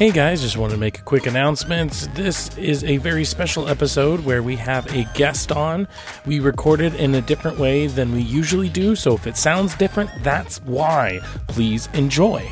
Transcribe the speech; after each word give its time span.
Hey 0.00 0.12
guys, 0.12 0.40
just 0.40 0.56
want 0.56 0.72
to 0.72 0.78
make 0.78 0.98
a 0.98 1.02
quick 1.02 1.26
announcement. 1.26 2.08
This 2.14 2.56
is 2.56 2.84
a 2.84 2.96
very 2.96 3.22
special 3.22 3.68
episode 3.68 4.24
where 4.24 4.42
we 4.42 4.56
have 4.56 4.86
a 4.94 5.04
guest 5.12 5.52
on. 5.52 5.86
We 6.24 6.40
recorded 6.40 6.94
in 6.94 7.14
a 7.16 7.20
different 7.20 7.58
way 7.58 7.86
than 7.86 8.10
we 8.10 8.22
usually 8.22 8.70
do, 8.70 8.96
so 8.96 9.12
if 9.12 9.26
it 9.26 9.36
sounds 9.36 9.74
different, 9.74 10.08
that's 10.22 10.62
why. 10.62 11.20
Please 11.48 11.90
enjoy. 11.92 12.50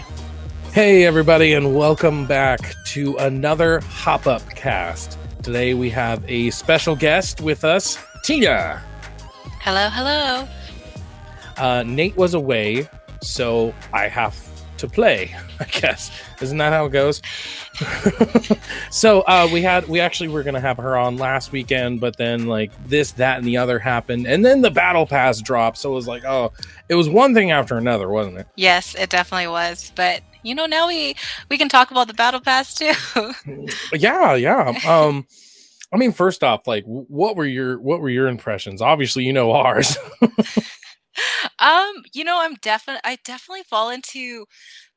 Hey 0.74 1.06
everybody, 1.06 1.54
and 1.54 1.74
welcome 1.74 2.26
back 2.26 2.74
to 2.88 3.16
another 3.16 3.80
Hop 3.80 4.26
Up 4.26 4.46
cast. 4.50 5.16
Today 5.42 5.72
we 5.72 5.88
have 5.88 6.22
a 6.28 6.50
special 6.50 6.94
guest 6.94 7.40
with 7.40 7.64
us, 7.64 7.96
Tina. 8.24 8.82
Hello, 9.62 9.88
hello. 9.88 10.46
Uh, 11.56 11.82
Nate 11.82 12.14
was 12.14 12.34
away, 12.34 12.90
so 13.22 13.74
I 13.94 14.08
have 14.08 14.34
to 14.78 14.88
play, 14.88 15.34
I 15.60 15.64
guess. 15.64 16.10
Isn't 16.40 16.58
that 16.58 16.72
how 16.72 16.86
it 16.86 16.90
goes? 16.90 17.22
so 18.90 19.20
uh, 19.22 19.48
we 19.52 19.62
had 19.62 19.88
we 19.88 20.00
actually 20.00 20.28
were 20.28 20.42
gonna 20.42 20.60
have 20.60 20.76
her 20.78 20.96
on 20.96 21.16
last 21.16 21.52
weekend, 21.52 22.00
but 22.00 22.16
then 22.16 22.46
like 22.46 22.70
this, 22.86 23.12
that, 23.12 23.38
and 23.38 23.46
the 23.46 23.56
other 23.56 23.78
happened, 23.78 24.26
and 24.26 24.44
then 24.44 24.60
the 24.60 24.70
battle 24.70 25.06
pass 25.06 25.40
dropped. 25.40 25.78
So 25.78 25.92
it 25.92 25.94
was 25.94 26.08
like, 26.08 26.24
oh, 26.24 26.52
it 26.88 26.94
was 26.94 27.08
one 27.08 27.34
thing 27.34 27.50
after 27.50 27.76
another, 27.76 28.08
wasn't 28.08 28.38
it? 28.38 28.46
Yes, 28.56 28.94
it 28.94 29.10
definitely 29.10 29.48
was. 29.48 29.92
But 29.94 30.22
you 30.42 30.54
know, 30.54 30.66
now 30.66 30.88
we 30.88 31.14
we 31.48 31.58
can 31.58 31.68
talk 31.68 31.90
about 31.90 32.06
the 32.06 32.14
battle 32.14 32.40
pass 32.40 32.74
too. 32.74 32.92
yeah, 33.92 34.34
yeah. 34.34 34.78
Um, 34.86 35.26
I 35.92 35.96
mean, 35.96 36.12
first 36.12 36.44
off, 36.44 36.66
like, 36.66 36.84
what 36.84 37.36
were 37.36 37.46
your 37.46 37.80
what 37.80 38.00
were 38.00 38.10
your 38.10 38.28
impressions? 38.28 38.82
Obviously, 38.82 39.24
you 39.24 39.32
know 39.32 39.52
ours. 39.52 39.96
Um, 41.58 42.02
you 42.12 42.24
know, 42.24 42.40
I'm 42.40 42.54
definitely 42.54 43.00
I 43.04 43.18
definitely 43.24 43.64
fall 43.64 43.90
into 43.90 44.46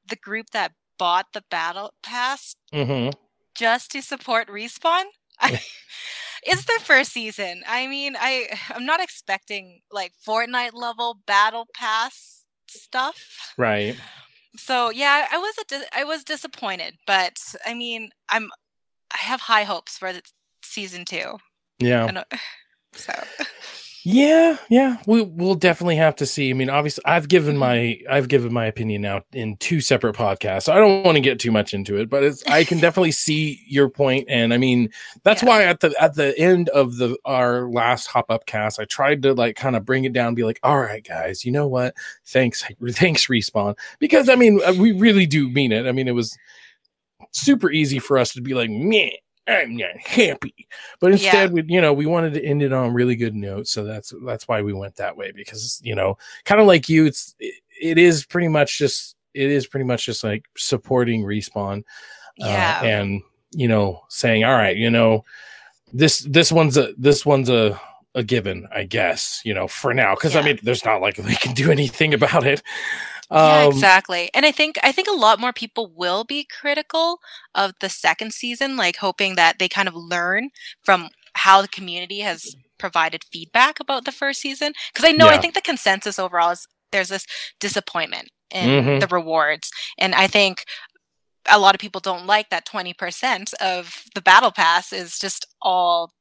the 0.08 0.16
group 0.16 0.50
that 0.52 0.74
bought 0.98 1.28
the 1.34 1.44
battle 1.50 1.94
pass 2.04 2.56
mm-hmm. 2.74 3.10
just 3.56 3.92
to 3.92 4.02
support 4.02 4.48
respawn. 4.48 5.04
I, 5.40 5.62
it's 6.44 6.66
their 6.66 6.80
first 6.80 7.12
season. 7.12 7.64
I 7.68 7.88
mean, 7.88 8.16
I 8.20 8.48
I'm 8.70 8.86
not 8.86 9.02
expecting 9.02 9.82
like 9.92 10.14
Fortnite 10.28 10.74
level 10.74 11.20
battle 11.26 11.68
pass 11.74 12.44
stuff. 12.68 13.54
Right. 13.58 13.96
So 14.58 14.90
yeah, 14.90 15.28
I 15.32 15.38
was 15.38 15.56
a 15.58 15.98
I 15.98 16.04
was 16.04 16.24
disappointed, 16.24 16.96
but 17.08 17.40
I 17.66 17.74
mean, 17.74 18.10
I'm 18.30 18.50
I 19.14 19.18
have 19.18 19.42
high 19.42 19.64
hopes 19.64 19.98
for 19.98 20.14
the 20.14 20.22
season 20.64 21.06
two. 21.06 21.38
Yeah. 21.80 22.24
So. 22.94 23.14
Yeah, 24.04 24.58
yeah, 24.68 24.98
we 25.06 25.22
we'll 25.22 25.54
definitely 25.54 25.98
have 25.98 26.16
to 26.18 26.26
see. 26.26 26.50
I 26.50 26.54
mean, 26.54 26.72
obviously, 26.72 27.04
I've 27.06 27.28
given 27.28 27.56
my 27.56 28.00
I've 28.10 28.30
given 28.30 28.52
my 28.52 28.66
opinion 28.66 29.04
now 29.04 29.22
in 29.32 29.58
two 29.58 29.80
separate 29.80 30.16
podcasts. 30.16 30.64
So 30.64 30.74
I 30.74 30.78
don't 30.78 31.04
want 31.04 31.18
to 31.18 31.22
get 31.22 31.40
too 31.40 31.52
much 31.52 31.76
into 31.76 31.98
it, 31.98 32.10
but 32.10 32.24
it's 32.24 32.44
I 32.48 32.64
can 32.64 32.80
definitely 32.80 33.12
see 33.12 33.62
your 33.68 33.90
point, 33.90 34.26
and 34.28 34.56
I 34.56 34.58
mean 34.58 34.90
that's 35.24 35.44
yeah. 35.44 35.50
why 35.50 35.64
at 35.66 35.82
the 35.82 35.94
at 36.02 36.16
the 36.16 36.38
end 36.40 36.70
of 36.70 36.98
the 36.98 37.16
our 37.26 37.70
last 37.70 38.08
hop 38.08 38.32
up 38.32 38.48
cast, 38.48 38.80
I 38.80 38.86
tried 38.86 39.22
to 39.24 39.36
like 39.36 39.56
kind 39.56 39.76
of 39.76 39.86
bring 39.86 40.06
it 40.06 40.14
down, 40.14 40.34
be 40.34 40.46
like, 40.46 40.60
all 40.64 40.80
right, 40.80 41.04
guys, 41.04 41.46
you 41.46 41.52
know 41.52 41.68
what? 41.68 41.94
Thanks, 42.26 42.64
thanks, 42.92 43.28
respawn, 43.28 43.78
because 44.00 44.30
I 44.30 44.36
mean 44.36 44.62
we 44.80 44.94
really 44.94 45.28
do 45.28 45.48
mean 45.48 45.72
it. 45.72 45.86
I 45.86 45.92
mean 45.92 46.08
it 46.08 46.16
was 46.16 46.36
super 47.34 47.70
easy 47.70 48.00
for 48.00 48.18
us 48.18 48.34
to 48.34 48.42
be 48.42 48.56
like, 48.56 48.72
meh 48.72 49.12
I'm 49.52 49.76
not 49.76 49.98
happy. 49.98 50.68
But 51.00 51.14
instead, 51.14 51.50
yeah. 51.50 51.54
we 51.54 51.64
you 51.68 51.82
know 51.82 51.94
we 51.94 52.06
wanted 52.06 52.34
to 52.36 52.44
end 52.44 52.62
it 52.62 52.74
on 52.74 52.90
a 52.90 52.92
really 52.92 53.16
good 53.16 53.36
note, 53.36 53.68
so 53.68 53.84
that's 53.84 54.14
that's 54.26 54.48
why 54.48 54.62
we 54.62 54.74
went 54.74 54.96
that 54.98 55.18
way 55.18 55.32
because 55.32 55.80
you 55.84 55.96
know, 55.96 56.18
kind 56.46 56.62
of 56.62 56.68
like 56.68 56.90
you, 56.90 57.06
it's 57.06 57.36
it, 57.40 57.56
it 57.82 57.98
is 57.98 58.26
pretty 58.26 58.48
much 58.48 58.78
just 58.78 59.16
it 59.34 59.50
is 59.50 59.68
pretty 59.68 59.86
much 59.86 60.06
just 60.06 60.24
like 60.24 60.46
supporting 60.58 61.24
respawn, 61.24 61.80
uh, 61.80 62.48
yeah, 62.48 62.80
uh, 62.82 62.86
and 62.86 63.22
you 63.52 63.68
know 63.68 64.02
saying 64.10 64.44
all 64.44 64.54
right, 64.54 64.78
you 64.78 64.90
know 64.90 65.24
this 65.94 66.20
this 66.20 66.52
one's 66.52 66.78
a 66.78 66.94
this 66.98 67.26
one's 67.26 67.50
a 67.50 67.80
a 68.14 68.24
given, 68.24 68.68
I 68.76 68.84
guess, 68.84 69.42
you 69.46 69.54
know, 69.54 69.70
for 69.70 69.94
now. 69.94 70.14
Cause 70.16 70.34
yeah. 70.36 70.42
I 70.42 70.44
mean, 70.44 70.60
there's 70.64 70.84
not 70.84 71.00
like 71.00 71.16
they 71.16 71.36
can 71.36 71.54
do 71.54 71.72
anything 71.72 72.14
about 72.14 72.46
it 72.46 72.62
yeah, 73.32 73.64
um, 73.64 73.72
exactly. 73.72 74.30
And 74.34 74.46
I 74.46 74.52
think 74.52 74.78
I 74.84 74.92
think 74.92 75.08
a 75.08 75.16
lot 75.16 75.40
more 75.40 75.54
people 75.54 75.92
will 75.96 76.24
be 76.24 76.46
critical 76.46 77.20
of 77.56 77.74
the 77.80 77.90
second 77.90 78.34
season, 78.34 78.76
like 78.76 78.98
hoping 78.98 79.36
that 79.36 79.58
they 79.58 79.70
kind 79.70 79.88
of 79.88 79.96
learn 79.96 80.50
from 80.84 81.10
how 81.34 81.62
the 81.62 81.68
community 81.68 82.20
has 82.20 82.56
provided 82.78 83.24
feedback 83.32 83.80
about 83.80 84.06
the 84.06 84.12
first 84.12 84.42
season. 84.42 84.74
Because 84.94 85.08
I 85.08 85.14
know 85.14 85.28
yeah. 85.28 85.36
I 85.36 85.38
think 85.38 85.54
the 85.54 85.62
consensus 85.62 86.20
overall 86.20 86.52
is 86.52 86.68
there's 86.92 87.10
this 87.10 87.26
disappointment 87.60 88.30
in 88.54 88.68
mm-hmm. 88.68 89.00
the 89.00 89.08
rewards, 89.08 89.72
and 89.98 90.14
I 90.14 90.28
think 90.28 90.66
a 91.50 91.60
lot 91.60 91.74
of 91.74 91.82
people 91.82 92.02
don't 92.02 92.28
like 92.28 92.50
that 92.50 92.68
20% 92.68 93.54
of 93.56 94.04
the 94.14 94.22
battle 94.22 94.52
pass 94.52 94.94
is 94.94 95.18
just 95.18 95.48
all 95.62 96.12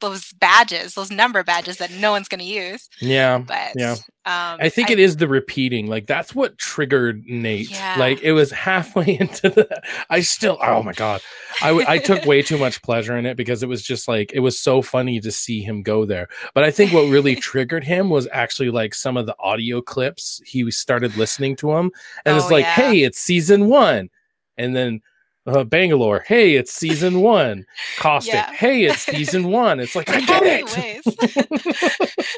those 0.00 0.32
badges, 0.34 0.94
those 0.94 1.10
number 1.10 1.42
badges 1.42 1.78
that 1.78 1.90
no 1.92 2.12
one's 2.12 2.28
going 2.28 2.40
to 2.40 2.44
use. 2.44 2.88
Yeah. 3.00 3.38
But 3.38 3.72
yeah. 3.76 3.96
Um, 4.24 4.58
I 4.60 4.68
think 4.68 4.90
I, 4.90 4.92
it 4.92 4.98
is 4.98 5.16
the 5.16 5.26
repeating. 5.26 5.86
Like 5.86 6.06
that's 6.06 6.34
what 6.34 6.58
triggered 6.58 7.24
Nate. 7.26 7.70
Yeah. 7.70 7.96
Like 7.98 8.20
it 8.22 8.32
was 8.32 8.50
halfway 8.50 9.16
into 9.20 9.48
the. 9.48 9.82
I 10.10 10.20
still. 10.20 10.58
Oh 10.60 10.82
my 10.82 10.92
god. 10.92 11.22
I 11.62 11.70
I 11.88 11.98
took 11.98 12.26
way 12.26 12.42
too 12.42 12.58
much 12.58 12.82
pleasure 12.82 13.16
in 13.16 13.26
it 13.26 13.36
because 13.36 13.62
it 13.62 13.68
was 13.68 13.82
just 13.82 14.06
like 14.06 14.32
it 14.34 14.40
was 14.40 14.58
so 14.58 14.82
funny 14.82 15.20
to 15.20 15.32
see 15.32 15.62
him 15.62 15.82
go 15.82 16.04
there. 16.04 16.28
But 16.54 16.64
I 16.64 16.70
think 16.70 16.92
what 16.92 17.08
really 17.08 17.36
triggered 17.36 17.84
him 17.84 18.10
was 18.10 18.28
actually 18.32 18.70
like 18.70 18.94
some 18.94 19.16
of 19.16 19.26
the 19.26 19.36
audio 19.38 19.80
clips. 19.80 20.42
He 20.44 20.70
started 20.70 21.16
listening 21.16 21.56
to 21.56 21.68
them, 21.68 21.90
and 22.24 22.34
oh, 22.34 22.38
it's 22.38 22.50
like, 22.50 22.64
yeah. 22.64 22.74
hey, 22.74 23.02
it's 23.02 23.18
season 23.18 23.68
one, 23.68 24.10
and 24.56 24.76
then 24.76 25.00
uh, 25.48 25.64
Bangalore. 25.64 26.24
Hey, 26.26 26.54
it's 26.54 26.72
season 26.72 27.20
one. 27.22 27.64
Caustic. 27.98 28.34
Yeah. 28.34 28.52
Hey, 28.52 28.84
it's 28.84 29.00
season 29.00 29.48
one. 29.48 29.80
It's 29.80 29.94
like 29.94 30.10
I 30.10 30.20
get 30.20 30.42
it. 30.44 31.04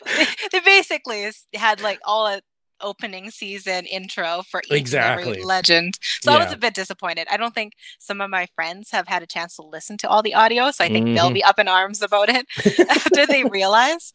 they, 0.17 0.27
they, 0.53 0.61
basically 0.61 1.31
had 1.55 1.81
like 1.81 2.01
all 2.05 2.27
a 2.27 2.41
opening 2.83 3.31
season 3.31 3.87
intro 3.87 4.43
for 4.49 4.63
each 4.67 4.73
exactly. 4.73 5.43
legend. 5.43 5.99
So 6.23 6.31
yeah. 6.31 6.39
I 6.39 6.45
was 6.45 6.53
a 6.53 6.57
bit 6.57 6.75
disappointed. 6.75 7.27
I 7.31 7.37
don't 7.37 7.55
think 7.55 7.75
some 7.99 8.21
of 8.21 8.31
my 8.31 8.47
friends 8.55 8.91
have 8.91 9.09
had 9.09 9.23
a 9.23 9.27
chance 9.27 9.57
to 9.57 9.63
listen 9.63 9.97
to 9.99 10.09
all 10.09 10.23
the 10.23 10.35
audio, 10.35 10.71
so 10.71 10.85
I 10.85 10.89
think 10.89 11.07
mm-hmm. 11.07 11.15
they'll 11.15 11.31
be 11.31 11.45
up 11.45 11.59
in 11.59 11.69
arms 11.69 12.03
about 12.03 12.29
it 12.29 12.47
after 12.89 13.27
they 13.27 13.45
realize 13.45 14.13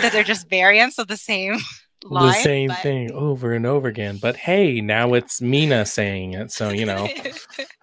that 0.00 0.12
they're 0.12 0.24
just 0.24 0.48
variants 0.48 0.98
of 0.98 1.08
the 1.08 1.16
same 1.16 1.58
line, 2.04 2.26
the 2.26 2.32
same 2.34 2.68
but... 2.68 2.78
thing 2.78 3.10
over 3.12 3.52
and 3.52 3.66
over 3.66 3.88
again. 3.88 4.18
But 4.20 4.36
hey, 4.36 4.80
now 4.80 5.14
it's 5.14 5.40
Mina 5.40 5.86
saying 5.86 6.34
it, 6.34 6.50
so 6.50 6.70
you 6.70 6.86
know. 6.86 7.08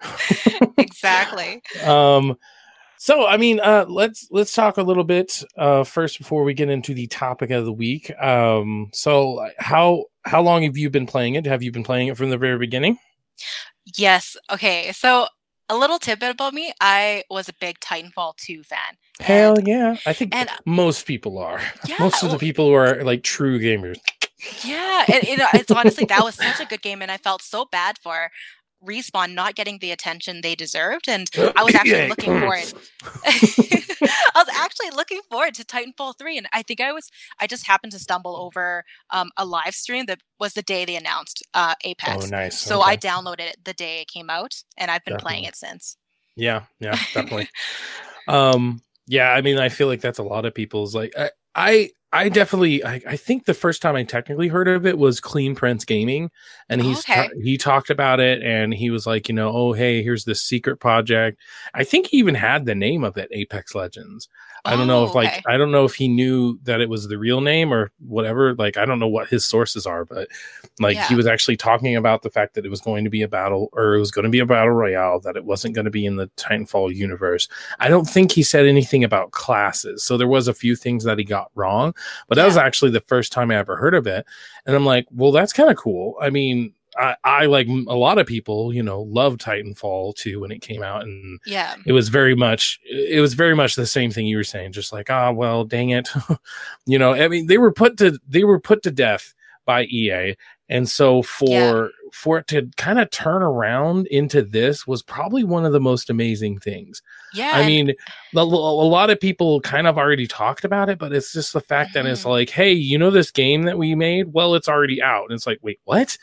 exactly. 0.78 1.62
um 1.84 2.36
so 2.98 3.26
I 3.26 3.36
mean, 3.36 3.60
uh 3.60 3.86
let's 3.88 4.28
let's 4.30 4.54
talk 4.54 4.76
a 4.76 4.82
little 4.82 5.04
bit 5.04 5.42
uh 5.58 5.84
first 5.84 6.18
before 6.18 6.44
we 6.44 6.54
get 6.54 6.70
into 6.70 6.94
the 6.94 7.06
topic 7.06 7.50
of 7.50 7.64
the 7.64 7.72
week. 7.72 8.10
Um 8.20 8.90
so 8.92 9.46
how 9.58 10.04
how 10.24 10.42
long 10.42 10.62
have 10.62 10.76
you 10.76 10.90
been 10.90 11.06
playing 11.06 11.34
it? 11.34 11.46
Have 11.46 11.62
you 11.62 11.72
been 11.72 11.84
playing 11.84 12.08
it 12.08 12.16
from 12.16 12.30
the 12.30 12.38
very 12.38 12.58
beginning? 12.58 12.98
Yes. 13.96 14.36
Okay. 14.50 14.92
So 14.92 15.26
a 15.68 15.76
little 15.76 15.98
tidbit 15.98 16.30
about 16.30 16.54
me, 16.54 16.72
I 16.80 17.24
was 17.30 17.48
a 17.48 17.54
big 17.60 17.80
Titanfall 17.80 18.36
2 18.36 18.62
fan. 18.62 18.78
Hell 19.20 19.58
and, 19.58 19.68
yeah. 19.68 19.96
I 20.06 20.12
think 20.12 20.34
and, 20.34 20.48
most 20.66 21.06
people 21.06 21.38
are. 21.38 21.60
Yeah, 21.86 21.96
most 22.00 22.22
of 22.22 22.30
the 22.30 22.38
people 22.38 22.68
who 22.68 22.74
are 22.74 23.02
like 23.04 23.22
true 23.22 23.58
gamers. 23.58 23.98
Yeah, 24.64 25.04
it, 25.08 25.24
it, 25.24 25.40
it's 25.54 25.70
honestly 25.70 26.04
that 26.06 26.22
was 26.22 26.34
such 26.34 26.60
a 26.60 26.66
good 26.66 26.82
game, 26.82 27.00
and 27.00 27.10
I 27.10 27.16
felt 27.16 27.40
so 27.40 27.64
bad 27.70 27.96
for 27.98 28.30
respawn 28.84 29.34
not 29.34 29.54
getting 29.54 29.78
the 29.78 29.90
attention 29.90 30.40
they 30.40 30.54
deserved 30.54 31.08
and 31.08 31.28
i 31.56 31.62
was 31.62 31.74
actually 31.74 32.08
looking 32.08 32.38
forward. 32.40 32.72
I 34.36 34.42
was 34.42 34.48
actually 34.54 34.90
looking 34.90 35.20
forward 35.30 35.54
to 35.54 35.64
titanfall 35.64 36.18
3 36.18 36.38
and 36.38 36.48
i 36.52 36.62
think 36.62 36.80
i 36.80 36.92
was 36.92 37.10
i 37.40 37.46
just 37.46 37.66
happened 37.66 37.92
to 37.92 37.98
stumble 37.98 38.36
over 38.36 38.84
um, 39.10 39.30
a 39.36 39.44
live 39.44 39.74
stream 39.74 40.06
that 40.06 40.20
was 40.38 40.54
the 40.54 40.62
day 40.62 40.84
they 40.84 40.96
announced 40.96 41.42
uh, 41.54 41.74
apex. 41.84 42.26
Oh 42.26 42.28
nice. 42.28 42.58
So 42.58 42.80
okay. 42.80 42.92
i 42.92 42.96
downloaded 42.96 43.40
it 43.40 43.56
the 43.64 43.72
day 43.72 44.00
it 44.02 44.08
came 44.08 44.30
out 44.30 44.54
and 44.76 44.90
i've 44.90 45.04
been 45.04 45.14
definitely. 45.14 45.30
playing 45.30 45.44
it 45.44 45.56
since. 45.56 45.96
Yeah 46.36 46.62
yeah 46.80 46.98
definitely. 47.12 47.48
Um 48.26 48.80
yeah 49.06 49.32
i 49.32 49.42
mean 49.42 49.58
i 49.58 49.68
feel 49.68 49.86
like 49.86 50.00
that's 50.00 50.18
a 50.18 50.22
lot 50.22 50.46
of 50.46 50.54
people's 50.54 50.94
like 50.94 51.12
I, 51.18 51.30
I 51.54 51.90
I 52.14 52.28
definitely, 52.28 52.84
I, 52.84 53.00
I, 53.08 53.16
think 53.16 53.44
the 53.44 53.54
first 53.54 53.82
time 53.82 53.96
I 53.96 54.04
technically 54.04 54.46
heard 54.46 54.68
of 54.68 54.86
it 54.86 54.98
was 54.98 55.18
Clean 55.18 55.52
Prince 55.56 55.84
Gaming, 55.84 56.30
and 56.68 56.80
he's 56.80 57.00
okay. 57.00 57.28
he 57.42 57.58
talked 57.58 57.90
about 57.90 58.20
it, 58.20 58.40
and 58.40 58.72
he 58.72 58.88
was 58.88 59.04
like, 59.04 59.28
you 59.28 59.34
know, 59.34 59.50
oh 59.50 59.72
hey, 59.72 60.00
here's 60.00 60.24
this 60.24 60.40
secret 60.40 60.78
project. 60.78 61.40
I 61.74 61.82
think 61.82 62.06
he 62.06 62.18
even 62.18 62.36
had 62.36 62.66
the 62.66 62.74
name 62.76 63.02
of 63.02 63.16
it, 63.16 63.28
Apex 63.32 63.74
Legends. 63.74 64.28
I 64.64 64.76
don't 64.76 64.86
know 64.86 65.04
if 65.04 65.10
oh, 65.10 65.14
like 65.14 65.28
oh, 65.28 65.32
okay. 65.32 65.42
I 65.46 65.56
don't 65.58 65.70
know 65.70 65.84
if 65.84 65.94
he 65.94 66.08
knew 66.08 66.58
that 66.62 66.80
it 66.80 66.88
was 66.88 67.06
the 67.06 67.18
real 67.18 67.40
name 67.42 67.72
or 67.72 67.90
whatever. 67.98 68.54
Like 68.54 68.76
I 68.76 68.86
don't 68.86 68.98
know 68.98 69.08
what 69.08 69.28
his 69.28 69.44
sources 69.44 69.86
are, 69.86 70.04
but 70.04 70.28
like 70.80 70.96
yeah. 70.96 71.06
he 71.06 71.14
was 71.14 71.26
actually 71.26 71.56
talking 71.56 71.96
about 71.96 72.22
the 72.22 72.30
fact 72.30 72.54
that 72.54 72.64
it 72.64 72.70
was 72.70 72.80
going 72.80 73.04
to 73.04 73.10
be 73.10 73.22
a 73.22 73.28
battle 73.28 73.68
or 73.72 73.94
it 73.94 74.00
was 74.00 74.10
going 74.10 74.24
to 74.24 74.30
be 74.30 74.38
a 74.38 74.46
battle 74.46 74.70
royale, 74.70 75.20
that 75.20 75.36
it 75.36 75.44
wasn't 75.44 75.74
going 75.74 75.84
to 75.84 75.90
be 75.90 76.06
in 76.06 76.16
the 76.16 76.28
Titanfall 76.36 76.94
universe. 76.94 77.46
I 77.78 77.88
don't 77.88 78.08
think 78.08 78.32
he 78.32 78.42
said 78.42 78.66
anything 78.66 79.04
about 79.04 79.32
classes. 79.32 80.02
So 80.02 80.16
there 80.16 80.28
was 80.28 80.48
a 80.48 80.54
few 80.54 80.76
things 80.76 81.04
that 81.04 81.18
he 81.18 81.24
got 81.24 81.50
wrong, 81.54 81.94
but 82.28 82.36
that 82.36 82.42
yeah. 82.42 82.46
was 82.46 82.56
actually 82.56 82.90
the 82.90 83.00
first 83.02 83.32
time 83.32 83.50
I 83.50 83.56
ever 83.56 83.76
heard 83.76 83.94
of 83.94 84.06
it. 84.06 84.24
And 84.66 84.74
I'm 84.74 84.86
like, 84.86 85.06
well, 85.10 85.32
that's 85.32 85.52
kind 85.52 85.70
of 85.70 85.76
cool. 85.76 86.16
I 86.20 86.30
mean, 86.30 86.72
I, 86.96 87.16
I 87.24 87.46
like 87.46 87.66
a 87.66 87.96
lot 87.96 88.18
of 88.18 88.26
people, 88.26 88.72
you 88.72 88.82
know, 88.82 89.02
loved 89.02 89.40
Titanfall 89.40 90.16
too 90.16 90.40
when 90.40 90.50
it 90.50 90.62
came 90.62 90.82
out, 90.82 91.02
and 91.02 91.40
yeah, 91.46 91.76
it 91.86 91.92
was 91.92 92.08
very 92.08 92.34
much 92.34 92.80
it 92.84 93.20
was 93.20 93.34
very 93.34 93.54
much 93.54 93.74
the 93.74 93.86
same 93.86 94.10
thing 94.10 94.26
you 94.26 94.36
were 94.36 94.44
saying, 94.44 94.72
just 94.72 94.92
like 94.92 95.10
ah, 95.10 95.32
well, 95.32 95.64
dang 95.64 95.90
it, 95.90 96.08
you 96.86 96.98
know. 96.98 97.14
I 97.14 97.28
mean, 97.28 97.46
they 97.46 97.58
were 97.58 97.72
put 97.72 97.96
to 97.98 98.18
they 98.28 98.44
were 98.44 98.60
put 98.60 98.82
to 98.84 98.90
death 98.90 99.34
by 99.66 99.84
EA, 99.84 100.36
and 100.68 100.88
so 100.88 101.22
for 101.22 101.48
yeah. 101.48 101.86
for 102.12 102.38
it 102.38 102.46
to 102.48 102.70
kind 102.76 102.98
of 102.98 103.10
turn 103.10 103.42
around 103.42 104.06
into 104.08 104.42
this 104.42 104.86
was 104.86 105.02
probably 105.02 105.42
one 105.42 105.64
of 105.64 105.72
the 105.72 105.80
most 105.80 106.10
amazing 106.10 106.58
things. 106.58 107.02
Yeah, 107.34 107.52
I 107.54 107.66
mean, 107.66 107.90
a, 107.90 108.38
a 108.38 108.40
lot 108.40 109.10
of 109.10 109.20
people 109.20 109.60
kind 109.60 109.86
of 109.86 109.98
already 109.98 110.26
talked 110.26 110.64
about 110.64 110.88
it, 110.88 110.98
but 110.98 111.12
it's 111.12 111.32
just 111.32 111.52
the 111.52 111.60
fact 111.60 111.90
mm-hmm. 111.90 112.04
that 112.04 112.10
it's 112.10 112.20
mm-hmm. 112.20 112.30
like, 112.30 112.50
hey, 112.50 112.72
you 112.72 112.98
know, 112.98 113.10
this 113.10 113.30
game 113.30 113.62
that 113.64 113.78
we 113.78 113.94
made, 113.94 114.32
well, 114.32 114.54
it's 114.54 114.68
already 114.68 115.02
out, 115.02 115.24
and 115.24 115.32
it's 115.32 115.46
like, 115.46 115.58
wait, 115.62 115.80
what? 115.84 116.16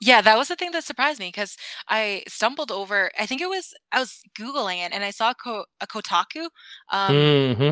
Yeah, 0.00 0.20
that 0.22 0.36
was 0.36 0.48
the 0.48 0.56
thing 0.56 0.72
that 0.72 0.84
surprised 0.84 1.20
me 1.20 1.28
because 1.28 1.56
I 1.88 2.24
stumbled 2.28 2.70
over. 2.72 3.10
I 3.18 3.26
think 3.26 3.40
it 3.40 3.48
was 3.48 3.74
I 3.92 4.00
was 4.00 4.22
googling 4.38 4.84
it 4.84 4.92
and 4.92 5.04
I 5.04 5.10
saw 5.10 5.34
Ko- 5.34 5.66
a 5.80 5.86
Kotaku. 5.86 6.48
Um, 6.90 7.14
mm-hmm. 7.14 7.70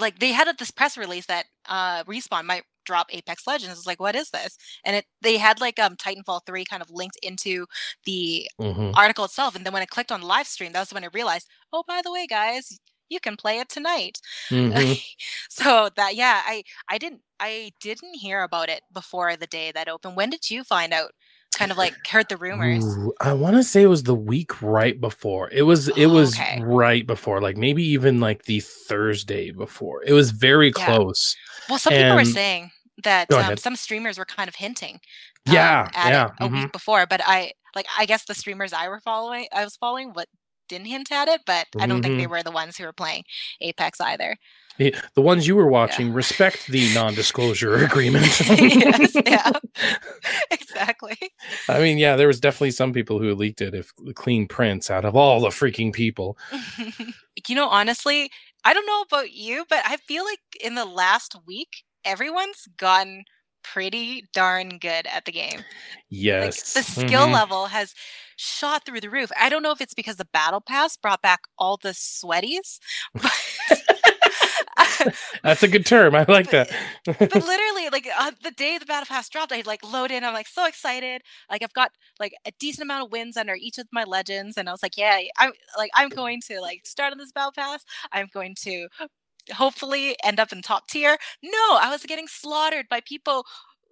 Like 0.00 0.18
they 0.18 0.32
had 0.32 0.48
this 0.58 0.70
press 0.70 0.96
release 0.96 1.26
that 1.26 1.46
uh, 1.68 2.04
Respawn 2.04 2.44
might 2.44 2.64
drop 2.84 3.06
Apex 3.14 3.46
Legends. 3.46 3.78
It's 3.78 3.86
like, 3.86 4.00
what 4.00 4.16
is 4.16 4.30
this? 4.30 4.56
And 4.84 4.96
it 4.96 5.04
they 5.22 5.36
had 5.38 5.60
like 5.60 5.78
um 5.78 5.96
Titanfall 5.96 6.40
three 6.46 6.64
kind 6.64 6.82
of 6.82 6.90
linked 6.90 7.18
into 7.22 7.66
the 8.04 8.48
mm-hmm. 8.60 8.90
article 8.94 9.24
itself. 9.24 9.54
And 9.54 9.64
then 9.64 9.72
when 9.72 9.82
I 9.82 9.86
clicked 9.86 10.12
on 10.12 10.20
the 10.20 10.26
live 10.26 10.46
stream, 10.46 10.72
that 10.72 10.80
was 10.80 10.92
when 10.92 11.04
I 11.04 11.08
realized, 11.12 11.48
oh, 11.72 11.84
by 11.86 12.00
the 12.02 12.12
way, 12.12 12.26
guys, 12.26 12.78
you 13.08 13.20
can 13.20 13.36
play 13.36 13.58
it 13.58 13.68
tonight. 13.68 14.18
Mm-hmm. 14.50 14.94
so 15.50 15.90
that 15.96 16.14
yeah, 16.14 16.42
I 16.46 16.62
I 16.88 16.98
didn't 16.98 17.22
I 17.38 17.72
didn't 17.80 18.14
hear 18.14 18.42
about 18.42 18.68
it 18.68 18.82
before 18.92 19.36
the 19.36 19.46
day 19.46 19.72
that 19.72 19.88
opened. 19.88 20.16
When 20.16 20.30
did 20.30 20.50
you 20.50 20.64
find 20.64 20.92
out? 20.92 21.12
Kind 21.60 21.72
of 21.72 21.76
like 21.76 22.06
heard 22.06 22.30
the 22.30 22.38
rumors. 22.38 22.86
Ooh, 22.86 23.12
I 23.20 23.34
want 23.34 23.54
to 23.56 23.62
say 23.62 23.82
it 23.82 23.86
was 23.86 24.04
the 24.04 24.14
week 24.14 24.62
right 24.62 24.98
before. 24.98 25.50
It 25.50 25.60
was 25.60 25.88
it 25.88 26.06
oh, 26.06 26.14
was 26.14 26.32
okay. 26.32 26.58
right 26.62 27.06
before, 27.06 27.42
like 27.42 27.58
maybe 27.58 27.84
even 27.84 28.18
like 28.18 28.44
the 28.44 28.60
Thursday 28.60 29.50
before. 29.50 30.02
It 30.06 30.14
was 30.14 30.30
very 30.30 30.72
yeah. 30.74 30.86
close. 30.86 31.36
Well, 31.68 31.78
some 31.78 31.92
and... 31.92 32.04
people 32.04 32.16
were 32.16 32.24
saying 32.24 32.70
that 33.04 33.30
um, 33.30 33.58
some 33.58 33.76
streamers 33.76 34.16
were 34.16 34.24
kind 34.24 34.48
of 34.48 34.54
hinting. 34.54 35.00
Um, 35.48 35.54
yeah, 35.54 35.90
yeah, 35.94 36.30
a 36.40 36.44
mm-hmm. 36.46 36.62
week 36.62 36.72
before, 36.72 37.04
but 37.06 37.20
I 37.26 37.52
like 37.76 37.86
I 37.98 38.06
guess 38.06 38.24
the 38.24 38.34
streamers 38.34 38.72
I 38.72 38.88
were 38.88 39.00
following, 39.00 39.46
I 39.52 39.62
was 39.62 39.76
following, 39.76 40.14
what 40.14 40.28
didn't 40.70 40.86
hint 40.86 41.12
at 41.12 41.28
it, 41.28 41.42
but 41.44 41.66
I 41.78 41.86
don't 41.86 41.96
mm-hmm. 41.96 42.02
think 42.02 42.16
they 42.16 42.22
mm-hmm. 42.24 42.30
were 42.30 42.42
the 42.42 42.50
ones 42.50 42.78
who 42.78 42.84
were 42.84 42.92
playing 42.92 43.24
Apex 43.60 44.00
either. 44.00 44.36
The, 44.78 44.94
the 45.14 45.20
ones 45.20 45.46
you 45.46 45.56
were 45.56 45.66
watching 45.66 46.08
yeah. 46.08 46.14
respect 46.14 46.68
the 46.68 46.94
non-disclosure 46.94 47.74
agreement. 47.84 48.40
yes, 48.48 49.14
yeah, 49.26 49.50
exactly. 50.50 51.18
I 51.68 51.80
mean, 51.80 51.98
yeah, 51.98 52.16
there 52.16 52.28
was 52.28 52.40
definitely 52.40 52.70
some 52.70 52.94
people 52.94 53.18
who 53.18 53.34
leaked 53.34 53.60
it 53.60 53.74
if 53.74 53.92
Clean 54.14 54.48
Prince 54.48 54.90
out 54.90 55.04
of 55.04 55.14
all 55.14 55.40
the 55.40 55.48
freaking 55.48 55.92
people. 55.92 56.38
you 57.46 57.54
know, 57.54 57.68
honestly, 57.68 58.30
I 58.64 58.72
don't 58.72 58.86
know 58.86 59.02
about 59.02 59.32
you, 59.32 59.66
but 59.68 59.82
I 59.84 59.96
feel 59.98 60.24
like 60.24 60.40
in 60.62 60.76
the 60.76 60.86
last 60.86 61.36
week, 61.46 61.84
everyone's 62.04 62.66
gotten 62.78 63.24
pretty 63.62 64.26
darn 64.32 64.78
good 64.78 65.06
at 65.06 65.24
the 65.24 65.32
game. 65.32 65.64
Yes. 66.08 66.74
Like, 66.74 66.84
the 66.84 66.90
skill 66.90 67.24
mm-hmm. 67.24 67.34
level 67.34 67.66
has 67.66 67.94
shot 68.40 68.86
through 68.86 69.00
the 69.00 69.10
roof. 69.10 69.30
I 69.38 69.48
don't 69.48 69.62
know 69.62 69.72
if 69.72 69.80
it's 69.80 69.94
because 69.94 70.16
the 70.16 70.24
battle 70.24 70.60
pass 70.60 70.96
brought 70.96 71.20
back 71.22 71.40
all 71.58 71.76
the 71.76 71.92
sweaties. 71.92 72.80
That's 75.42 75.62
a 75.62 75.68
good 75.68 75.84
term. 75.86 76.14
I 76.14 76.24
like 76.28 76.50
that. 76.50 76.70
but 77.04 77.20
literally, 77.20 77.88
like 77.90 78.08
uh, 78.18 78.32
the 78.42 78.50
day 78.50 78.78
the 78.78 78.86
battle 78.86 79.06
pass 79.06 79.28
dropped, 79.28 79.52
I 79.52 79.62
like 79.66 79.84
load 79.84 80.10
in. 80.10 80.24
I'm 80.24 80.32
like 80.32 80.46
so 80.46 80.66
excited. 80.66 81.22
Like 81.50 81.62
I've 81.62 81.72
got 81.72 81.92
like 82.18 82.32
a 82.46 82.52
decent 82.58 82.84
amount 82.84 83.04
of 83.04 83.12
wins 83.12 83.36
under 83.36 83.54
each 83.54 83.78
of 83.78 83.86
my 83.92 84.04
legends, 84.04 84.56
and 84.56 84.68
I 84.68 84.72
was 84.72 84.82
like, 84.82 84.96
yeah, 84.96 85.18
I'm 85.38 85.52
like 85.76 85.90
I'm 85.94 86.08
going 86.08 86.40
to 86.48 86.60
like 86.60 86.86
start 86.86 87.12
on 87.12 87.18
this 87.18 87.32
battle 87.32 87.52
pass. 87.52 87.84
I'm 88.12 88.28
going 88.32 88.54
to 88.62 88.88
hopefully 89.52 90.16
end 90.24 90.40
up 90.40 90.52
in 90.52 90.62
top 90.62 90.88
tier. 90.88 91.16
No, 91.42 91.78
I 91.80 91.88
was 91.90 92.02
getting 92.04 92.28
slaughtered 92.28 92.86
by 92.88 93.00
people 93.00 93.44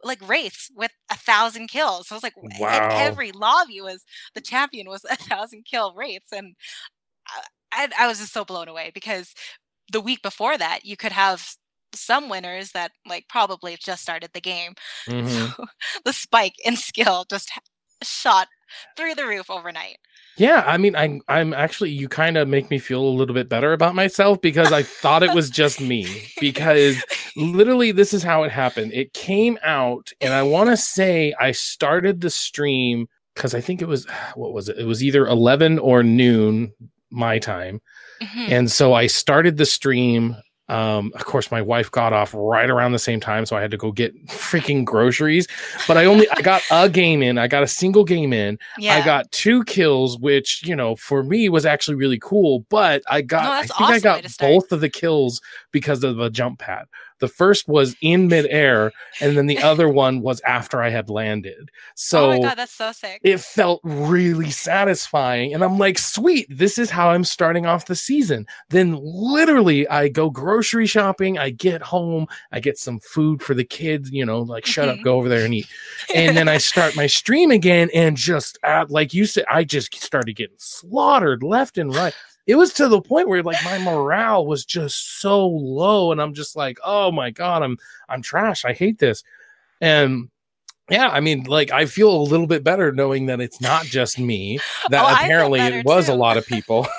like 0.04 0.26
Wraiths 0.28 0.70
with 0.74 0.92
a 1.10 1.16
thousand 1.16 1.68
kills. 1.68 2.08
So 2.08 2.14
I 2.14 2.16
was 2.16 2.22
like, 2.22 2.36
wow. 2.58 2.88
every 2.92 3.32
lobby 3.32 3.80
was 3.80 4.04
the 4.34 4.40
champion 4.40 4.88
was 4.88 5.04
a 5.10 5.16
thousand 5.16 5.64
kill 5.64 5.94
Wraiths, 5.94 6.32
and 6.32 6.54
I, 7.72 7.88
I 7.98 8.06
was 8.06 8.18
just 8.18 8.32
so 8.32 8.44
blown 8.44 8.68
away 8.68 8.90
because 8.94 9.34
the 9.92 10.00
week 10.00 10.22
before 10.22 10.58
that 10.58 10.84
you 10.84 10.96
could 10.96 11.12
have 11.12 11.54
some 11.94 12.28
winners 12.28 12.72
that 12.72 12.92
like 13.06 13.26
probably 13.28 13.76
just 13.78 14.02
started 14.02 14.30
the 14.32 14.40
game. 14.40 14.74
Mm-hmm. 15.08 15.28
So 15.28 15.64
the 16.04 16.12
spike 16.12 16.54
in 16.64 16.76
skill 16.76 17.24
just 17.30 17.50
shot 18.02 18.48
through 18.96 19.14
the 19.14 19.26
roof 19.26 19.50
overnight. 19.50 19.98
Yeah, 20.38 20.62
I 20.64 20.78
mean, 20.78 20.94
I'm 20.94 21.20
I'm 21.26 21.52
actually 21.52 21.90
you 21.90 22.08
kind 22.08 22.36
of 22.36 22.46
make 22.46 22.70
me 22.70 22.78
feel 22.78 23.02
a 23.02 23.10
little 23.10 23.34
bit 23.34 23.48
better 23.48 23.72
about 23.72 23.96
myself 23.96 24.40
because 24.40 24.72
I 24.72 24.84
thought 24.84 25.24
it 25.24 25.34
was 25.34 25.50
just 25.50 25.80
me 25.80 26.30
because 26.40 26.96
literally 27.36 27.90
this 27.90 28.14
is 28.14 28.22
how 28.22 28.44
it 28.44 28.52
happened. 28.52 28.92
It 28.92 29.12
came 29.12 29.58
out, 29.62 30.12
and 30.20 30.32
I 30.32 30.44
want 30.44 30.70
to 30.70 30.76
say 30.76 31.34
I 31.40 31.50
started 31.50 32.20
the 32.20 32.30
stream 32.30 33.08
because 33.34 33.52
I 33.52 33.60
think 33.60 33.82
it 33.82 33.88
was 33.88 34.06
what 34.36 34.52
was 34.52 34.68
it? 34.68 34.78
It 34.78 34.86
was 34.86 35.02
either 35.02 35.26
eleven 35.26 35.78
or 35.78 36.04
noon 36.04 36.72
my 37.10 37.40
time, 37.40 37.80
mm-hmm. 38.22 38.52
and 38.52 38.70
so 38.70 38.94
I 38.94 39.08
started 39.08 39.56
the 39.56 39.66
stream 39.66 40.36
um, 40.68 41.12
of 41.14 41.24
course, 41.24 41.50
my 41.50 41.62
wife 41.62 41.90
got 41.90 42.12
off 42.12 42.34
right 42.34 42.68
around 42.68 42.92
the 42.92 42.98
same 42.98 43.20
time, 43.20 43.46
so 43.46 43.56
I 43.56 43.62
had 43.62 43.70
to 43.70 43.78
go 43.78 43.90
get 43.90 44.14
freaking 44.26 44.84
groceries. 44.84 45.46
But 45.86 45.96
I 45.96 46.04
only 46.04 46.28
I 46.30 46.42
got 46.42 46.62
a 46.70 46.88
game 46.88 47.22
in. 47.22 47.38
I 47.38 47.48
got 47.48 47.62
a 47.62 47.66
single 47.66 48.04
game 48.04 48.32
in. 48.32 48.58
Yeah. 48.78 48.96
I 48.96 49.04
got 49.04 49.30
two 49.32 49.64
kills, 49.64 50.18
which 50.18 50.62
you 50.66 50.76
know 50.76 50.94
for 50.96 51.22
me 51.22 51.48
was 51.48 51.64
actually 51.64 51.96
really 51.96 52.18
cool. 52.18 52.66
But 52.68 53.02
I 53.08 53.22
got 53.22 53.44
no, 53.44 53.52
I 53.52 53.60
think 53.62 53.80
awesome 53.80 53.94
I 53.94 54.00
got 54.00 54.36
both 54.38 54.70
of 54.72 54.80
the 54.80 54.90
kills 54.90 55.40
because 55.72 56.04
of 56.04 56.16
the 56.16 56.28
jump 56.28 56.58
pad. 56.58 56.84
The 57.20 57.28
first 57.28 57.68
was 57.68 57.96
in 58.00 58.28
midair, 58.28 58.92
and 59.20 59.36
then 59.36 59.46
the 59.46 59.58
other 59.58 59.88
one 59.88 60.20
was 60.20 60.40
after 60.42 60.82
I 60.82 60.90
had 60.90 61.10
landed. 61.10 61.70
So 61.94 62.30
oh 62.30 62.36
my 62.36 62.48
god, 62.48 62.58
that's 62.58 62.72
so 62.72 62.92
sick. 62.92 63.20
It 63.22 63.40
felt 63.40 63.80
really 63.82 64.50
satisfying, 64.50 65.54
and 65.54 65.64
I'm 65.64 65.78
like, 65.78 65.98
sweet, 65.98 66.46
this 66.50 66.78
is 66.78 66.90
how 66.90 67.10
I'm 67.10 67.24
starting 67.24 67.66
off 67.66 67.86
the 67.86 67.96
season. 67.96 68.46
Then 68.70 68.98
literally, 69.02 69.88
I 69.88 70.08
go 70.08 70.30
grocery 70.30 70.86
shopping. 70.86 71.38
I 71.38 71.50
get 71.50 71.82
home, 71.82 72.26
I 72.52 72.60
get 72.60 72.78
some 72.78 73.00
food 73.00 73.42
for 73.42 73.54
the 73.54 73.64
kids. 73.64 74.10
You 74.10 74.24
know, 74.24 74.40
like 74.40 74.66
shut 74.66 74.88
mm-hmm. 74.88 75.00
up, 75.00 75.04
go 75.04 75.16
over 75.16 75.28
there 75.28 75.44
and 75.44 75.54
eat. 75.54 75.68
And 76.14 76.36
then 76.36 76.48
I 76.48 76.58
start 76.68 76.96
my 76.96 77.06
stream 77.06 77.50
again, 77.50 77.90
and 77.94 78.16
just 78.16 78.58
uh, 78.64 78.86
like 78.88 79.14
you 79.14 79.26
said, 79.26 79.44
I 79.50 79.64
just 79.64 79.94
started 79.94 80.36
getting 80.36 80.56
slaughtered 80.58 81.42
left 81.42 81.78
and 81.78 81.94
right 81.94 82.14
it 82.48 82.56
was 82.56 82.72
to 82.72 82.88
the 82.88 83.00
point 83.00 83.28
where 83.28 83.42
like 83.42 83.62
my 83.62 83.78
morale 83.78 84.44
was 84.46 84.64
just 84.64 85.20
so 85.20 85.46
low 85.46 86.10
and 86.10 86.20
i'm 86.20 86.34
just 86.34 86.56
like 86.56 86.78
oh 86.82 87.12
my 87.12 87.30
god 87.30 87.62
i'm 87.62 87.76
i'm 88.08 88.22
trash. 88.22 88.64
I 88.64 88.72
hate 88.72 88.98
this. 88.98 89.22
And 89.80 90.30
yeah 90.90 91.08
i 91.10 91.20
mean 91.20 91.44
like 91.44 91.70
i 91.70 91.84
feel 91.84 92.10
a 92.10 92.22
little 92.22 92.46
bit 92.46 92.64
better 92.64 92.90
knowing 92.90 93.26
that 93.26 93.42
it's 93.42 93.60
not 93.60 93.84
just 93.84 94.18
me 94.18 94.58
that 94.88 95.04
oh, 95.04 95.12
apparently 95.12 95.60
it 95.60 95.84
was 95.84 96.06
too. 96.06 96.12
a 96.12 96.14
lot 96.14 96.36
of 96.36 96.46
people. 96.46 96.88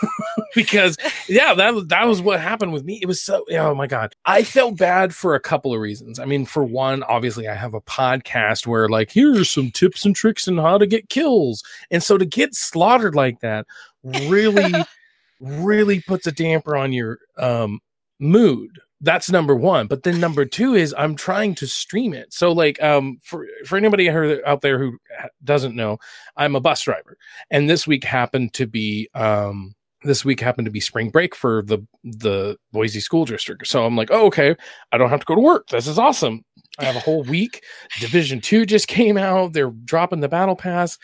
Because 0.56 0.98
yeah 1.28 1.54
that 1.54 1.90
that 1.90 2.08
was 2.08 2.24
what 2.24 2.40
happened 2.40 2.74
with 2.74 2.84
me. 2.84 2.98
It 3.04 3.06
was 3.06 3.22
so 3.22 3.46
oh 3.52 3.76
my 3.76 3.86
god. 3.86 4.16
I 4.26 4.42
felt 4.42 4.78
bad 4.78 5.14
for 5.14 5.36
a 5.36 5.40
couple 5.40 5.76
of 5.76 5.80
reasons. 5.80 6.18
I 6.18 6.26
mean 6.26 6.44
for 6.44 6.64
one 6.64 7.04
obviously 7.04 7.48
i 7.48 7.54
have 7.54 7.76
a 7.76 7.82
podcast 7.82 8.66
where 8.66 8.90
like 8.90 9.12
here's 9.12 9.48
some 9.48 9.70
tips 9.70 10.06
and 10.06 10.16
tricks 10.16 10.48
on 10.48 10.58
how 10.58 10.80
to 10.80 10.88
get 10.88 11.10
kills. 11.10 11.64
And 11.92 12.02
so 12.02 12.18
to 12.18 12.26
get 12.26 12.56
slaughtered 12.56 13.14
like 13.14 13.42
that 13.42 13.68
really 14.04 14.74
really 15.40 16.02
puts 16.02 16.28
a 16.28 16.32
damper 16.32 16.76
on 16.76 16.94
your 16.94 17.20
um, 17.38 17.80
mood. 18.20 18.80
That's 19.02 19.32
number 19.32 19.56
one. 19.56 19.88
But 19.88 20.04
then 20.04 20.20
number 20.20 20.44
two 20.46 20.76
is 20.76 20.94
I'm 20.98 21.16
trying 21.16 21.56
to 21.56 21.68
stream 21.68 22.14
it. 22.14 22.34
So 22.34 22.52
like 22.52 22.82
um, 22.84 23.18
for 23.24 23.48
for 23.66 23.78
anybody 23.78 24.10
out 24.10 24.62
there 24.62 24.78
who 24.78 24.98
doesn't 25.44 25.76
know, 25.76 26.00
I'm 26.36 26.56
a 26.56 26.60
bus 26.60 26.82
driver, 26.82 27.18
and 27.50 27.70
this 27.70 27.88
week 27.88 28.04
happened 28.04 28.54
to 28.56 28.68
be 28.68 29.10
um, 29.16 29.74
this 30.04 30.24
week 30.24 30.40
happened 30.40 30.66
to 30.66 30.72
be 30.72 30.80
spring 30.80 31.10
break 31.10 31.36
for 31.36 31.62
the 31.64 31.80
the 32.04 32.58
Boise 32.72 33.00
school 33.00 33.26
district. 33.26 33.68
So 33.68 33.86
I'm 33.86 33.96
like, 33.96 34.10
oh, 34.12 34.26
okay, 34.28 34.56
I 34.92 34.98
don't 34.98 35.10
have 35.10 35.22
to 35.22 35.26
go 35.26 35.36
to 35.36 35.42
work. 35.42 35.68
This 35.68 35.88
is 35.88 36.00
awesome. 36.00 36.44
I 36.80 36.86
have 36.86 36.96
a 36.96 37.00
whole 37.00 37.24
week. 37.24 37.64
Division 38.00 38.42
two 38.42 38.66
just 38.66 38.88
came 38.88 39.18
out. 39.18 39.54
They're 39.54 39.72
dropping 39.72 40.22
the 40.22 40.30
battle 40.30 40.56
pass. 40.56 40.98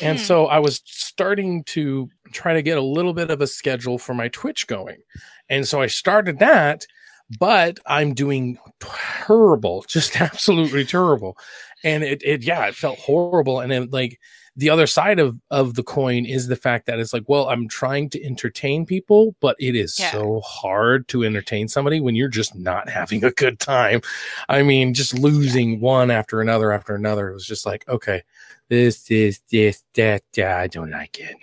And 0.00 0.18
mm-hmm. 0.18 0.24
so 0.24 0.46
I 0.46 0.58
was 0.58 0.82
starting 0.84 1.64
to 1.64 2.08
try 2.32 2.54
to 2.54 2.62
get 2.62 2.78
a 2.78 2.82
little 2.82 3.12
bit 3.12 3.30
of 3.30 3.40
a 3.40 3.46
schedule 3.46 3.98
for 3.98 4.14
my 4.14 4.28
Twitch 4.28 4.66
going. 4.66 4.98
And 5.48 5.66
so 5.66 5.80
I 5.80 5.88
started 5.88 6.38
that, 6.38 6.86
but 7.38 7.78
I'm 7.86 8.14
doing 8.14 8.58
terrible, 8.80 9.84
just 9.88 10.20
absolutely 10.20 10.84
terrible. 10.84 11.36
And 11.82 12.04
it, 12.04 12.22
it, 12.24 12.44
yeah, 12.44 12.66
it 12.66 12.74
felt 12.74 12.98
horrible. 12.98 13.60
And 13.60 13.72
then 13.72 13.88
like 13.90 14.18
the 14.56 14.70
other 14.70 14.86
side 14.86 15.18
of, 15.18 15.40
of 15.50 15.74
the 15.74 15.82
coin 15.82 16.26
is 16.26 16.48
the 16.48 16.56
fact 16.56 16.86
that 16.86 16.98
it's 16.98 17.12
like, 17.12 17.24
well, 17.28 17.48
I'm 17.48 17.68
trying 17.68 18.10
to 18.10 18.24
entertain 18.24 18.84
people, 18.84 19.34
but 19.40 19.56
it 19.58 19.76
is 19.76 19.98
yeah. 19.98 20.10
so 20.10 20.40
hard 20.44 21.08
to 21.08 21.24
entertain 21.24 21.68
somebody 21.68 22.00
when 22.00 22.14
you're 22.14 22.28
just 22.28 22.54
not 22.54 22.88
having 22.88 23.24
a 23.24 23.30
good 23.30 23.58
time. 23.58 24.00
I 24.48 24.62
mean, 24.62 24.94
just 24.94 25.18
losing 25.18 25.72
yeah. 25.72 25.78
one 25.78 26.10
after 26.10 26.40
another 26.40 26.72
after 26.72 26.94
another. 26.94 27.30
It 27.30 27.34
was 27.34 27.46
just 27.46 27.64
like, 27.64 27.88
okay, 27.88 28.22
this, 28.68 29.04
this, 29.04 29.40
this, 29.50 29.84
that, 29.94 30.22
that, 30.34 30.58
I 30.58 30.66
don't 30.66 30.90
like 30.90 31.18
it. 31.18 31.36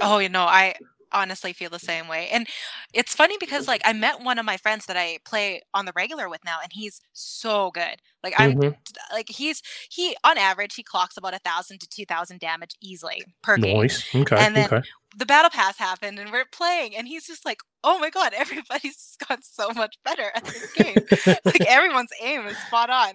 Oh, 0.00 0.18
you 0.18 0.28
know, 0.28 0.44
I, 0.44 0.74
honestly 1.12 1.52
feel 1.52 1.70
the 1.70 1.78
same 1.78 2.08
way. 2.08 2.28
And 2.30 2.46
it's 2.92 3.14
funny 3.14 3.36
because 3.38 3.68
like 3.68 3.82
I 3.84 3.92
met 3.92 4.22
one 4.22 4.38
of 4.38 4.44
my 4.44 4.56
friends 4.56 4.86
that 4.86 4.96
I 4.96 5.18
play 5.24 5.62
on 5.74 5.84
the 5.84 5.92
regular 5.94 6.28
with 6.28 6.44
now, 6.44 6.58
and 6.62 6.72
he's 6.72 7.00
so 7.12 7.70
good. 7.70 7.96
Like 8.22 8.34
I'm 8.38 8.54
mm-hmm. 8.54 9.14
like 9.14 9.28
he's 9.28 9.62
he 9.90 10.16
on 10.24 10.38
average 10.38 10.74
he 10.74 10.82
clocks 10.82 11.16
about 11.16 11.34
a 11.34 11.38
thousand 11.38 11.80
to 11.80 11.88
two 11.88 12.04
thousand 12.04 12.40
damage 12.40 12.74
easily 12.80 13.24
per 13.42 13.56
nice. 13.56 14.10
game. 14.10 14.22
Okay. 14.22 14.36
And 14.36 14.56
then 14.56 14.66
okay. 14.66 14.82
The 15.16 15.26
battle 15.26 15.50
pass 15.50 15.78
happened 15.78 16.18
and 16.18 16.30
we're 16.30 16.46
playing 16.52 16.96
and 16.96 17.06
he's 17.06 17.26
just 17.26 17.44
like, 17.44 17.60
oh 17.84 17.98
my 17.98 18.10
god, 18.10 18.32
everybody's 18.36 19.16
got 19.28 19.44
so 19.44 19.70
much 19.70 19.96
better 20.04 20.30
at 20.34 20.44
this 20.44 20.72
game. 20.72 20.96
like 21.44 21.66
everyone's 21.66 22.12
aim 22.22 22.46
is 22.46 22.56
spot 22.58 22.90
on. 22.90 23.14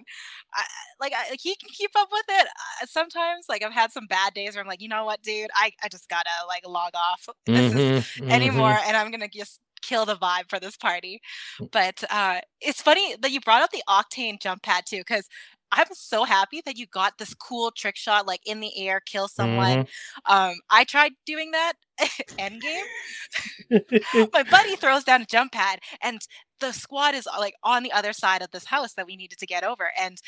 I, 0.54 0.64
like 1.00 1.12
I, 1.12 1.30
like 1.30 1.40
he 1.42 1.54
can 1.56 1.68
keep 1.70 1.90
up 1.96 2.08
with 2.10 2.24
it. 2.28 2.46
Uh, 2.46 2.86
sometimes 2.86 3.46
like 3.48 3.62
I've 3.62 3.72
had 3.72 3.92
some 3.92 4.06
bad 4.06 4.34
days 4.34 4.54
where 4.54 4.62
I'm 4.62 4.68
like, 4.68 4.82
you 4.82 4.88
know 4.88 5.04
what, 5.04 5.22
dude, 5.22 5.50
I, 5.54 5.72
I 5.82 5.88
just 5.88 6.08
gotta 6.08 6.30
like 6.46 6.66
log 6.66 6.92
off 6.94 7.28
this 7.46 7.72
mm-hmm, 7.72 7.78
is 7.78 8.04
mm-hmm. 8.04 8.30
anymore, 8.30 8.78
and 8.86 8.96
I'm 8.96 9.10
gonna 9.10 9.28
just 9.28 9.60
kill 9.82 10.04
the 10.04 10.16
vibe 10.16 10.48
for 10.48 10.58
this 10.58 10.76
party. 10.76 11.20
Mm. 11.60 11.70
But 11.70 12.04
uh, 12.10 12.40
it's 12.60 12.82
funny 12.82 13.16
that 13.20 13.30
you 13.30 13.40
brought 13.40 13.62
up 13.62 13.70
the 13.70 13.82
Octane 13.88 14.40
jump 14.40 14.62
pad 14.62 14.84
too, 14.86 14.98
because 14.98 15.28
I'm 15.72 15.86
so 15.92 16.24
happy 16.24 16.62
that 16.64 16.78
you 16.78 16.86
got 16.86 17.18
this 17.18 17.34
cool 17.34 17.70
trick 17.70 17.96
shot, 17.96 18.26
like 18.26 18.40
in 18.46 18.60
the 18.60 18.72
air, 18.86 19.00
kill 19.04 19.28
someone. 19.28 19.78
Mm-hmm. 19.78 20.32
Um, 20.32 20.54
I 20.70 20.84
tried 20.84 21.12
doing 21.26 21.50
that 21.52 21.74
end 22.38 22.62
game. 22.62 23.80
My 24.32 24.42
buddy 24.44 24.76
throws 24.76 25.04
down 25.04 25.22
a 25.22 25.26
jump 25.26 25.52
pad, 25.52 25.80
and 26.02 26.20
the 26.60 26.72
squad 26.72 27.14
is 27.14 27.28
like 27.38 27.54
on 27.62 27.82
the 27.82 27.92
other 27.92 28.12
side 28.12 28.42
of 28.42 28.50
this 28.50 28.66
house 28.66 28.94
that 28.94 29.06
we 29.06 29.16
needed 29.16 29.38
to 29.38 29.46
get 29.46 29.64
over. 29.64 29.90
And 30.00 30.18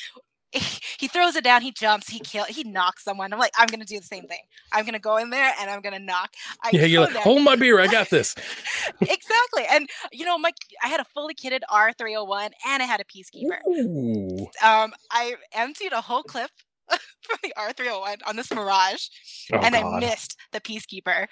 he 0.99 1.09
throws 1.09 1.37
it 1.37 1.45
down, 1.45 1.63
he 1.63 1.73
jumps, 1.73 2.09
he 2.09 2.21
kill, 2.21 2.45
he 2.45 2.65
knocks 2.65 3.05
someone. 3.05 3.33
I'm 3.33 3.39
like, 3.39 3.53
I'm 3.57 3.67
gonna 3.67 3.85
do 3.85 3.99
the 3.99 4.07
same 4.07 4.25
thing. 4.25 4.41
I'm 4.73 4.85
gonna 4.85 4.99
go 4.99 5.17
in 5.17 5.31
there 5.31 5.53
and 5.61 5.71
I'm 5.71 5.81
gonna 5.81 5.99
knock. 5.99 6.35
I 6.63 6.71
yeah, 6.73 6.85
you're 6.85 7.03
like, 7.03 7.15
hold 7.17 7.43
my 7.43 7.57
beer, 7.57 7.81
I 7.81 7.87
got 7.87 8.11
this. 8.11 8.35
exactly, 9.01 9.65
and 9.71 9.89
you 10.13 10.25
know, 10.25 10.39
my 10.39 10.51
I 10.83 10.89
had 10.89 11.01
a 11.01 11.05
fully 11.05 11.35
kitted 11.35 11.61
R301 11.71 12.51
and 12.67 12.83
I 12.83 12.87
had 12.87 13.01
a 13.01 13.05
peacekeeper. 13.05 13.59
Ooh. 13.69 14.47
Um, 14.63 14.93
I 15.11 15.35
emptied 15.55 15.93
a 15.93 16.01
whole 16.01 16.23
clip 16.23 16.51
from 17.23 17.39
the 17.43 17.53
R301 17.57 18.19
on 18.27 18.37
this 18.37 18.53
Mirage, 18.53 19.09
oh, 19.53 19.59
and 19.59 19.75
God. 19.75 19.85
I 19.85 20.01
missed 20.01 20.37
the 20.53 20.61
Peacekeeper. 20.61 21.27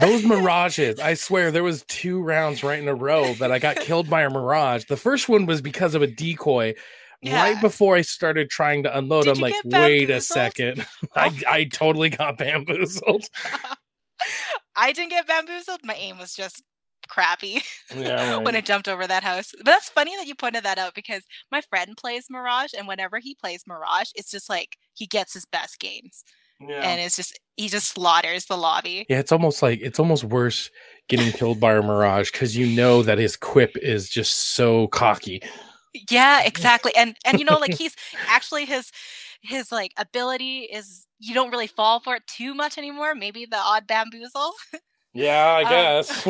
Those 0.00 0.24
Mirages, 0.24 1.00
I 1.00 1.14
swear, 1.14 1.50
there 1.50 1.64
was 1.64 1.84
two 1.88 2.22
rounds 2.22 2.62
right 2.62 2.78
in 2.78 2.88
a 2.88 2.94
row 2.94 3.34
that 3.34 3.50
I 3.50 3.58
got 3.58 3.76
killed 3.76 4.08
by 4.08 4.22
a 4.22 4.30
Mirage. 4.30 4.84
The 4.84 4.96
first 4.96 5.28
one 5.28 5.46
was 5.46 5.60
because 5.60 5.94
of 5.94 6.02
a 6.02 6.06
decoy, 6.06 6.74
yeah. 7.22 7.42
right 7.42 7.60
before 7.60 7.96
I 7.96 8.02
started 8.02 8.50
trying 8.50 8.82
to 8.84 8.96
unload, 8.96 9.24
Did 9.24 9.36
I'm 9.36 9.40
like, 9.42 9.54
wait 9.64 10.10
a 10.10 10.20
second. 10.20 10.86
I, 11.14 11.32
I 11.48 11.64
totally 11.64 12.10
got 12.10 12.38
bamboozled. 12.38 13.24
I 14.76 14.92
didn't 14.92 15.10
get 15.10 15.26
bamboozled. 15.26 15.80
My 15.84 15.94
aim 15.94 16.18
was 16.18 16.34
just 16.34 16.62
crappy 17.08 17.62
yeah, 17.96 18.36
right. 18.36 18.44
when 18.44 18.54
I 18.54 18.60
jumped 18.60 18.88
over 18.88 19.06
that 19.06 19.24
house. 19.24 19.52
But 19.56 19.66
that's 19.66 19.88
funny 19.88 20.16
that 20.16 20.26
you 20.26 20.34
pointed 20.34 20.64
that 20.64 20.78
out 20.78 20.94
because 20.94 21.24
my 21.50 21.60
friend 21.60 21.96
plays 21.96 22.26
Mirage, 22.30 22.72
and 22.76 22.86
whenever 22.86 23.18
he 23.18 23.34
plays 23.34 23.64
Mirage, 23.66 24.10
it's 24.14 24.30
just 24.30 24.48
like 24.48 24.76
he 24.94 25.06
gets 25.06 25.34
his 25.34 25.44
best 25.44 25.78
games. 25.80 26.24
Yeah. 26.60 26.82
And 26.82 27.00
it's 27.00 27.16
just 27.16 27.38
he 27.56 27.68
just 27.68 27.88
slaughters 27.88 28.46
the 28.46 28.56
lobby. 28.56 29.06
Yeah, 29.08 29.18
it's 29.18 29.32
almost 29.32 29.62
like 29.62 29.80
it's 29.80 29.98
almost 29.98 30.24
worse 30.24 30.70
getting 31.08 31.32
killed 31.32 31.58
by 31.58 31.74
a 31.74 31.82
Mirage 31.82 32.30
because 32.30 32.56
you 32.56 32.66
know 32.66 33.02
that 33.02 33.18
his 33.18 33.36
quip 33.36 33.76
is 33.78 34.08
just 34.08 34.54
so 34.54 34.86
cocky. 34.88 35.42
Yeah, 36.10 36.42
exactly. 36.44 36.92
And 36.96 37.16
and 37.24 37.38
you 37.38 37.44
know, 37.44 37.58
like 37.58 37.74
he's 37.78 37.96
actually 38.28 38.64
his 38.64 38.92
his 39.42 39.72
like 39.72 39.92
ability 39.96 40.60
is 40.72 41.06
you 41.18 41.34
don't 41.34 41.50
really 41.50 41.66
fall 41.66 42.00
for 42.00 42.16
it 42.16 42.26
too 42.26 42.54
much 42.54 42.78
anymore. 42.78 43.14
Maybe 43.14 43.44
the 43.44 43.56
odd 43.56 43.86
bamboozle. 43.86 44.52
Yeah, 45.12 45.46
I 45.46 45.62
um, 45.64 45.70
guess. 45.70 46.26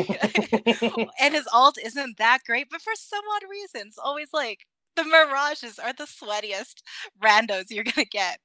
Um, 0.81 1.09
and 1.19 1.33
his 1.35 1.47
alt 1.53 1.77
isn't 1.83 2.17
that 2.17 2.39
great, 2.45 2.67
but 2.71 2.81
for 2.81 2.93
some 2.95 3.23
odd 3.35 3.43
reasons, 3.49 3.97
always 4.03 4.29
like 4.33 4.65
the 4.95 5.03
mirages 5.03 5.79
are 5.79 5.93
the 5.93 6.05
sweatiest 6.05 6.81
randos 7.23 7.65
you're 7.69 7.83
gonna 7.83 8.05
get, 8.05 8.39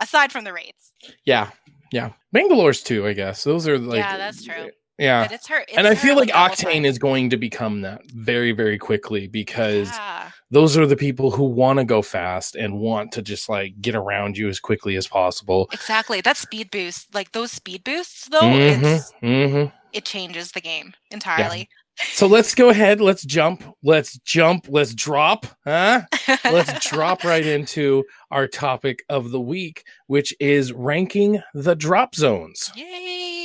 aside 0.00 0.32
from 0.32 0.44
the 0.44 0.52
Wraiths. 0.52 0.92
Yeah, 1.24 1.50
yeah, 1.92 2.12
Bangalore's 2.32 2.82
too. 2.82 3.06
I 3.06 3.12
guess 3.12 3.44
those 3.44 3.68
are 3.68 3.78
like. 3.78 3.98
Yeah, 3.98 4.16
that's 4.16 4.44
true. 4.44 4.70
Yeah, 4.98 5.24
but 5.24 5.32
it's 5.32 5.48
her. 5.48 5.60
It's 5.60 5.76
and 5.76 5.86
I 5.86 5.94
feel 5.94 6.16
like 6.16 6.28
Octane 6.28 6.84
is 6.84 6.98
going 6.98 7.30
to 7.30 7.36
become 7.36 7.80
that 7.80 8.02
very, 8.10 8.52
very 8.52 8.78
quickly 8.78 9.26
because 9.26 9.88
yeah. 9.88 10.30
Those 10.52 10.76
are 10.76 10.86
the 10.86 10.96
people 10.96 11.30
who 11.30 11.44
want 11.44 11.78
to 11.78 11.84
go 11.84 12.02
fast 12.02 12.56
and 12.56 12.78
want 12.78 13.10
to 13.12 13.22
just 13.22 13.48
like 13.48 13.80
get 13.80 13.94
around 13.94 14.36
you 14.36 14.48
as 14.48 14.60
quickly 14.60 14.96
as 14.96 15.08
possible. 15.08 15.66
Exactly. 15.72 16.20
That 16.20 16.36
speed 16.36 16.70
boost, 16.70 17.12
like 17.14 17.32
those 17.32 17.50
speed 17.50 17.82
boosts, 17.84 18.28
though, 18.28 18.42
mm-hmm, 18.42 19.26
mm-hmm. 19.26 19.76
it 19.94 20.04
changes 20.04 20.52
the 20.52 20.60
game 20.60 20.92
entirely. 21.10 21.58
Yeah. 21.58 22.04
So 22.12 22.26
let's 22.26 22.54
go 22.54 22.68
ahead. 22.68 23.00
Let's 23.00 23.24
jump. 23.24 23.64
Let's 23.82 24.18
jump. 24.18 24.66
Let's 24.68 24.94
drop. 24.94 25.46
Huh? 25.64 26.02
let's 26.44 26.86
drop 26.90 27.24
right 27.24 27.46
into 27.46 28.04
our 28.30 28.46
topic 28.46 29.04
of 29.08 29.30
the 29.30 29.40
week, 29.40 29.84
which 30.06 30.34
is 30.38 30.72
ranking 30.72 31.42
the 31.54 31.74
drop 31.74 32.14
zones. 32.14 32.70
Yay! 32.76 33.41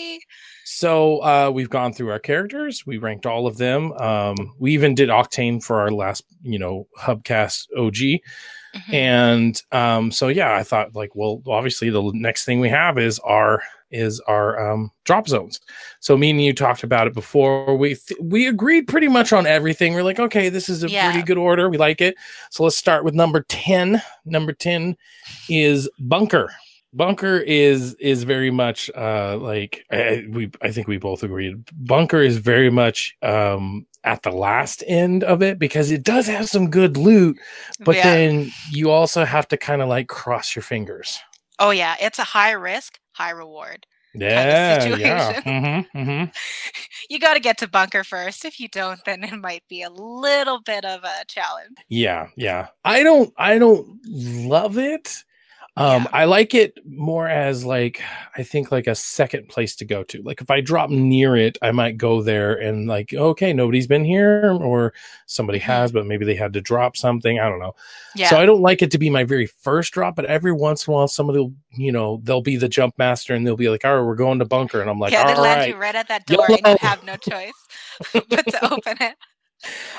So 0.77 1.23
uh, 1.23 1.49
we've 1.51 1.71
gone 1.71 1.91
through 1.91 2.11
our 2.11 2.19
characters. 2.19 2.85
We 2.85 2.99
ranked 2.99 3.25
all 3.25 3.47
of 3.47 3.57
them. 3.57 3.93
Um, 3.93 4.35
we 4.59 4.75
even 4.75 4.93
did 4.93 5.09
Octane 5.09 5.63
for 5.63 5.79
our 5.79 5.89
last, 5.89 6.23
you 6.43 6.59
know, 6.59 6.87
Hubcast 6.99 7.65
OG. 7.75 7.95
Mm-hmm. 7.95 8.93
And 8.93 9.63
um, 9.71 10.11
so 10.11 10.27
yeah, 10.27 10.55
I 10.55 10.61
thought 10.61 10.95
like, 10.95 11.15
well, 11.15 11.41
obviously 11.47 11.89
the 11.89 12.11
next 12.13 12.45
thing 12.45 12.59
we 12.59 12.69
have 12.69 12.99
is 12.99 13.17
our 13.19 13.63
is 13.89 14.19
our 14.27 14.71
um, 14.71 14.91
drop 15.03 15.27
zones. 15.27 15.59
So 15.99 16.15
me 16.15 16.29
and 16.29 16.43
you 16.43 16.53
talked 16.53 16.83
about 16.83 17.07
it 17.07 17.15
before. 17.15 17.75
We 17.75 17.95
th- 17.95 18.19
we 18.21 18.45
agreed 18.45 18.87
pretty 18.87 19.07
much 19.07 19.33
on 19.33 19.47
everything. 19.47 19.95
We're 19.95 20.03
like, 20.03 20.19
okay, 20.19 20.49
this 20.49 20.69
is 20.69 20.83
a 20.83 20.89
yeah. 20.89 21.09
pretty 21.09 21.25
good 21.25 21.39
order. 21.39 21.71
We 21.71 21.79
like 21.79 22.01
it. 22.01 22.17
So 22.51 22.63
let's 22.63 22.77
start 22.77 23.03
with 23.03 23.15
number 23.15 23.43
ten. 23.49 23.99
Number 24.25 24.53
ten 24.53 24.95
is 25.49 25.89
bunker. 25.97 26.51
Bunker 26.97 27.37
is 27.37 27.93
is 27.95 28.23
very 28.23 28.49
much 28.49 28.89
uh 28.95 29.37
like 29.37 29.85
I, 29.91 30.25
we 30.29 30.51
I 30.61 30.71
think 30.71 30.87
we 30.87 30.97
both 30.97 31.23
agreed. 31.23 31.63
Bunker 31.73 32.21
is 32.21 32.37
very 32.37 32.71
much 32.71 33.15
um 33.21 33.85
at 34.03 34.23
the 34.23 34.31
last 34.31 34.83
end 34.87 35.23
of 35.23 35.43
it 35.43 35.59
because 35.59 35.91
it 35.91 36.03
does 36.03 36.27
have 36.27 36.49
some 36.49 36.69
good 36.69 36.97
loot, 36.97 37.37
but 37.81 37.97
yeah. 37.97 38.03
then 38.03 38.51
you 38.71 38.89
also 38.89 39.25
have 39.25 39.47
to 39.49 39.57
kind 39.57 39.81
of 39.81 39.89
like 39.89 40.07
cross 40.07 40.55
your 40.55 40.63
fingers. 40.63 41.19
Oh 41.59 41.69
yeah, 41.69 41.95
it's 42.01 42.19
a 42.19 42.23
high 42.23 42.51
risk, 42.51 42.99
high 43.11 43.31
reward. 43.31 43.85
Yeah, 44.15 44.79
kind 44.79 44.93
of 44.93 44.99
yeah. 44.99 45.41
Mm-hmm, 45.41 45.97
mm-hmm. 45.97 46.25
you 47.09 47.19
got 47.19 47.35
to 47.35 47.39
get 47.39 47.59
to 47.59 47.67
bunker 47.67 48.03
first. 48.03 48.45
If 48.45 48.59
you 48.59 48.67
don't, 48.67 48.99
then 49.05 49.23
it 49.23 49.35
might 49.35 49.63
be 49.67 49.83
a 49.83 49.89
little 49.89 50.61
bit 50.61 50.85
of 50.85 51.03
a 51.03 51.25
challenge. 51.27 51.77
Yeah, 51.89 52.29
yeah. 52.35 52.67
I 52.83 53.03
don't, 53.03 53.31
I 53.37 53.59
don't 53.59 53.99
love 54.07 54.79
it 54.79 55.23
um, 55.77 56.03
yeah. 56.03 56.09
I 56.11 56.25
like 56.25 56.55
it 56.55 56.79
more 56.87 57.27
as 57.27 57.63
like 57.63 58.01
I 58.35 58.41
think 58.41 58.71
like 58.71 58.87
a 58.87 58.95
second 58.95 59.47
place 59.47 59.75
to 59.75 59.85
go 59.85 60.03
to. 60.05 60.23
Like 60.23 60.41
if 60.41 60.49
I 60.49 60.59
drop 60.59 60.89
near 60.89 61.35
it, 61.35 61.57
I 61.61 61.71
might 61.71 61.97
go 61.97 62.23
there 62.23 62.55
and 62.55 62.87
like 62.87 63.13
okay, 63.13 63.53
nobody's 63.53 63.85
been 63.85 64.03
here, 64.03 64.51
or 64.51 64.93
somebody 65.27 65.59
mm-hmm. 65.59 65.71
has, 65.71 65.91
but 65.91 66.07
maybe 66.07 66.25
they 66.25 66.33
had 66.33 66.53
to 66.53 66.61
drop 66.61 66.97
something. 66.97 67.39
I 67.39 67.47
don't 67.47 67.59
know. 67.59 67.75
Yeah. 68.15 68.31
So 68.31 68.37
I 68.37 68.47
don't 68.47 68.61
like 68.61 68.81
it 68.81 68.89
to 68.91 68.97
be 68.97 69.11
my 69.11 69.23
very 69.23 69.45
first 69.45 69.93
drop, 69.93 70.15
but 70.15 70.25
every 70.25 70.51
once 70.51 70.87
in 70.87 70.91
a 70.91 70.95
while, 70.95 71.07
somebody 71.07 71.39
will, 71.39 71.53
you 71.73 71.91
know, 71.91 72.21
they'll 72.23 72.41
be 72.41 72.57
the 72.57 72.69
jump 72.69 72.97
master 72.97 73.35
and 73.35 73.45
they'll 73.45 73.55
be 73.55 73.69
like, 73.69 73.85
"All 73.85 73.97
right, 73.97 74.05
we're 74.05 74.15
going 74.15 74.39
to 74.39 74.45
bunker," 74.45 74.81
and 74.81 74.89
I'm 74.89 74.99
like, 74.99 75.11
"Yeah, 75.11 75.27
they 75.27 75.39
land 75.39 75.59
right. 75.59 75.69
you 75.69 75.75
right 75.75 75.95
at 75.95 76.07
that 76.07 76.25
door, 76.25 76.45
Yellow. 76.49 76.59
and 76.65 76.79
you 76.81 76.87
have 76.87 77.03
no 77.03 77.15
choice 77.17 77.53
but 78.13 78.47
to 78.47 78.73
open 78.73 78.97
it." 78.99 79.15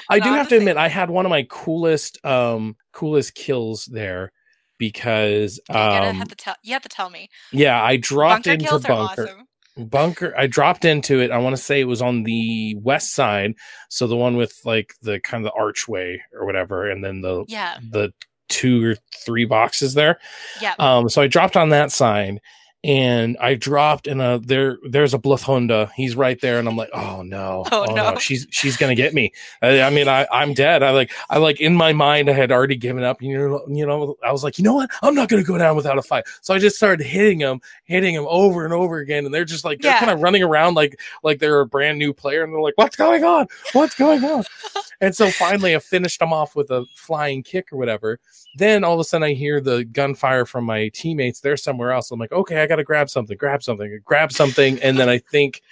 I 0.09 0.19
do 0.19 0.31
have 0.31 0.49
to 0.49 0.57
admit, 0.57 0.77
I 0.77 0.89
had 0.89 1.11
one 1.11 1.27
of 1.27 1.31
my 1.31 1.45
coolest, 1.49 2.25
um, 2.25 2.77
coolest 2.93 3.35
kills 3.35 3.87
there 3.87 4.33
because 4.79 5.61
um, 5.71 6.15
you 6.15 6.19
have 6.19 6.29
to 6.29 6.37
tell 6.37 6.57
you 6.63 6.73
have 6.73 6.83
to 6.83 6.89
tell 6.89 7.11
me. 7.11 7.29
Yeah, 7.53 7.83
I 7.83 7.97
dropped 7.97 8.45
bunker 8.45 8.65
into 8.65 8.89
bunker. 8.89 9.23
Awesome. 9.23 9.45
Bunker. 9.77 10.35
I 10.37 10.49
dropped 10.49 10.85
into 10.85 11.21
it. 11.21 11.31
I 11.31 11.39
want 11.39 11.55
to 11.57 11.63
say 11.63 11.81
it 11.81 11.85
was 11.85 12.03
on 12.03 12.25
the 12.25 12.75
west 12.81 13.15
side, 13.15 13.55
so 13.89 14.07
the 14.07 14.17
one 14.17 14.37
with 14.37 14.59
like 14.65 14.95
the 15.03 15.21
kind 15.21 15.45
of 15.47 15.53
the 15.53 15.59
archway 15.59 16.21
or 16.33 16.47
whatever, 16.47 16.91
and 16.91 17.05
then 17.05 17.21
the 17.21 17.45
yeah 17.49 17.79
the 17.91 18.13
two 18.49 18.85
or 18.85 18.97
three 19.25 19.45
boxes 19.45 19.95
there. 19.95 20.19
Yeah. 20.61 20.75
Um. 20.79 21.09
So 21.09 21.23
I 21.23 21.27
dropped 21.27 21.57
on 21.57 21.69
that 21.69 21.93
side, 21.93 22.41
and 22.85 23.37
I 23.41 23.55
dropped 23.55 24.07
and 24.07 24.21
uh 24.23 24.39
there 24.41 24.79
there's 24.89 25.13
a 25.13 25.19
Bloodhound. 25.19 25.73
He's 25.97 26.15
right 26.15 26.41
there, 26.41 26.59
and 26.59 26.69
I'm 26.69 26.77
like, 26.77 26.91
oh 26.93 27.23
no, 27.23 27.65
oh, 27.73 27.87
oh 27.89 27.95
no. 27.95 28.13
no. 28.13 28.19
she's 28.21 28.47
she's 28.51 28.77
gonna 28.77 28.95
get 28.95 29.15
me. 29.15 29.33
I, 29.63 29.83
I, 29.83 29.91
mean, 29.91 30.09
I 30.09 30.27
I'm 30.31 30.55
dead. 30.55 30.83
I 30.83 30.91
like 30.91 31.11
I 31.29 31.39
like 31.39 31.61
in 31.61 31.75
my 31.75 31.93
mind 31.93 32.31
I 32.31 32.35
had 32.35 32.53
already 32.53 32.77
given 32.77 33.03
up. 33.03 33.21
You 33.21 33.37
know, 33.37 33.65
you 33.69 33.85
know, 33.85 34.17
I 34.25 34.31
was 34.31 34.45
like, 34.45 34.59
you 34.59 34.65
know 34.65 34.75
what, 34.75 34.91
I'm 35.03 35.15
not 35.15 35.29
gonna 35.29 35.43
go 35.43 35.59
down 35.59 35.75
without 35.75 35.99
a 35.99 36.03
fight. 36.03 36.25
So 36.41 36.55
I 36.55 36.59
just 36.59 36.77
started 36.77 37.05
hitting 37.05 37.41
him, 37.41 37.61
hitting 37.85 38.15
him 38.15 38.27
over 38.29 38.65
and 38.65 38.73
over 38.73 38.99
again, 38.99 39.25
and 39.25 39.35
they're 39.35 39.45
just 39.45 39.65
like 39.65 39.81
they're 39.81 39.93
yeah. 39.93 39.99
kind 39.99 40.13
of 40.13 40.21
running 40.21 40.43
around 40.43 40.75
like 40.75 41.01
like 41.25 41.41
they're 41.41 41.61
a 41.61 41.67
brand 41.67 41.99
new 41.99 42.13
player, 42.13 42.45
and 42.45 42.53
they're 42.53 42.61
like, 42.61 42.79
what's 42.79 42.97
going 42.97 43.25
on? 43.25 43.49
What's 43.73 43.97
going 43.97 44.25
on? 44.25 44.45
and 45.01 45.15
so 45.17 45.31
finally, 45.31 45.75
I 45.75 45.81
finished 45.81 46.21
them 46.21 46.33
off 46.33 46.55
with 46.55 46.71
a 46.71 46.87
flying 46.95 47.43
kick 47.43 47.73
or 47.73 47.77
whatever. 47.77 48.21
Then 48.59 48.83
all 48.83 48.95
of 48.95 49.01
a 49.01 49.05
sudden, 49.05 49.25
I 49.25 49.35
hear 49.35 49.61
the 49.61 49.85
gunfire 49.85 50.45
from 50.45 50.65
my 50.65 50.89
teammates. 50.89 51.41
They're 51.41 51.57
somewhere 51.57 51.93
else. 51.93 52.11
I'm 52.11 52.19
like, 52.19 52.33
okay, 52.33 52.61
I 52.61 52.67
got 52.67 52.77
to 52.77 52.85
grab 52.85 53.09
something, 53.09 53.37
grab 53.37 53.63
something, 53.63 54.01
grab 54.05 54.33
something. 54.33 54.81
And 54.83 54.99
then 54.99 55.09
I 55.09 55.19
think 55.19 55.63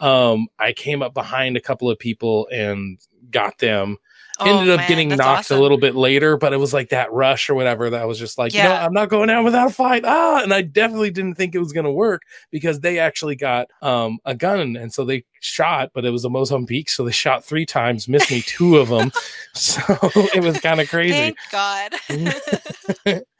um, 0.00 0.48
I 0.58 0.72
came 0.72 1.02
up 1.02 1.14
behind 1.14 1.56
a 1.56 1.60
couple 1.60 1.90
of 1.90 1.98
people 1.98 2.46
and 2.52 2.98
got 3.30 3.58
them 3.58 3.96
Oh, 4.38 4.44
ended 4.44 4.70
up 4.70 4.80
man, 4.80 4.88
getting 4.88 5.08
knocked 5.08 5.20
awesome. 5.22 5.58
a 5.58 5.60
little 5.60 5.78
bit 5.78 5.94
later, 5.94 6.36
but 6.36 6.52
it 6.52 6.58
was 6.58 6.74
like 6.74 6.90
that 6.90 7.12
rush 7.12 7.48
or 7.48 7.54
whatever 7.54 7.90
that 7.90 8.06
was 8.06 8.18
just 8.18 8.38
like, 8.38 8.52
yeah. 8.52 8.62
you 8.62 8.68
know, 8.68 8.74
I'm 8.74 8.92
not 8.92 9.08
going 9.08 9.30
out 9.30 9.44
without 9.44 9.70
a 9.70 9.72
fight. 9.72 10.04
Ah, 10.04 10.42
and 10.42 10.52
I 10.52 10.62
definitely 10.62 11.10
didn't 11.10 11.36
think 11.36 11.54
it 11.54 11.58
was 11.58 11.72
going 11.72 11.84
to 11.84 11.92
work 11.92 12.22
because 12.50 12.80
they 12.80 12.98
actually 12.98 13.36
got 13.36 13.68
um, 13.82 14.18
a 14.24 14.34
gun 14.34 14.76
and 14.76 14.92
so 14.92 15.04
they 15.04 15.24
shot, 15.40 15.90
but 15.94 16.04
it 16.04 16.10
was 16.10 16.24
a 16.24 16.30
Mozambique, 16.30 16.88
so 16.88 17.04
they 17.04 17.12
shot 17.12 17.44
three 17.44 17.64
times, 17.66 18.08
missed 18.08 18.30
me 18.30 18.42
two 18.42 18.76
of 18.76 18.88
them, 18.88 19.10
so 19.54 19.82
it 20.34 20.42
was 20.42 20.60
kind 20.60 20.80
of 20.80 20.88
crazy. 20.88 21.12
Thank 21.12 21.38
God. 21.50 23.22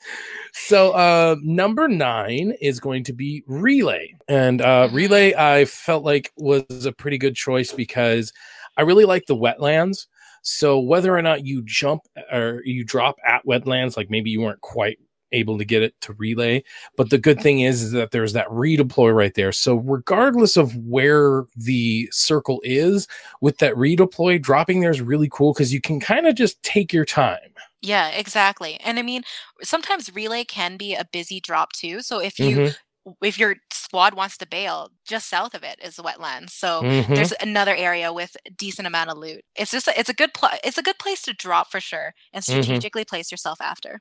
So 0.59 0.93
uh 0.93 1.37
number 1.43 1.87
nine 1.87 2.55
is 2.62 2.81
going 2.81 3.05
to 3.05 3.12
be 3.12 3.45
relay. 3.47 4.15
And 4.26 4.62
uh 4.62 4.87
mm-hmm. 4.87 4.97
relay 4.97 5.35
I 5.35 5.67
felt 5.67 6.03
like 6.03 6.33
was 6.37 6.87
a 6.87 6.93
pretty 6.93 7.19
good 7.19 7.35
choice 7.35 7.73
because 7.73 8.33
I 8.76 8.83
really 8.83 9.05
like 9.05 9.26
the 9.26 9.37
wetlands. 9.37 10.07
So 10.49 10.79
whether 10.79 11.12
or 11.12 11.23
not 11.23 11.45
you 11.45 11.61
jump 11.65 12.03
or 12.31 12.62
you 12.65 12.85
drop 12.85 13.17
at 13.25 13.45
wetlands, 13.45 13.97
like 13.97 14.11
maybe 14.11 14.31
you 14.31 14.41
weren't 14.41 14.61
quite 14.61 15.00
able 15.33 15.59
to 15.59 15.65
get 15.65 15.83
it 15.83 16.00
to 16.03 16.12
relay. 16.12 16.62
But 16.97 17.11
the 17.11 17.19
good 17.19 17.41
thing 17.41 17.61
is, 17.61 17.83
is 17.83 17.91
that 17.91 18.12
there's 18.12 18.33
that 18.35 18.47
redeploy 18.47 19.12
right 19.12 19.35
there. 19.35 19.50
So 19.50 19.75
regardless 19.75 20.57
of 20.57 20.76
where 20.76 21.47
the 21.57 22.09
circle 22.12 22.61
is 22.62 23.09
with 23.41 23.59
that 23.59 23.75
redeploy, 23.75 24.41
dropping 24.41 24.81
there 24.81 24.93
is 24.93 25.00
really 25.00 25.29
cool 25.29 25.53
because 25.53 25.75
you 25.75 25.81
can 25.81 25.99
kind 25.99 26.29
of 26.29 26.37
just 26.37 26.62
take 26.62 26.93
your 26.93 27.05
time. 27.05 27.53
Yeah, 27.83 28.11
exactly. 28.11 28.79
And 28.85 29.00
I 29.00 29.03
mean, 29.03 29.25
sometimes 29.65 30.15
relay 30.15 30.45
can 30.45 30.76
be 30.76 30.95
a 30.95 31.09
busy 31.12 31.41
drop 31.41 31.73
too. 31.73 32.03
So 32.03 32.21
if 32.21 32.38
you 32.38 32.57
mm-hmm 32.57 32.73
if 33.23 33.39
your 33.39 33.57
squad 33.73 34.15
wants 34.15 34.37
to 34.39 34.47
bail, 34.47 34.91
just 35.07 35.29
south 35.29 35.55
of 35.55 35.63
it 35.63 35.79
is 35.83 35.97
the 35.97 36.03
wetlands. 36.03 36.51
So 36.51 36.83
mm-hmm. 36.83 37.15
there's 37.15 37.33
another 37.41 37.75
area 37.75 38.13
with 38.13 38.37
decent 38.57 38.87
amount 38.87 39.11
of 39.11 39.19
loot. 39.19 39.43
It's 39.55 39.71
just 39.71 39.89
a, 39.89 39.99
it's 39.99 40.09
a 40.09 40.15
good 40.15 40.35
pl- 40.35 40.59
it's 40.65 40.79
a 40.79 40.83
good 40.83 40.99
place 40.99 41.23
to 41.23 41.33
drop 41.33 41.71
for 41.71 41.81
sure 41.81 42.13
and 42.33 42.43
mm-hmm. 42.43 42.63
strategically 42.63 43.03
mm-hmm. 43.03 43.15
place 43.15 43.31
yourself 43.31 43.61
after. 43.61 44.01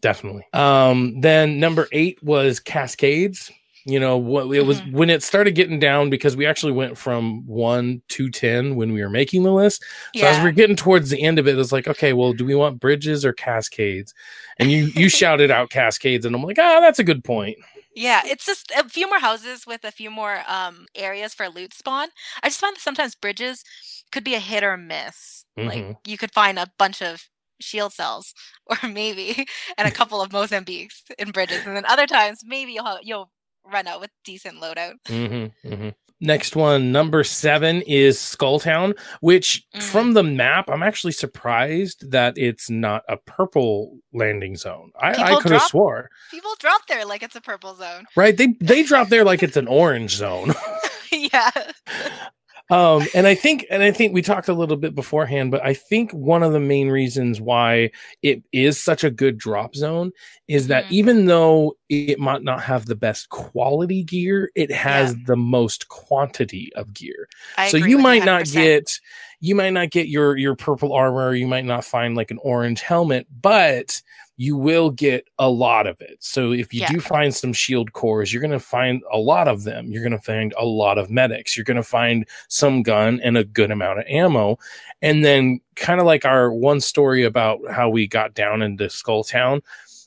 Definitely. 0.00 0.46
Um, 0.52 1.20
then 1.20 1.58
number 1.58 1.88
eight 1.92 2.22
was 2.22 2.60
Cascades. 2.60 3.50
You 3.88 4.00
know, 4.00 4.16
what 4.16 4.52
it 4.52 4.66
was 4.66 4.80
mm-hmm. 4.80 4.96
when 4.96 5.10
it 5.10 5.22
started 5.22 5.54
getting 5.54 5.78
down 5.78 6.10
because 6.10 6.36
we 6.36 6.44
actually 6.44 6.72
went 6.72 6.98
from 6.98 7.46
one 7.46 8.02
to 8.08 8.28
10 8.28 8.74
when 8.74 8.92
we 8.92 9.00
were 9.00 9.08
making 9.08 9.44
the 9.44 9.52
list. 9.52 9.82
So 10.16 10.22
yeah. 10.22 10.30
as 10.30 10.42
we 10.42 10.48
are 10.48 10.52
getting 10.52 10.74
towards 10.74 11.08
the 11.08 11.22
end 11.22 11.38
of 11.38 11.46
it, 11.46 11.56
it's 11.56 11.70
like, 11.70 11.86
okay, 11.86 12.12
well, 12.12 12.32
do 12.32 12.44
we 12.44 12.56
want 12.56 12.80
bridges 12.80 13.24
or 13.24 13.32
cascades? 13.32 14.12
And 14.58 14.72
you, 14.72 14.86
you 14.96 15.08
shouted 15.08 15.52
out 15.52 15.70
cascades 15.70 16.26
and 16.26 16.34
I'm 16.34 16.42
like, 16.42 16.58
ah, 16.58 16.80
that's 16.80 16.98
a 16.98 17.04
good 17.04 17.22
point. 17.22 17.58
Yeah, 17.96 18.20
it's 18.26 18.44
just 18.44 18.70
a 18.76 18.86
few 18.90 19.08
more 19.08 19.18
houses 19.18 19.66
with 19.66 19.82
a 19.82 19.90
few 19.90 20.10
more 20.10 20.42
um, 20.46 20.84
areas 20.94 21.32
for 21.32 21.48
loot 21.48 21.72
spawn. 21.72 22.08
I 22.42 22.48
just 22.48 22.60
find 22.60 22.76
that 22.76 22.82
sometimes 22.82 23.14
bridges 23.14 23.64
could 24.12 24.22
be 24.22 24.34
a 24.34 24.38
hit 24.38 24.62
or 24.62 24.76
miss. 24.76 25.46
Mm-hmm. 25.58 25.68
Like 25.68 25.96
you 26.06 26.18
could 26.18 26.32
find 26.32 26.58
a 26.58 26.70
bunch 26.78 27.00
of 27.00 27.24
shield 27.58 27.94
cells, 27.94 28.34
or 28.66 28.88
maybe, 28.88 29.46
and 29.78 29.88
a 29.88 29.90
couple 29.90 30.20
of 30.20 30.30
Mozambiques 30.30 31.04
in 31.18 31.30
bridges, 31.30 31.66
and 31.66 31.74
then 31.74 31.86
other 31.86 32.06
times 32.06 32.42
maybe 32.44 32.72
you'll 32.72 32.98
you'll 33.02 33.30
run 33.64 33.86
out 33.86 34.00
with 34.00 34.10
decent 34.24 34.60
loadout. 34.60 34.96
Mm-hmm, 35.06 35.68
mm-hmm. 35.68 35.88
Next 36.20 36.56
one, 36.56 36.92
number 36.92 37.22
seven, 37.24 37.82
is 37.82 38.16
Skulltown, 38.18 38.98
which 39.20 39.66
mm. 39.74 39.82
from 39.82 40.14
the 40.14 40.22
map, 40.22 40.70
I'm 40.70 40.82
actually 40.82 41.12
surprised 41.12 42.10
that 42.10 42.38
it's 42.38 42.70
not 42.70 43.02
a 43.06 43.18
purple 43.18 43.98
landing 44.14 44.56
zone. 44.56 44.92
I, 44.98 45.10
I 45.10 45.40
could 45.40 45.52
have 45.52 45.62
swore. 45.62 46.08
People 46.30 46.54
drop 46.58 46.86
there 46.86 47.04
like 47.04 47.22
it's 47.22 47.36
a 47.36 47.40
purple 47.42 47.74
zone. 47.74 48.06
Right. 48.16 48.36
They 48.36 48.56
they 48.60 48.82
drop 48.82 49.08
there 49.08 49.24
like 49.24 49.42
it's 49.42 49.58
an 49.58 49.68
orange 49.68 50.16
zone. 50.16 50.54
yeah. 51.12 51.50
um, 52.68 53.06
and 53.14 53.26
I 53.26 53.34
think, 53.34 53.64
and 53.70 53.82
I 53.82 53.92
think 53.92 54.12
we 54.12 54.22
talked 54.22 54.48
a 54.48 54.52
little 54.52 54.76
bit 54.76 54.94
beforehand, 54.94 55.52
but 55.52 55.64
I 55.64 55.72
think 55.72 56.10
one 56.12 56.42
of 56.42 56.52
the 56.52 56.60
main 56.60 56.88
reasons 56.88 57.40
why 57.40 57.92
it 58.22 58.42
is 58.52 58.82
such 58.82 59.04
a 59.04 59.10
good 59.10 59.38
drop 59.38 59.76
zone 59.76 60.10
is 60.48 60.66
that 60.66 60.86
mm. 60.86 60.90
even 60.90 61.26
though 61.26 61.76
it 61.88 62.18
might 62.18 62.42
not 62.42 62.62
have 62.62 62.86
the 62.86 62.96
best 62.96 63.28
quality 63.28 64.02
gear, 64.02 64.50
it 64.56 64.72
has 64.72 65.12
yeah. 65.12 65.22
the 65.26 65.36
most 65.36 65.88
quantity 65.88 66.72
of 66.74 66.92
gear. 66.92 67.28
I 67.56 67.68
so 67.68 67.76
you 67.76 67.98
might 67.98 68.24
not 68.24 68.46
get, 68.46 68.98
you 69.38 69.54
might 69.54 69.70
not 69.70 69.90
get 69.90 70.08
your 70.08 70.36
your 70.36 70.56
purple 70.56 70.92
armor, 70.92 71.34
you 71.34 71.46
might 71.46 71.64
not 71.64 71.84
find 71.84 72.16
like 72.16 72.32
an 72.32 72.38
orange 72.42 72.80
helmet, 72.80 73.28
but 73.40 74.02
you 74.36 74.56
will 74.56 74.90
get 74.90 75.26
a 75.38 75.48
lot 75.48 75.86
of 75.86 76.00
it. 76.00 76.16
So 76.20 76.52
if 76.52 76.72
you 76.72 76.80
yeah. 76.80 76.92
do 76.92 77.00
find 77.00 77.34
some 77.34 77.52
shield 77.52 77.92
cores, 77.92 78.32
you're 78.32 78.42
going 78.42 78.50
to 78.50 78.60
find 78.60 79.02
a 79.10 79.18
lot 79.18 79.48
of 79.48 79.64
them. 79.64 79.90
You're 79.90 80.02
going 80.02 80.12
to 80.12 80.18
find 80.18 80.52
a 80.58 80.64
lot 80.64 80.98
of 80.98 81.10
medics. 81.10 81.56
You're 81.56 81.64
going 81.64 81.78
to 81.78 81.82
find 81.82 82.26
some 82.48 82.82
gun 82.82 83.20
and 83.22 83.38
a 83.38 83.44
good 83.44 83.70
amount 83.70 84.00
of 84.00 84.04
ammo. 84.08 84.58
And 85.00 85.24
then 85.24 85.60
kind 85.74 86.00
of 86.00 86.06
like 86.06 86.24
our 86.24 86.52
one 86.52 86.80
story 86.80 87.24
about 87.24 87.60
how 87.70 87.88
we 87.88 88.06
got 88.06 88.34
down 88.34 88.62
into 88.62 88.90
Skull 88.90 89.24
Town, 89.24 89.62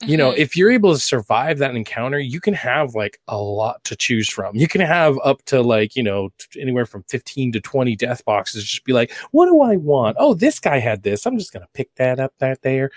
you 0.06 0.16
know, 0.16 0.32
mm-hmm. 0.32 0.40
if 0.42 0.56
you're 0.56 0.72
able 0.72 0.94
to 0.94 1.00
survive 1.00 1.58
that 1.58 1.76
encounter, 1.76 2.20
you 2.20 2.40
can 2.40 2.54
have 2.54 2.96
like 2.96 3.20
a 3.28 3.38
lot 3.38 3.84
to 3.84 3.98
choose 3.98 4.30
from. 4.30 4.56
You 4.56 4.68
can 4.68 4.80
have 4.80 5.20
up 5.26 5.44
to 5.46 5.62
like, 5.62 5.96
you 5.96 6.04
know, 6.04 6.30
anywhere 6.58 6.86
from 6.86 7.04
15 7.10 7.52
to 7.54 7.60
20 7.60 7.96
death 7.98 8.24
boxes. 8.24 8.64
Just 8.64 8.86
be 8.86 8.94
like, 8.94 9.12
what 9.32 9.48
do 9.48 9.62
I 9.62 9.76
want? 9.76 10.16
Oh, 10.18 10.34
this 10.34 10.60
guy 10.60 10.80
had 10.80 11.04
this. 11.04 11.26
I'm 11.26 11.38
just 11.38 11.52
going 11.52 11.64
to 11.64 11.72
pick 11.74 11.94
that 11.96 12.20
up 12.20 12.34
that 12.40 12.62
there. 12.62 12.92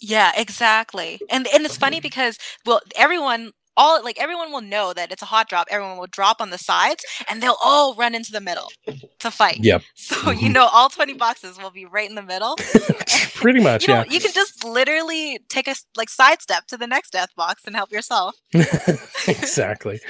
Yeah, 0.00 0.32
exactly. 0.36 1.22
And 1.30 1.46
and 1.54 1.64
it's 1.64 1.76
funny 1.76 2.00
because 2.00 2.38
well, 2.66 2.80
everyone 2.96 3.52
all 3.76 4.02
like 4.02 4.20
everyone 4.20 4.52
will 4.52 4.62
know 4.62 4.92
that 4.92 5.12
it's 5.12 5.22
a 5.22 5.26
hot 5.26 5.48
drop. 5.48 5.68
Everyone 5.70 5.98
will 5.98 6.06
drop 6.06 6.40
on 6.40 6.50
the 6.50 6.58
sides 6.58 7.04
and 7.28 7.42
they'll 7.42 7.58
all 7.62 7.94
run 7.94 8.14
into 8.14 8.32
the 8.32 8.40
middle 8.40 8.70
to 9.18 9.30
fight. 9.30 9.58
Yep. 9.60 9.82
So 9.94 10.16
mm-hmm. 10.16 10.44
you 10.44 10.52
know 10.52 10.68
all 10.72 10.88
20 10.88 11.14
boxes 11.14 11.58
will 11.58 11.70
be 11.70 11.84
right 11.84 12.08
in 12.08 12.14
the 12.14 12.22
middle. 12.22 12.56
Pretty 13.34 13.60
much, 13.62 13.86
you 13.86 13.94
yeah. 13.94 14.04
you 14.08 14.20
can 14.20 14.32
just 14.32 14.64
literally 14.64 15.40
take 15.48 15.68
a 15.68 15.74
like 15.96 16.08
sidestep 16.08 16.66
to 16.68 16.76
the 16.76 16.86
next 16.86 17.10
death 17.10 17.34
box 17.36 17.62
and 17.66 17.76
help 17.76 17.92
yourself. 17.92 18.36
exactly. 19.28 20.00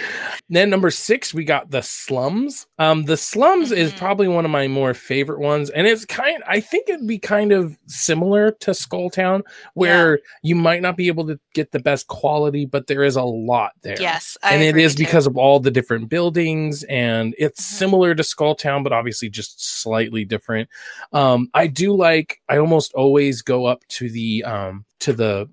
then 0.49 0.71
number 0.71 0.91
6 0.91 1.35
we 1.35 1.45
got 1.45 1.71
the 1.71 1.83
slums. 1.83 2.67
Um 2.79 3.05
the 3.05 3.17
slums 3.17 3.71
mm-hmm. 3.71 3.81
is 3.81 3.93
probably 3.93 4.29
one 4.29 4.45
of 4.45 4.51
my 4.51 4.69
more 4.69 4.95
favorite 4.95 5.41
ones 5.41 5.71
and 5.71 5.87
it's 5.87 6.05
kind 6.05 6.43
I 6.47 6.61
think 6.61 6.89
it'd 6.89 7.07
be 7.07 7.19
kind 7.19 7.53
of 7.53 7.77
similar 7.87 8.53
to 8.61 8.75
Skull 8.75 9.11
Town 9.11 9.43
where 9.75 10.17
yeah. 10.17 10.23
you 10.43 10.55
might 10.55 10.83
not 10.83 10.97
be 10.97 11.09
able 11.09 11.27
to 11.27 11.39
get 11.55 11.73
the 11.73 11.81
best 11.81 12.07
quality 12.07 12.65
but 12.67 12.87
there 12.87 13.03
is 13.03 13.17
a 13.17 13.23
lot 13.23 13.56
lot 13.57 13.73
there. 13.83 13.97
Yes, 14.01 14.37
I 14.43 14.55
and 14.55 14.63
it 14.63 14.77
is 14.77 14.95
because 14.95 15.27
of 15.27 15.37
all 15.37 15.61
the 15.61 15.71
different 15.71 16.09
buildings, 16.09 16.85
and 16.85 17.35
it's 17.39 17.61
mm-hmm. 17.61 17.77
similar 17.77 18.15
to 18.15 18.23
Skull 18.23 18.55
Town, 18.55 18.83
but 18.83 18.93
obviously 18.93 19.29
just 19.29 19.81
slightly 19.83 20.25
different. 20.25 20.69
Um, 21.13 21.51
I 21.55 21.67
do 21.67 21.95
like. 21.95 22.41
I 22.49 22.59
almost 22.59 22.93
always 22.95 23.43
go 23.43 23.67
up 23.67 23.87
to 23.89 24.11
the 24.11 24.45
um, 24.45 24.85
to 25.01 25.13
the 25.13 25.49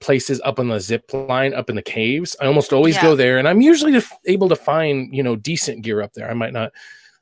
places 0.00 0.40
up 0.42 0.58
on 0.58 0.68
the 0.68 0.80
zip 0.80 1.12
line 1.12 1.52
up 1.52 1.68
in 1.68 1.76
the 1.76 1.82
caves 1.82 2.34
i 2.40 2.46
almost 2.46 2.72
always 2.72 2.94
yeah. 2.94 3.02
go 3.02 3.14
there 3.14 3.36
and 3.36 3.46
i'm 3.46 3.60
usually 3.60 4.00
able 4.24 4.48
to 4.48 4.56
find 4.56 5.14
you 5.14 5.22
know 5.22 5.36
decent 5.36 5.82
gear 5.82 6.00
up 6.00 6.14
there 6.14 6.30
i 6.30 6.34
might 6.34 6.52
not. 6.54 6.72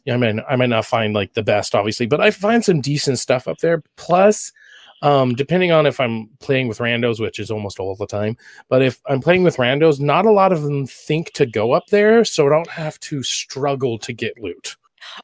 I 0.09 0.17
mean, 0.17 0.41
I 0.49 0.57
might 0.57 0.71
not 0.71 0.87
find 0.87 1.15
like 1.15 1.35
the 1.35 1.43
best, 1.43 1.75
obviously, 1.75 2.07
but 2.07 2.21
I 2.21 2.31
find 2.31 2.65
some 2.65 2.81
decent 2.81 3.19
stuff 3.19 3.47
up 3.47 3.59
there. 3.59 3.83
Plus, 3.97 4.53
um, 5.03 5.35
depending 5.35 5.73
on 5.73 5.87
if 5.87 6.01
I'm 6.01 6.29
playing 6.41 6.69
with 6.69 6.79
randos, 6.79 7.21
which 7.21 7.39
is 7.39 7.51
almost 7.51 7.79
all 7.79 7.95
the 7.97 8.07
time, 8.07 8.37
but 8.69 8.83
if 8.83 9.01
I'm 9.07 9.21
playing 9.21 9.43
with 9.43 9.57
randos, 9.57 10.01
not 10.01 10.27
a 10.27 10.31
lot 10.31 10.53
of 10.53 10.63
them 10.63 10.87
think 10.87 11.33
to 11.33 11.47
go 11.47 11.73
up 11.73 11.87
there, 11.89 12.25
so 12.25 12.47
I 12.47 12.51
don't 12.51 12.71
have 12.71 12.99
to 13.01 13.23
struggle 13.23 13.99
to 13.99 14.13
get 14.13 14.39
loot. 14.39 14.77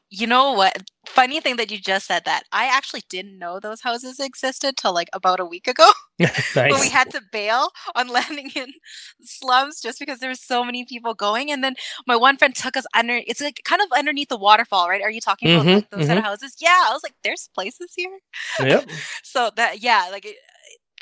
You 0.09 0.27
know 0.27 0.53
what? 0.53 0.83
Funny 1.05 1.39
thing 1.39 1.55
that 1.57 1.71
you 1.71 1.79
just 1.79 2.07
said 2.07 2.23
that. 2.25 2.43
I 2.51 2.65
actually 2.65 3.03
didn't 3.09 3.37
know 3.37 3.59
those 3.59 3.81
houses 3.81 4.19
existed 4.19 4.77
till 4.77 4.93
like 4.93 5.09
about 5.13 5.39
a 5.39 5.45
week 5.45 5.67
ago. 5.67 5.89
nice. 6.19 6.55
when 6.55 6.79
we 6.79 6.89
had 6.89 7.11
to 7.11 7.21
bail 7.31 7.69
on 7.95 8.07
landing 8.17 8.51
in 8.55 8.73
slums 9.21 9.81
just 9.81 9.99
because 9.99 10.19
there 10.19 10.29
were 10.29 10.35
so 10.35 10.63
many 10.63 10.85
people 10.85 11.13
going. 11.13 11.51
And 11.51 11.63
then 11.63 11.75
my 12.05 12.15
one 12.15 12.37
friend 12.37 12.55
took 12.55 12.75
us 12.75 12.85
under 12.93 13.21
it's 13.27 13.41
like 13.41 13.61
kind 13.63 13.81
of 13.81 13.87
underneath 13.97 14.29
the 14.29 14.37
waterfall, 14.37 14.89
right? 14.89 15.01
Are 15.01 15.11
you 15.11 15.21
talking 15.21 15.49
mm-hmm, 15.49 15.59
about 15.59 15.75
like, 15.75 15.89
those 15.89 15.99
mm-hmm. 15.99 16.07
set 16.07 16.17
of 16.17 16.23
houses? 16.23 16.55
Yeah. 16.59 16.85
I 16.85 16.93
was 16.93 17.03
like, 17.03 17.15
there's 17.23 17.49
places 17.53 17.93
here. 17.95 18.19
Yep. 18.59 18.89
so 19.23 19.51
that 19.55 19.81
yeah, 19.81 20.07
like 20.11 20.25
it, 20.25 20.35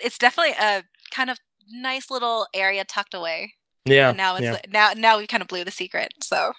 it's 0.03 0.17
definitely 0.17 0.53
a 0.59 0.83
kind 1.11 1.29
of 1.29 1.39
nice 1.69 2.11
little 2.11 2.47
area 2.53 2.83
tucked 2.83 3.13
away. 3.13 3.53
Yeah. 3.87 4.09
And 4.09 4.17
now 4.17 4.35
it's 4.35 4.43
yeah. 4.43 4.57
now 4.71 4.93
now 4.97 5.17
we 5.19 5.27
kind 5.27 5.41
of 5.41 5.47
blew 5.47 5.63
the 5.63 5.69
secret. 5.69 6.11
So 6.19 6.53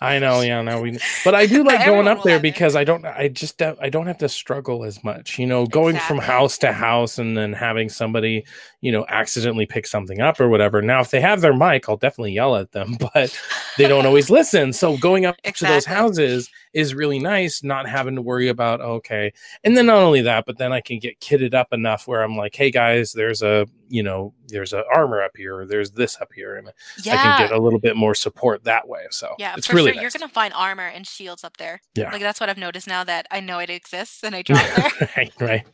I 0.00 0.18
know, 0.18 0.40
yeah, 0.40 0.60
now 0.62 0.80
we 0.80 0.98
but 1.24 1.32
I 1.32 1.46
do 1.46 1.62
like 1.64 1.86
going 1.86 2.08
up 2.08 2.24
there 2.24 2.40
because 2.40 2.74
I 2.74 2.82
don't 2.82 3.04
I 3.04 3.28
just 3.28 3.62
I 3.62 3.88
don't 3.88 4.08
have 4.08 4.18
to 4.18 4.28
struggle 4.28 4.84
as 4.84 5.04
much, 5.04 5.38
you 5.38 5.46
know, 5.46 5.64
going 5.64 5.94
exactly. 5.94 6.16
from 6.16 6.24
house 6.24 6.58
to 6.58 6.72
house 6.72 7.18
and 7.18 7.36
then 7.36 7.52
having 7.52 7.88
somebody, 7.88 8.44
you 8.80 8.90
know, 8.90 9.06
accidentally 9.08 9.64
pick 9.64 9.86
something 9.86 10.20
up 10.20 10.40
or 10.40 10.48
whatever. 10.48 10.82
Now 10.82 11.00
if 11.00 11.10
they 11.10 11.20
have 11.20 11.40
their 11.40 11.54
mic, 11.54 11.88
I'll 11.88 11.96
definitely 11.96 12.32
yell 12.32 12.56
at 12.56 12.72
them, 12.72 12.96
but 13.14 13.38
they 13.78 13.86
don't 13.86 14.06
always 14.06 14.28
listen. 14.28 14.72
So 14.72 14.96
going 14.96 15.24
up 15.24 15.36
exactly. 15.44 15.68
to 15.68 15.72
those 15.74 15.84
houses 15.84 16.50
is 16.72 16.94
really 16.94 17.18
nice 17.18 17.62
not 17.62 17.88
having 17.88 18.16
to 18.16 18.22
worry 18.22 18.48
about 18.48 18.80
okay. 18.80 19.32
And 19.64 19.76
then 19.76 19.86
not 19.86 19.98
only 19.98 20.22
that, 20.22 20.46
but 20.46 20.58
then 20.58 20.72
I 20.72 20.80
can 20.80 20.98
get 20.98 21.20
kitted 21.20 21.54
up 21.54 21.72
enough 21.72 22.06
where 22.06 22.22
I'm 22.22 22.36
like, 22.36 22.54
"Hey 22.54 22.70
guys, 22.70 23.12
there's 23.12 23.42
a, 23.42 23.66
you 23.88 24.02
know, 24.02 24.34
there's 24.48 24.72
a 24.72 24.84
armor 24.94 25.22
up 25.22 25.32
here 25.36 25.60
or 25.60 25.66
there's 25.66 25.90
this 25.90 26.20
up 26.20 26.32
here." 26.34 26.56
And 26.56 26.70
yeah. 27.04 27.14
I 27.14 27.16
can 27.16 27.48
get 27.48 27.52
a 27.52 27.62
little 27.62 27.78
bit 27.78 27.96
more 27.96 28.14
support 28.14 28.64
that 28.64 28.88
way. 28.88 29.06
So 29.10 29.34
yeah, 29.38 29.54
it's 29.56 29.70
really 29.70 29.92
sure. 29.92 29.94
nice. 29.94 30.14
you're 30.14 30.20
gonna 30.20 30.32
find 30.32 30.54
armor 30.54 30.86
and 30.86 31.06
shields 31.06 31.44
up 31.44 31.56
there. 31.56 31.80
Yeah, 31.94 32.10
like 32.10 32.22
that's 32.22 32.40
what 32.40 32.48
I've 32.48 32.58
noticed 32.58 32.86
now 32.86 33.04
that 33.04 33.26
I 33.30 33.40
know 33.40 33.58
it 33.58 33.70
exists 33.70 34.22
and 34.24 34.34
I 34.34 34.42
drop 34.46 34.62
there. 34.76 35.10
right, 35.16 35.32
right. 35.40 35.66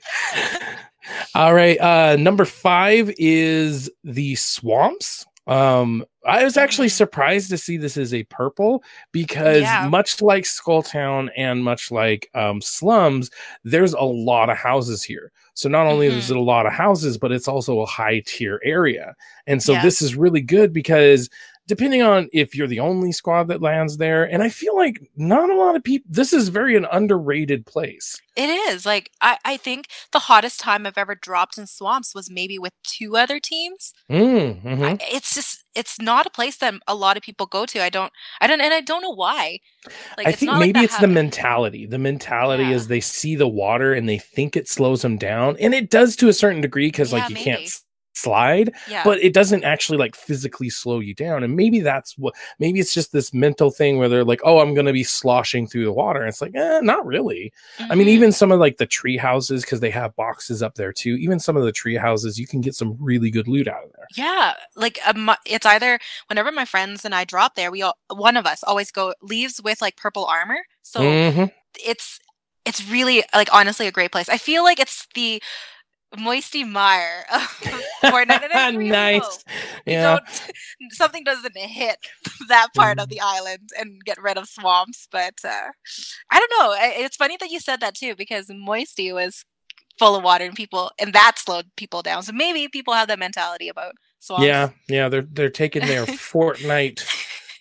All 1.34 1.54
right. 1.54 1.80
Uh, 1.80 2.16
number 2.16 2.44
five 2.44 3.12
is 3.18 3.90
the 4.04 4.34
swamps. 4.34 5.26
Um, 5.48 6.04
I 6.26 6.44
was 6.44 6.58
actually 6.58 6.88
mm-hmm. 6.88 6.96
surprised 6.96 7.48
to 7.50 7.58
see 7.58 7.78
this 7.78 7.96
as 7.96 8.12
a 8.12 8.22
purple 8.24 8.82
because 9.12 9.62
yeah. 9.62 9.88
much 9.88 10.20
like 10.20 10.44
Skulltown 10.44 11.30
and 11.36 11.64
much 11.64 11.90
like 11.90 12.30
um, 12.34 12.60
Slums, 12.60 13.30
there's 13.64 13.94
a 13.94 14.02
lot 14.02 14.50
of 14.50 14.58
houses 14.58 15.02
here. 15.02 15.32
So 15.54 15.68
not 15.68 15.86
only 15.86 16.08
mm-hmm. 16.08 16.18
is 16.18 16.30
it 16.30 16.36
a 16.36 16.40
lot 16.40 16.66
of 16.66 16.72
houses, 16.72 17.16
but 17.16 17.32
it's 17.32 17.48
also 17.48 17.80
a 17.80 17.86
high 17.86 18.22
tier 18.26 18.60
area. 18.62 19.16
And 19.46 19.62
so 19.62 19.72
this 19.82 20.02
is 20.02 20.14
really 20.14 20.42
good 20.42 20.72
because 20.72 21.30
depending 21.68 22.02
on 22.02 22.28
if 22.32 22.56
you're 22.56 22.66
the 22.66 22.80
only 22.80 23.12
squad 23.12 23.44
that 23.48 23.62
lands 23.62 23.98
there. 23.98 24.24
And 24.24 24.42
i 24.42 24.48
feel 24.48 24.76
like 24.76 24.98
not 25.16 25.50
a 25.50 25.56
lot 25.56 25.76
of 25.76 25.84
people 25.84 26.08
this 26.10 26.32
is 26.32 26.48
very 26.48 26.76
an 26.76 26.86
underrated 26.90 27.66
place. 27.66 28.20
It 28.34 28.48
is. 28.48 28.84
Like 28.84 29.10
i, 29.20 29.38
I 29.44 29.56
think 29.56 29.86
the 30.12 30.18
hottest 30.18 30.58
time 30.58 30.86
i've 30.86 30.98
ever 30.98 31.14
dropped 31.14 31.58
in 31.58 31.66
swamps 31.66 32.14
was 32.14 32.30
maybe 32.30 32.58
with 32.58 32.72
two 32.82 33.16
other 33.16 33.38
teams. 33.38 33.92
Mm, 34.10 34.62
mm-hmm. 34.62 34.82
I, 34.82 34.98
it's 35.00 35.34
just 35.34 35.62
it's 35.74 36.00
not 36.00 36.26
a 36.26 36.30
place 36.30 36.56
that 36.56 36.74
a 36.88 36.94
lot 36.94 37.16
of 37.16 37.22
people 37.22 37.46
go 37.46 37.66
to. 37.66 37.82
I 37.82 37.90
don't 37.90 38.12
i 38.40 38.46
don't 38.46 38.60
and 38.60 38.74
i 38.74 38.80
don't 38.80 39.02
know 39.02 39.14
why. 39.14 39.60
Like, 40.16 40.26
i 40.26 40.32
think 40.32 40.52
maybe 40.54 40.80
like 40.80 40.84
it's 40.84 40.98
the 40.98 41.06
mentality. 41.06 41.86
The 41.86 41.98
mentality 41.98 42.64
yeah. 42.64 42.70
is 42.70 42.88
they 42.88 43.00
see 43.00 43.36
the 43.36 43.48
water 43.48 43.92
and 43.92 44.08
they 44.08 44.18
think 44.18 44.56
it 44.56 44.68
slows 44.68 45.02
them 45.02 45.18
down. 45.18 45.56
And 45.60 45.74
it 45.74 45.90
does 45.90 46.16
to 46.16 46.28
a 46.28 46.32
certain 46.32 46.62
degree 46.62 46.88
because 46.88 47.12
yeah, 47.12 47.18
like 47.18 47.28
you 47.28 47.34
maybe. 47.34 47.44
can't 47.44 47.80
slide 48.18 48.74
yeah. 48.88 49.04
but 49.04 49.22
it 49.22 49.32
doesn't 49.32 49.64
actually 49.64 49.98
like 49.98 50.16
physically 50.16 50.68
slow 50.68 50.98
you 50.98 51.14
down 51.14 51.44
and 51.44 51.54
maybe 51.54 51.80
that's 51.80 52.16
what 52.18 52.34
maybe 52.58 52.80
it's 52.80 52.92
just 52.92 53.12
this 53.12 53.32
mental 53.32 53.70
thing 53.70 53.98
where 53.98 54.08
they're 54.08 54.24
like 54.24 54.40
oh 54.44 54.58
i'm 54.58 54.74
gonna 54.74 54.92
be 54.92 55.04
sloshing 55.04 55.66
through 55.66 55.84
the 55.84 55.92
water 55.92 56.20
and 56.20 56.28
it's 56.28 56.42
like 56.42 56.54
eh, 56.54 56.80
not 56.80 57.06
really 57.06 57.52
mm-hmm. 57.78 57.92
i 57.92 57.94
mean 57.94 58.06
mm-hmm. 58.06 58.14
even 58.14 58.32
some 58.32 58.50
of 58.50 58.58
like 58.58 58.76
the 58.78 58.86
tree 58.86 59.16
houses 59.16 59.62
because 59.62 59.80
they 59.80 59.90
have 59.90 60.14
boxes 60.16 60.62
up 60.62 60.74
there 60.74 60.92
too 60.92 61.14
even 61.16 61.38
some 61.38 61.56
of 61.56 61.64
the 61.64 61.72
tree 61.72 61.96
houses 61.96 62.38
you 62.38 62.46
can 62.46 62.60
get 62.60 62.74
some 62.74 62.96
really 63.00 63.30
good 63.30 63.48
loot 63.48 63.68
out 63.68 63.84
of 63.84 63.92
there 63.92 64.06
yeah 64.16 64.54
like 64.74 64.98
um, 65.06 65.30
it's 65.46 65.66
either 65.66 65.98
whenever 66.26 66.50
my 66.50 66.64
friends 66.64 67.04
and 67.04 67.14
i 67.14 67.24
drop 67.24 67.54
there 67.54 67.70
we 67.70 67.82
all 67.82 67.96
one 68.14 68.36
of 68.36 68.46
us 68.46 68.64
always 68.64 68.90
go 68.90 69.14
leaves 69.22 69.60
with 69.62 69.80
like 69.80 69.96
purple 69.96 70.24
armor 70.24 70.60
so 70.82 71.00
mm-hmm. 71.00 71.44
it's 71.84 72.18
it's 72.64 72.88
really 72.90 73.22
like 73.34 73.48
honestly 73.52 73.86
a 73.86 73.92
great 73.92 74.12
place 74.12 74.28
i 74.28 74.36
feel 74.36 74.62
like 74.64 74.80
it's 74.80 75.06
the 75.14 75.40
Moisty 76.16 76.64
Mire 76.64 77.24
Fortnite. 78.02 78.88
nice. 78.88 79.44
Yeah. 79.84 80.18
something 80.90 81.24
doesn't 81.24 81.56
hit 81.56 81.98
that 82.48 82.68
part 82.74 82.98
of 82.98 83.08
the 83.08 83.20
island 83.20 83.70
and 83.78 84.02
get 84.04 84.20
rid 84.22 84.38
of 84.38 84.48
swamps, 84.48 85.06
but 85.10 85.34
uh, 85.44 85.70
I 86.30 86.38
don't 86.38 86.52
know. 86.58 86.74
It's 87.02 87.16
funny 87.16 87.36
that 87.40 87.50
you 87.50 87.60
said 87.60 87.80
that 87.80 87.94
too 87.94 88.14
because 88.16 88.46
Moisty 88.48 89.12
was 89.12 89.44
full 89.98 90.16
of 90.16 90.22
water 90.22 90.44
and 90.44 90.54
people, 90.54 90.90
and 90.98 91.12
that 91.12 91.38
slowed 91.38 91.66
people 91.76 92.02
down. 92.02 92.22
So 92.22 92.32
maybe 92.32 92.68
people 92.68 92.94
have 92.94 93.08
that 93.08 93.18
mentality 93.18 93.68
about 93.68 93.94
swamps. 94.20 94.46
Yeah, 94.46 94.70
yeah. 94.88 95.08
They're 95.08 95.26
they're 95.30 95.50
taking 95.50 95.86
their 95.86 96.06
Fortnite 96.06 97.04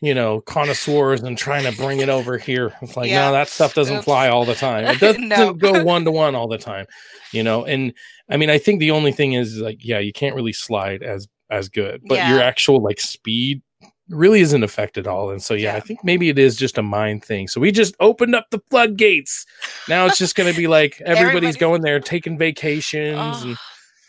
you 0.01 0.13
know, 0.13 0.41
connoisseurs 0.41 1.23
and 1.23 1.38
trying 1.38 1.69
to 1.69 1.77
bring 1.77 1.99
it 1.99 2.10
over 2.10 2.38
here. 2.38 2.73
It's 2.81 2.95
like, 2.95 3.10
yeah. 3.10 3.25
no, 3.25 3.31
that 3.31 3.47
stuff 3.47 3.73
doesn't 3.73 3.97
Oops. 3.97 4.05
fly 4.05 4.29
all 4.29 4.45
the 4.45 4.55
time. 4.55 4.86
It 4.86 4.99
doesn't 4.99 5.27
no. 5.27 5.53
go 5.53 5.83
one 5.83 6.05
to 6.05 6.12
one 6.12 6.36
all 6.36 6.47
the 6.47 6.57
time, 6.57 6.86
you 7.31 7.43
know. 7.43 7.65
And 7.65 7.93
I 8.29 8.38
mean, 8.38 8.49
I 8.49 8.57
think 8.57 8.79
the 8.79 8.91
only 8.91 9.12
thing 9.12 9.33
is 9.33 9.57
like, 9.57 9.83
yeah, 9.83 9.99
you 9.99 10.13
can't 10.13 10.36
really 10.36 10.53
slide 10.53 11.03
as 11.03 11.27
as 11.49 11.69
good, 11.69 12.01
but 12.07 12.15
yeah. 12.15 12.29
your 12.29 12.41
actual 12.41 12.81
like 12.81 12.99
speed 12.99 13.62
really 14.10 14.41
isn't 14.41 14.63
affected 14.63 15.07
at 15.07 15.13
all. 15.13 15.31
And 15.31 15.41
so, 15.41 15.53
yeah, 15.53 15.71
yeah, 15.71 15.75
I 15.75 15.79
think 15.79 16.03
maybe 16.03 16.29
it 16.29 16.39
is 16.39 16.55
just 16.55 16.77
a 16.77 16.83
mind 16.83 17.23
thing. 17.23 17.47
So 17.47 17.60
we 17.60 17.71
just 17.71 17.95
opened 17.99 18.36
up 18.36 18.47
the 18.51 18.62
floodgates. 18.69 19.45
Now 19.89 20.05
it's 20.05 20.17
just 20.17 20.36
going 20.36 20.51
to 20.51 20.57
be 20.57 20.67
like 20.67 21.01
everybody's 21.05 21.55
Everybody. 21.55 21.60
going 21.60 21.81
there 21.81 21.99
taking 21.99 22.38
vacations 22.38 23.17
oh. 23.19 23.47
and 23.47 23.57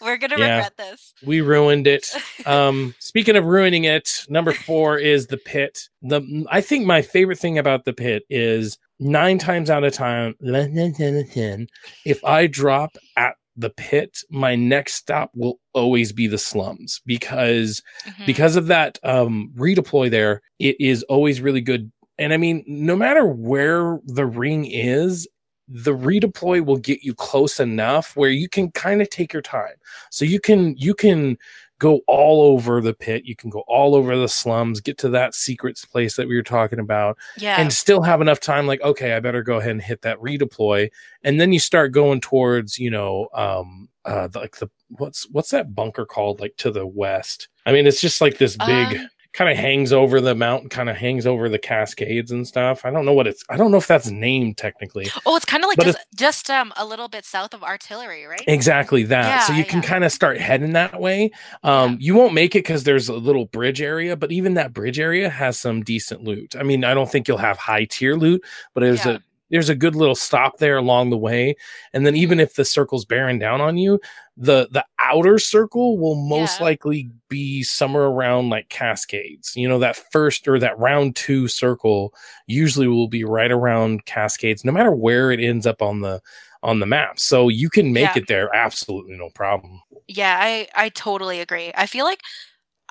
we're 0.00 0.16
gonna 0.16 0.38
yeah, 0.38 0.56
regret 0.56 0.76
this. 0.76 1.14
We 1.24 1.40
ruined 1.40 1.86
it. 1.86 2.10
Um, 2.46 2.94
speaking 2.98 3.36
of 3.36 3.44
ruining 3.44 3.84
it, 3.84 4.08
number 4.28 4.52
four 4.52 4.96
is 4.96 5.26
the 5.26 5.36
pit. 5.36 5.78
The 6.02 6.46
I 6.50 6.60
think 6.60 6.86
my 6.86 7.02
favorite 7.02 7.38
thing 7.38 7.58
about 7.58 7.84
the 7.84 7.92
pit 7.92 8.22
is 8.30 8.78
nine 9.00 9.38
times 9.38 9.68
out 9.68 9.84
of 9.84 9.92
time, 9.92 10.34
if 10.40 12.24
I 12.24 12.46
drop 12.46 12.96
at 13.16 13.34
the 13.56 13.70
pit, 13.70 14.18
my 14.30 14.54
next 14.54 14.94
stop 14.94 15.30
will 15.34 15.58
always 15.74 16.12
be 16.12 16.26
the 16.26 16.38
slums 16.38 17.02
because 17.04 17.82
mm-hmm. 18.06 18.24
because 18.24 18.56
of 18.56 18.68
that 18.68 18.98
um, 19.02 19.50
redeploy 19.56 20.10
there, 20.10 20.40
it 20.58 20.76
is 20.80 21.02
always 21.04 21.40
really 21.40 21.60
good. 21.60 21.90
And 22.18 22.32
I 22.32 22.36
mean, 22.36 22.64
no 22.66 22.96
matter 22.96 23.26
where 23.26 23.98
the 24.06 24.26
ring 24.26 24.64
is, 24.64 25.28
the 25.68 25.94
redeploy 25.94 26.64
will 26.64 26.78
get 26.78 27.02
you 27.02 27.14
close 27.14 27.60
enough 27.60 28.16
where 28.16 28.30
you 28.30 28.48
can 28.48 28.70
kind 28.72 29.02
of 29.02 29.10
take 29.10 29.32
your 29.32 29.42
time. 29.42 29.74
So 30.10 30.24
you 30.24 30.40
can 30.40 30.76
you 30.76 30.94
can 30.94 31.36
go 31.78 32.00
all 32.08 32.42
over 32.42 32.80
the 32.80 32.94
pit, 32.94 33.24
you 33.24 33.36
can 33.36 33.50
go 33.50 33.60
all 33.68 33.94
over 33.94 34.16
the 34.16 34.28
slums, 34.28 34.80
get 34.80 34.98
to 34.98 35.08
that 35.10 35.34
secrets 35.34 35.84
place 35.84 36.16
that 36.16 36.26
we 36.26 36.34
were 36.34 36.42
talking 36.42 36.80
about, 36.80 37.16
yeah. 37.36 37.60
and 37.60 37.72
still 37.72 38.02
have 38.02 38.20
enough 38.20 38.40
time. 38.40 38.66
Like, 38.66 38.80
okay, 38.82 39.12
I 39.12 39.20
better 39.20 39.42
go 39.42 39.58
ahead 39.58 39.70
and 39.70 39.82
hit 39.82 40.02
that 40.02 40.18
redeploy, 40.18 40.90
and 41.22 41.40
then 41.40 41.52
you 41.52 41.60
start 41.60 41.92
going 41.92 42.20
towards, 42.20 42.78
you 42.78 42.90
know, 42.90 43.28
um, 43.34 43.88
uh, 44.04 44.28
like 44.34 44.56
the 44.56 44.68
what's 44.88 45.28
what's 45.30 45.50
that 45.50 45.74
bunker 45.74 46.06
called, 46.06 46.40
like 46.40 46.56
to 46.56 46.70
the 46.70 46.86
west. 46.86 47.48
I 47.66 47.72
mean, 47.72 47.86
it's 47.86 48.00
just 48.00 48.20
like 48.20 48.38
this 48.38 48.56
big. 48.56 48.96
Um, 48.96 49.08
kind 49.38 49.48
of 49.52 49.56
hangs 49.56 49.92
over 49.92 50.20
the 50.20 50.34
mountain, 50.34 50.68
kind 50.68 50.90
of 50.90 50.96
hangs 50.96 51.24
over 51.24 51.48
the 51.48 51.60
cascades 51.60 52.32
and 52.32 52.44
stuff. 52.44 52.84
I 52.84 52.90
don't 52.90 53.04
know 53.04 53.12
what 53.12 53.28
it's. 53.28 53.44
I 53.48 53.56
don't 53.56 53.70
know 53.70 53.76
if 53.76 53.86
that's 53.86 54.10
named 54.10 54.56
technically. 54.56 55.06
Oh, 55.24 55.36
it's 55.36 55.44
kind 55.44 55.62
of 55.62 55.68
like 55.68 55.78
just, 55.78 55.98
just 56.16 56.50
um 56.50 56.72
a 56.76 56.84
little 56.84 57.06
bit 57.06 57.24
south 57.24 57.54
of 57.54 57.62
artillery, 57.62 58.26
right? 58.26 58.42
Exactly 58.48 59.04
that. 59.04 59.24
Yeah, 59.24 59.40
so 59.42 59.52
you 59.52 59.64
can 59.64 59.80
kind 59.80 60.02
of 60.02 60.10
start 60.10 60.38
heading 60.38 60.72
that 60.72 61.00
way. 61.00 61.30
Um, 61.62 61.92
yeah. 61.92 61.96
you 62.00 62.14
won't 62.16 62.34
make 62.34 62.56
it 62.56 62.64
because 62.64 62.82
there's 62.82 63.08
a 63.08 63.14
little 63.14 63.44
bridge 63.46 63.80
area, 63.80 64.16
but 64.16 64.32
even 64.32 64.54
that 64.54 64.72
bridge 64.72 64.98
area 64.98 65.30
has 65.30 65.56
some 65.56 65.84
decent 65.84 66.24
loot. 66.24 66.56
I 66.56 66.64
mean, 66.64 66.82
I 66.82 66.92
don't 66.92 67.08
think 67.08 67.28
you'll 67.28 67.38
have 67.38 67.58
high 67.58 67.84
tier 67.84 68.16
loot, 68.16 68.42
but 68.74 68.80
there's 68.80 69.06
yeah. 69.06 69.12
a 69.12 69.20
there's 69.50 69.68
a 69.68 69.74
good 69.74 69.96
little 69.96 70.14
stop 70.14 70.58
there 70.58 70.76
along 70.76 71.10
the 71.10 71.16
way 71.16 71.56
and 71.92 72.04
then 72.06 72.14
even 72.14 72.40
if 72.40 72.54
the 72.54 72.64
circle's 72.64 73.04
bearing 73.04 73.38
down 73.38 73.60
on 73.60 73.76
you 73.76 74.00
the 74.36 74.68
the 74.70 74.84
outer 74.98 75.38
circle 75.38 75.98
will 75.98 76.14
most 76.14 76.60
yeah. 76.60 76.64
likely 76.64 77.10
be 77.28 77.62
somewhere 77.62 78.04
around 78.04 78.50
like 78.50 78.68
cascades 78.68 79.54
you 79.56 79.68
know 79.68 79.78
that 79.78 79.96
first 79.96 80.46
or 80.46 80.58
that 80.58 80.78
round 80.78 81.16
two 81.16 81.48
circle 81.48 82.14
usually 82.46 82.86
will 82.86 83.08
be 83.08 83.24
right 83.24 83.50
around 83.50 84.04
cascades 84.04 84.64
no 84.64 84.72
matter 84.72 84.92
where 84.92 85.30
it 85.30 85.40
ends 85.40 85.66
up 85.66 85.82
on 85.82 86.00
the 86.00 86.20
on 86.62 86.80
the 86.80 86.86
map 86.86 87.18
so 87.18 87.48
you 87.48 87.70
can 87.70 87.92
make 87.92 88.14
yeah. 88.14 88.22
it 88.22 88.26
there 88.28 88.54
absolutely 88.54 89.16
no 89.16 89.28
problem 89.30 89.80
yeah 90.06 90.38
i 90.40 90.66
i 90.74 90.88
totally 90.90 91.40
agree 91.40 91.72
i 91.74 91.86
feel 91.86 92.04
like 92.04 92.20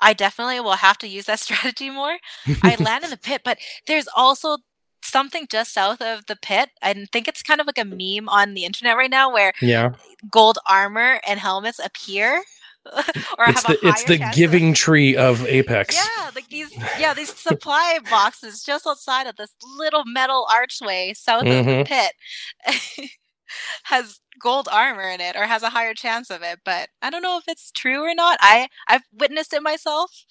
I 0.00 0.12
definitely 0.12 0.60
will 0.60 0.72
have 0.72 0.98
to 0.98 1.08
use 1.08 1.26
that 1.26 1.40
strategy 1.40 1.90
more. 1.90 2.16
I 2.62 2.76
land 2.76 3.04
in 3.04 3.10
the 3.10 3.16
pit, 3.16 3.42
but 3.44 3.58
there's 3.86 4.08
also 4.14 4.58
something 5.02 5.46
just 5.48 5.72
south 5.72 6.00
of 6.00 6.26
the 6.26 6.36
pit. 6.36 6.70
I 6.82 7.06
think 7.12 7.28
it's 7.28 7.42
kind 7.42 7.60
of 7.60 7.66
like 7.66 7.78
a 7.78 7.84
meme 7.84 8.28
on 8.28 8.54
the 8.54 8.64
internet 8.64 8.96
right 8.96 9.10
now 9.10 9.32
where 9.32 9.52
yeah. 9.60 9.92
gold 10.30 10.58
armor 10.66 11.20
and 11.26 11.38
helmets 11.40 11.80
appear. 11.82 12.42
or 13.38 13.44
it's 13.48 13.64
the, 13.64 13.78
it's 13.82 14.04
the 14.04 14.18
giving 14.34 14.70
of... 14.70 14.76
tree 14.76 15.14
of 15.14 15.44
Apex. 15.46 15.94
Yeah, 15.94 16.30
like 16.34 16.48
these 16.48 16.74
yeah, 16.98 17.12
these 17.12 17.34
supply 17.34 17.98
boxes 18.08 18.62
just 18.62 18.86
outside 18.86 19.26
of 19.26 19.36
this 19.36 19.50
little 19.76 20.04
metal 20.06 20.46
archway 20.50 21.12
south 21.14 21.44
mm-hmm. 21.44 21.58
of 21.58 21.66
the 21.66 21.72
mm-hmm. 21.72 22.96
pit. 22.96 23.10
has 23.84 24.20
gold 24.40 24.68
armor 24.70 25.08
in 25.08 25.20
it 25.20 25.36
or 25.36 25.44
has 25.44 25.62
a 25.62 25.70
higher 25.70 25.94
chance 25.94 26.30
of 26.30 26.42
it 26.42 26.60
but 26.64 26.88
i 27.02 27.10
don't 27.10 27.22
know 27.22 27.38
if 27.38 27.44
it's 27.48 27.70
true 27.72 28.02
or 28.02 28.14
not 28.14 28.38
i 28.40 28.68
i've 28.86 29.02
witnessed 29.12 29.52
it 29.52 29.62
myself 29.62 30.24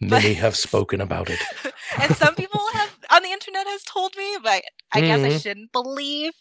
many 0.00 0.34
but, 0.34 0.40
have 0.40 0.56
spoken 0.56 1.00
about 1.00 1.30
it 1.30 1.38
and 2.00 2.16
some 2.16 2.34
people 2.34 2.60
have 2.72 2.90
on 3.12 3.22
the 3.22 3.28
internet 3.28 3.66
has 3.66 3.82
told 3.84 4.16
me, 4.16 4.36
but 4.42 4.62
I 4.92 4.98
mm-hmm. 4.98 5.06
guess 5.06 5.20
I 5.20 5.28
mm-hmm. 5.28 5.38
shouldn't 5.38 5.72
believe 5.72 6.32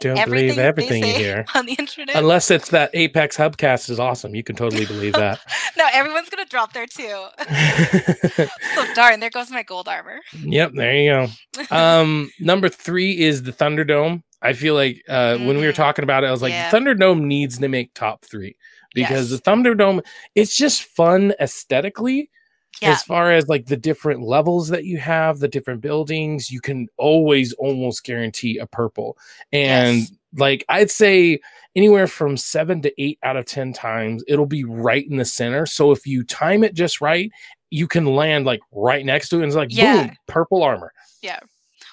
Don't 0.00 0.16
everything 0.16 0.48
believe 0.48 0.58
everything 0.58 1.04
you 1.04 1.14
hear 1.14 1.44
on 1.54 1.66
the 1.66 1.74
internet. 1.74 2.16
Unless 2.16 2.50
it's 2.50 2.70
that 2.70 2.90
Apex 2.94 3.36
Hubcast 3.36 3.90
is 3.90 3.98
awesome. 3.98 4.34
You 4.34 4.44
can 4.44 4.56
totally 4.56 4.86
believe 4.86 5.14
that. 5.14 5.40
no, 5.76 5.84
everyone's 5.92 6.28
gonna 6.28 6.46
drop 6.46 6.72
there 6.72 6.86
too. 6.86 7.26
so 8.74 8.94
darn, 8.94 9.20
there 9.20 9.30
goes 9.30 9.50
my 9.50 9.62
gold 9.62 9.88
armor. 9.88 10.20
Yep, 10.40 10.72
there 10.74 10.94
you 10.94 11.10
go. 11.10 11.76
Um, 11.76 12.30
number 12.40 12.68
three 12.68 13.18
is 13.18 13.42
the 13.42 13.52
Thunderdome. 13.52 14.22
I 14.40 14.52
feel 14.52 14.74
like 14.74 15.02
uh, 15.08 15.34
mm-hmm. 15.34 15.46
when 15.46 15.56
we 15.56 15.62
were 15.62 15.72
mm-hmm. 15.72 15.82
talking 15.82 16.02
about 16.04 16.22
it, 16.22 16.28
I 16.28 16.30
was 16.30 16.42
like, 16.42 16.52
yeah. 16.52 16.70
Thunderdome 16.70 17.22
needs 17.22 17.58
to 17.58 17.68
make 17.68 17.94
top 17.94 18.24
three 18.24 18.56
because 18.94 19.30
yes. 19.30 19.40
the 19.40 19.50
Thunderdome, 19.50 20.04
it's 20.34 20.56
just 20.56 20.82
fun 20.82 21.34
aesthetically 21.40 22.30
yeah. 22.80 22.90
as 22.90 23.02
far 23.02 23.32
as 23.32 23.48
like 23.48 23.66
the 23.66 23.76
different 23.76 24.22
levels 24.22 24.68
that 24.68 24.84
you 24.84 24.98
have, 24.98 25.38
the 25.38 25.48
different 25.48 25.80
buildings, 25.80 26.50
you 26.50 26.60
can 26.60 26.88
always 26.96 27.52
almost 27.54 28.04
guarantee 28.04 28.58
a 28.58 28.66
purple. 28.66 29.16
And 29.52 29.98
yes. 29.98 30.12
like 30.36 30.64
I'd 30.68 30.90
say 30.90 31.40
anywhere 31.76 32.06
from 32.06 32.36
seven 32.36 32.82
to 32.82 33.02
eight 33.02 33.18
out 33.22 33.36
of 33.36 33.46
10 33.46 33.72
times, 33.72 34.24
it'll 34.28 34.46
be 34.46 34.64
right 34.64 35.08
in 35.08 35.16
the 35.16 35.24
center. 35.24 35.66
So 35.66 35.92
if 35.92 36.06
you 36.06 36.24
time 36.24 36.64
it 36.64 36.74
just 36.74 37.00
right, 37.00 37.30
you 37.70 37.88
can 37.88 38.06
land 38.06 38.46
like 38.46 38.60
right 38.72 39.04
next 39.04 39.28
to 39.30 39.36
it 39.36 39.40
and 39.40 39.48
it's 39.48 39.56
like, 39.56 39.74
yeah. 39.74 40.06
boom, 40.06 40.16
purple 40.26 40.62
armor. 40.62 40.92
Yeah. 41.22 41.40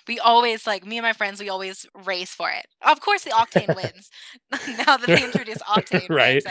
We 0.07 0.19
always 0.19 0.67
like 0.67 0.85
me 0.85 0.97
and 0.97 1.03
my 1.03 1.13
friends. 1.13 1.39
We 1.39 1.49
always 1.49 1.85
race 2.05 2.33
for 2.33 2.49
it. 2.49 2.65
Of 2.81 2.99
course, 3.01 3.23
the 3.23 3.31
octane 3.31 3.75
wins. 3.81 4.09
now 4.85 4.97
that 4.97 5.07
they 5.07 5.23
introduce 5.23 5.57
octane, 5.63 6.09
right? 6.09 6.43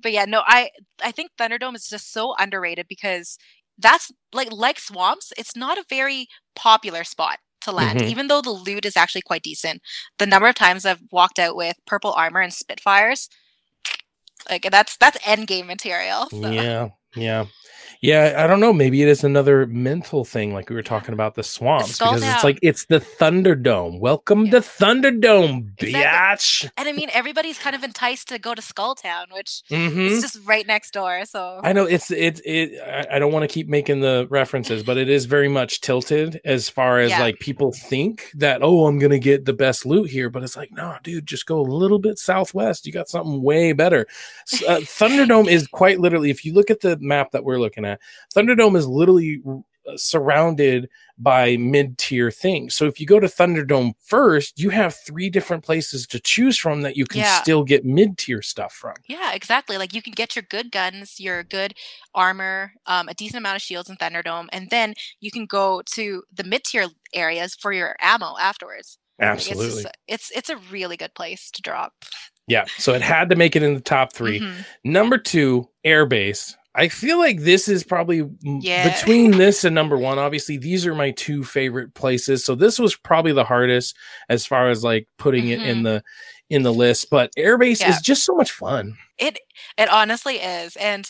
But, 0.00 0.12
yeah, 0.12 0.26
no, 0.26 0.42
I 0.46 0.70
I 1.02 1.10
think 1.10 1.30
Thunderdome 1.38 1.74
is 1.74 1.88
just 1.88 2.12
so 2.12 2.34
underrated 2.38 2.86
because 2.88 3.38
that's 3.78 4.12
like 4.32 4.48
like 4.52 4.78
swamps. 4.78 5.32
It's 5.36 5.56
not 5.56 5.78
a 5.78 5.84
very 5.88 6.28
popular 6.54 7.04
spot 7.04 7.38
to 7.62 7.72
land, 7.72 8.00
mm-hmm. 8.00 8.08
even 8.08 8.28
though 8.28 8.40
the 8.40 8.50
loot 8.50 8.84
is 8.84 8.96
actually 8.96 9.22
quite 9.22 9.42
decent. 9.42 9.82
The 10.18 10.26
number 10.26 10.48
of 10.48 10.54
times 10.54 10.84
I've 10.84 11.02
walked 11.10 11.38
out 11.38 11.56
with 11.56 11.76
purple 11.86 12.12
armor 12.12 12.40
and 12.40 12.52
Spitfires, 12.52 13.28
like 14.48 14.66
that's 14.70 14.96
that's 14.96 15.18
end 15.26 15.46
game 15.46 15.66
material. 15.66 16.28
So. 16.30 16.50
Yeah, 16.50 16.88
yeah. 17.14 17.46
Yeah, 18.00 18.34
I 18.36 18.46
don't 18.46 18.60
know. 18.60 18.72
Maybe 18.72 19.02
it 19.02 19.08
is 19.08 19.24
another 19.24 19.66
mental 19.66 20.24
thing, 20.24 20.52
like 20.52 20.68
we 20.68 20.76
were 20.76 20.82
talking 20.82 21.12
about 21.12 21.34
the 21.34 21.42
swamps, 21.42 21.98
because 21.98 22.20
down. 22.20 22.34
it's 22.34 22.44
like 22.44 22.58
it's 22.62 22.86
the 22.86 23.00
Thunderdome. 23.00 24.00
Welcome 24.00 24.46
yeah. 24.46 24.52
to 24.52 24.60
Thunderdome, 24.60 25.72
exactly. 25.78 25.92
biatch. 25.92 26.70
And 26.76 26.88
I 26.88 26.92
mean, 26.92 27.08
everybody's 27.12 27.58
kind 27.58 27.74
of 27.74 27.82
enticed 27.82 28.28
to 28.28 28.38
go 28.38 28.54
to 28.54 28.62
Skulltown, 28.62 29.32
which 29.32 29.62
mm-hmm. 29.70 30.00
is 30.00 30.22
just 30.22 30.38
right 30.44 30.66
next 30.66 30.92
door. 30.92 31.24
So 31.24 31.60
I 31.62 31.72
know 31.72 31.84
it's 31.84 32.10
it 32.10 32.40
it. 32.44 32.80
I, 32.80 33.16
I 33.16 33.18
don't 33.18 33.32
want 33.32 33.48
to 33.48 33.52
keep 33.52 33.68
making 33.68 34.00
the 34.00 34.26
references, 34.30 34.82
but 34.82 34.98
it 34.98 35.08
is 35.08 35.24
very 35.24 35.48
much 35.48 35.80
tilted 35.80 36.40
as 36.44 36.68
far 36.68 36.98
as 36.98 37.10
yeah. 37.10 37.20
like 37.20 37.38
people 37.38 37.72
think 37.72 38.30
that 38.34 38.62
oh, 38.62 38.86
I'm 38.86 38.98
gonna 38.98 39.18
get 39.18 39.44
the 39.44 39.54
best 39.54 39.86
loot 39.86 40.10
here, 40.10 40.28
but 40.28 40.42
it's 40.42 40.56
like 40.56 40.70
no, 40.72 40.96
dude, 41.02 41.26
just 41.26 41.46
go 41.46 41.60
a 41.60 41.62
little 41.62 41.98
bit 41.98 42.18
southwest. 42.18 42.86
You 42.86 42.92
got 42.92 43.08
something 43.08 43.42
way 43.42 43.72
better. 43.72 44.06
Uh, 44.66 44.80
Thunderdome 44.80 45.48
is 45.48 45.66
quite 45.66 45.98
literally, 45.98 46.30
if 46.30 46.44
you 46.44 46.52
look 46.52 46.70
at 46.70 46.80
the 46.80 46.96
map 46.98 47.32
that 47.32 47.44
we're 47.44 47.58
looking 47.58 47.85
at, 47.86 48.00
Thunderdome 48.34 48.76
is 48.76 48.86
literally 48.86 49.42
uh, 49.46 49.96
surrounded 49.96 50.88
by 51.18 51.56
mid-tier 51.56 52.30
things. 52.30 52.74
So 52.74 52.86
if 52.86 53.00
you 53.00 53.06
go 53.06 53.18
to 53.20 53.26
Thunderdome 53.26 53.94
first, 54.04 54.58
you 54.60 54.70
have 54.70 54.94
three 54.94 55.30
different 55.30 55.64
places 55.64 56.06
to 56.08 56.20
choose 56.20 56.58
from 56.58 56.82
that 56.82 56.96
you 56.96 57.06
can 57.06 57.20
yeah. 57.20 57.40
still 57.40 57.64
get 57.64 57.84
mid-tier 57.84 58.42
stuff 58.42 58.72
from. 58.72 58.94
Yeah, 59.06 59.32
exactly. 59.32 59.78
Like 59.78 59.94
you 59.94 60.02
can 60.02 60.12
get 60.12 60.36
your 60.36 60.44
good 60.50 60.70
guns, 60.70 61.18
your 61.18 61.42
good 61.44 61.74
armor, 62.14 62.72
um, 62.86 63.08
a 63.08 63.14
decent 63.14 63.38
amount 63.38 63.56
of 63.56 63.62
shields 63.62 63.88
in 63.88 63.96
Thunderdome, 63.96 64.48
and 64.52 64.68
then 64.70 64.94
you 65.20 65.30
can 65.30 65.46
go 65.46 65.82
to 65.92 66.22
the 66.32 66.44
mid-tier 66.44 66.88
areas 67.14 67.54
for 67.54 67.72
your 67.72 67.96
ammo 68.00 68.36
afterwards. 68.38 68.98
Absolutely. 69.18 69.84
It's, 70.06 70.30
it's, 70.30 70.30
it's 70.32 70.50
a 70.50 70.56
really 70.70 70.96
good 70.96 71.14
place 71.14 71.50
to 71.52 71.62
drop. 71.62 71.94
Yeah, 72.48 72.66
so 72.78 72.92
it 72.92 73.02
had 73.02 73.30
to 73.30 73.36
make 73.36 73.56
it 73.56 73.62
in 73.62 73.74
the 73.74 73.80
top 73.80 74.12
3 74.12 74.40
mm-hmm. 74.40 74.60
Number 74.84 75.18
two, 75.18 75.68
airbase. 75.84 76.54
I 76.76 76.88
feel 76.88 77.18
like 77.18 77.40
this 77.40 77.68
is 77.68 77.84
probably 77.84 78.28
yeah. 78.42 78.92
between 78.92 79.30
this 79.30 79.64
and 79.64 79.74
number 79.74 79.96
one. 79.96 80.18
Obviously, 80.18 80.58
these 80.58 80.86
are 80.86 80.94
my 80.94 81.10
two 81.12 81.42
favorite 81.42 81.94
places. 81.94 82.44
So 82.44 82.54
this 82.54 82.78
was 82.78 82.94
probably 82.94 83.32
the 83.32 83.44
hardest 83.44 83.96
as 84.28 84.44
far 84.44 84.68
as 84.68 84.84
like 84.84 85.08
putting 85.16 85.44
mm-hmm. 85.44 85.62
it 85.62 85.68
in 85.68 85.76
mm-hmm. 85.76 85.84
the 85.84 86.02
in 86.50 86.62
the 86.64 86.72
list. 86.72 87.08
But 87.10 87.30
airbase 87.38 87.80
yeah. 87.80 87.88
is 87.88 88.02
just 88.02 88.24
so 88.24 88.34
much 88.34 88.52
fun. 88.52 88.98
It 89.18 89.38
it 89.78 89.88
honestly 89.88 90.36
is, 90.36 90.76
and 90.76 91.08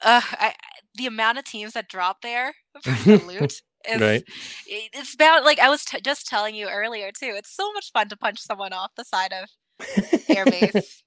uh, 0.00 0.22
I, 0.24 0.54
the 0.94 1.06
amount 1.06 1.36
of 1.36 1.44
teams 1.44 1.74
that 1.74 1.88
drop 1.88 2.22
there 2.22 2.54
for 2.82 2.90
the 2.90 3.24
loot. 3.26 3.62
Is, 3.88 4.00
right. 4.00 4.24
It's 4.66 5.14
about 5.14 5.44
like 5.44 5.58
I 5.58 5.68
was 5.68 5.84
t- 5.84 6.00
just 6.00 6.26
telling 6.26 6.54
you 6.54 6.68
earlier 6.68 7.12
too. 7.12 7.34
It's 7.36 7.54
so 7.54 7.70
much 7.74 7.92
fun 7.92 8.08
to 8.08 8.16
punch 8.16 8.40
someone 8.40 8.72
off 8.72 8.92
the 8.96 9.04
side 9.04 9.34
of 9.34 9.50
airbase. 9.80 11.02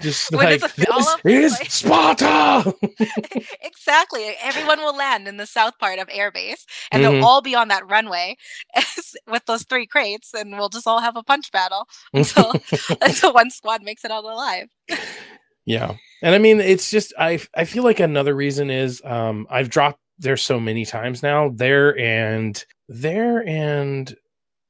Just 0.00 0.32
like 0.32 0.60
this 0.60 1.16
is 1.24 1.58
Sparta. 1.68 2.72
exactly. 3.62 4.34
Everyone 4.42 4.78
will 4.78 4.96
land 4.96 5.26
in 5.26 5.38
the 5.38 5.46
south 5.46 5.78
part 5.78 5.98
of 5.98 6.08
airbase, 6.08 6.64
and 6.92 7.02
mm-hmm. 7.02 7.14
they'll 7.14 7.24
all 7.24 7.42
be 7.42 7.54
on 7.54 7.68
that 7.68 7.88
runway 7.88 8.36
with 9.26 9.44
those 9.46 9.64
three 9.64 9.86
crates, 9.86 10.32
and 10.34 10.52
we'll 10.52 10.68
just 10.68 10.86
all 10.86 11.00
have 11.00 11.16
a 11.16 11.22
punch 11.22 11.50
battle 11.50 11.88
until 12.12 12.52
until 13.00 13.32
one 13.32 13.50
squad 13.50 13.82
makes 13.82 14.04
it 14.04 14.12
out 14.12 14.24
alive. 14.24 14.68
yeah, 15.64 15.96
and 16.22 16.34
I 16.34 16.38
mean, 16.38 16.60
it's 16.60 16.90
just 16.90 17.12
I 17.18 17.40
I 17.56 17.64
feel 17.64 17.82
like 17.82 18.00
another 18.00 18.34
reason 18.34 18.70
is 18.70 19.02
um 19.04 19.48
I've 19.50 19.70
dropped 19.70 19.98
there 20.18 20.36
so 20.36 20.60
many 20.60 20.84
times 20.84 21.24
now 21.24 21.48
there 21.48 21.98
and 21.98 22.64
there 22.88 23.46
and 23.48 24.14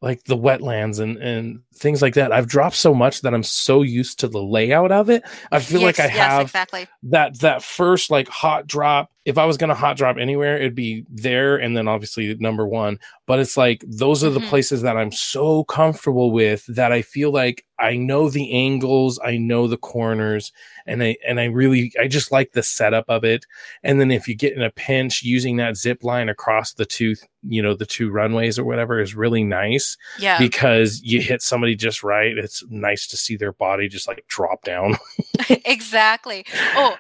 like 0.00 0.24
the 0.24 0.36
wetlands 0.36 1.00
and 1.00 1.18
and 1.18 1.60
things 1.74 2.02
like 2.02 2.14
that. 2.14 2.32
I've 2.32 2.46
dropped 2.46 2.76
so 2.76 2.94
much 2.94 3.20
that 3.22 3.34
I'm 3.34 3.42
so 3.42 3.82
used 3.82 4.20
to 4.20 4.28
the 4.28 4.42
layout 4.42 4.92
of 4.92 5.10
it. 5.10 5.24
I 5.52 5.60
feel 5.60 5.80
yes, 5.80 5.98
like 5.98 6.00
I 6.00 6.14
yes, 6.14 6.16
have 6.16 6.42
exactly. 6.42 6.86
that 7.04 7.40
that 7.40 7.62
first 7.62 8.10
like 8.10 8.28
hot 8.28 8.66
drop. 8.66 9.10
If 9.24 9.38
I 9.38 9.46
was 9.46 9.56
gonna 9.56 9.74
hot 9.74 9.96
drop 9.96 10.16
anywhere, 10.18 10.56
it'd 10.56 10.74
be 10.74 11.04
there 11.08 11.56
and 11.56 11.76
then 11.76 11.88
obviously 11.88 12.34
number 12.34 12.66
one. 12.66 12.98
But 13.26 13.38
it's 13.38 13.56
like 13.56 13.82
those 13.86 14.22
are 14.22 14.30
the 14.30 14.40
mm-hmm. 14.40 14.48
places 14.48 14.82
that 14.82 14.96
I'm 14.96 15.12
so 15.12 15.64
comfortable 15.64 16.30
with 16.30 16.66
that 16.66 16.92
I 16.92 17.02
feel 17.02 17.32
like 17.32 17.64
I 17.78 17.96
know 17.96 18.28
the 18.28 18.52
angles, 18.52 19.18
I 19.24 19.36
know 19.36 19.66
the 19.66 19.76
corners, 19.76 20.52
and 20.86 21.02
I 21.02 21.16
and 21.26 21.40
I 21.40 21.46
really 21.46 21.92
I 22.00 22.06
just 22.06 22.30
like 22.30 22.52
the 22.52 22.62
setup 22.62 23.06
of 23.08 23.24
it. 23.24 23.46
And 23.82 24.00
then 24.00 24.10
if 24.10 24.28
you 24.28 24.34
get 24.34 24.54
in 24.54 24.62
a 24.62 24.70
pinch, 24.70 25.22
using 25.22 25.56
that 25.56 25.76
zip 25.76 26.04
line 26.04 26.28
across 26.28 26.74
the 26.74 26.86
two, 26.86 27.16
you 27.42 27.62
know, 27.62 27.74
the 27.74 27.86
two 27.86 28.10
runways 28.10 28.58
or 28.58 28.64
whatever 28.64 29.00
is 29.00 29.14
really 29.14 29.42
nice. 29.42 29.96
Yeah. 30.18 30.38
Because 30.38 31.02
you 31.02 31.20
hit 31.20 31.42
somebody 31.42 31.63
just 31.74 32.02
right. 32.02 32.36
It's 32.36 32.62
nice 32.68 33.06
to 33.08 33.16
see 33.16 33.36
their 33.36 33.52
body 33.52 33.88
just 33.88 34.06
like 34.06 34.24
drop 34.28 34.62
down. 34.62 34.96
exactly. 35.64 36.44
Oh, 36.76 36.96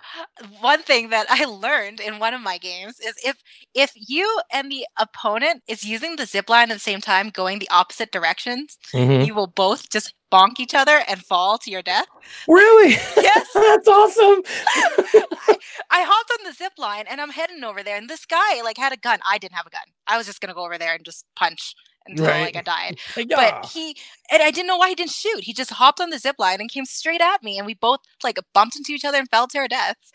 one 0.60 0.82
thing 0.82 1.10
that 1.10 1.26
I 1.28 1.44
learned 1.44 2.00
in 2.00 2.18
one 2.18 2.32
of 2.32 2.40
my 2.40 2.58
games 2.58 2.98
is 3.00 3.14
if 3.24 3.42
if 3.74 3.92
you 3.94 4.40
and 4.52 4.70
the 4.70 4.86
opponent 4.98 5.62
is 5.68 5.84
using 5.84 6.16
the 6.16 6.26
zip 6.26 6.48
line 6.48 6.70
at 6.70 6.74
the 6.74 6.80
same 6.80 7.00
time, 7.00 7.28
going 7.28 7.58
the 7.58 7.70
opposite 7.70 8.10
directions, 8.10 8.78
mm-hmm. 8.92 9.26
you 9.26 9.34
will 9.34 9.46
both 9.46 9.90
just 9.90 10.14
bonk 10.30 10.58
each 10.58 10.74
other 10.74 11.00
and 11.08 11.24
fall 11.24 11.58
to 11.58 11.70
your 11.70 11.82
death. 11.82 12.06
Really? 12.48 12.90
Yes. 13.16 13.48
That's 13.54 13.88
awesome. 13.88 14.42
I, 14.46 15.56
I, 15.90 16.02
hopped 16.02 16.30
on 16.38 16.44
the 16.44 16.52
zip 16.52 16.72
line 16.78 17.04
and 17.08 17.20
I'm 17.20 17.30
heading 17.30 17.64
over 17.64 17.82
there, 17.82 17.96
and 17.96 18.08
this 18.08 18.26
guy 18.26 18.62
like 18.62 18.78
had 18.78 18.92
a 18.92 18.96
gun. 18.96 19.20
I 19.28 19.38
didn't 19.38 19.54
have 19.54 19.66
a 19.66 19.70
gun. 19.70 19.84
I 20.06 20.16
was 20.16 20.26
just 20.26 20.40
gonna 20.40 20.54
go 20.54 20.64
over 20.64 20.78
there 20.78 20.94
and 20.94 21.04
just 21.04 21.24
punch 21.36 21.74
until 22.06 22.26
right. 22.26 22.54
like 22.54 22.56
I 22.56 22.62
died. 22.62 22.98
yeah. 23.16 23.36
But 23.36 23.66
he 23.66 23.96
and 24.30 24.42
I 24.42 24.50
didn't 24.50 24.66
know 24.66 24.76
why 24.76 24.90
he 24.90 24.94
didn't 24.94 25.10
shoot. 25.10 25.44
He 25.44 25.52
just 25.52 25.70
hopped 25.70 26.00
on 26.00 26.10
the 26.10 26.18
zip 26.18 26.36
line 26.38 26.60
and 26.60 26.70
came 26.70 26.84
straight 26.84 27.20
at 27.20 27.42
me, 27.42 27.58
and 27.58 27.66
we 27.66 27.74
both 27.74 28.00
like 28.22 28.38
bumped 28.52 28.76
into 28.76 28.92
each 28.92 29.04
other 29.04 29.18
and 29.18 29.28
fell 29.28 29.46
to 29.48 29.58
our 29.58 29.68
deaths. 29.68 30.12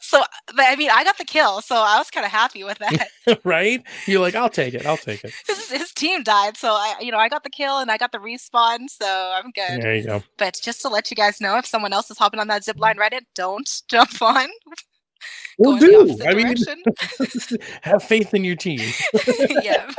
so, 0.00 0.22
but, 0.54 0.66
I 0.66 0.76
mean, 0.76 0.90
I 0.90 1.04
got 1.04 1.18
the 1.18 1.24
kill, 1.24 1.62
so 1.62 1.76
I 1.76 1.98
was 1.98 2.10
kind 2.10 2.26
of 2.26 2.32
happy 2.32 2.64
with 2.64 2.78
that. 2.78 3.40
right? 3.44 3.82
You're 4.06 4.20
like, 4.20 4.34
I'll 4.34 4.50
take 4.50 4.74
it. 4.74 4.84
I'll 4.84 4.96
take 4.96 5.24
it. 5.24 5.32
His, 5.46 5.70
his, 5.70 5.92
team 5.92 6.22
died, 6.22 6.56
so 6.56 6.72
I, 6.72 6.96
you 7.00 7.12
know, 7.12 7.18
I 7.18 7.28
got 7.28 7.44
the 7.44 7.50
kill 7.50 7.78
and 7.78 7.90
I 7.90 7.96
got 7.96 8.12
the 8.12 8.18
respawn, 8.32 8.88
so 8.88 9.32
I'm 9.34 9.50
good. 9.50 9.82
There 9.82 9.94
you 9.94 10.04
go. 10.04 10.22
But 10.36 10.58
just 10.62 10.82
to 10.82 10.88
let 10.88 11.10
you 11.10 11.16
guys 11.16 11.40
know, 11.40 11.56
if 11.58 11.66
someone 11.66 11.92
else 11.92 12.10
is 12.10 12.18
hopping 12.18 12.40
on 12.40 12.48
that 12.48 12.64
zip 12.64 12.78
line 12.78 12.96
Reddit, 12.96 13.22
don't 13.34 13.68
jump 13.88 14.20
on. 14.22 14.48
We'll 15.58 15.78
do. 15.78 16.18
I 16.26 16.34
mean, 16.34 16.56
have 17.82 18.02
faith 18.02 18.34
in 18.34 18.44
your 18.44 18.56
team. 18.56 18.80
yeah. 19.62 19.90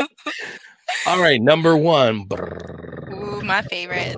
All 1.05 1.21
right, 1.21 1.41
number 1.41 1.77
one. 1.77 2.27
Ooh, 3.13 3.41
my 3.43 3.61
favorite. 3.61 4.17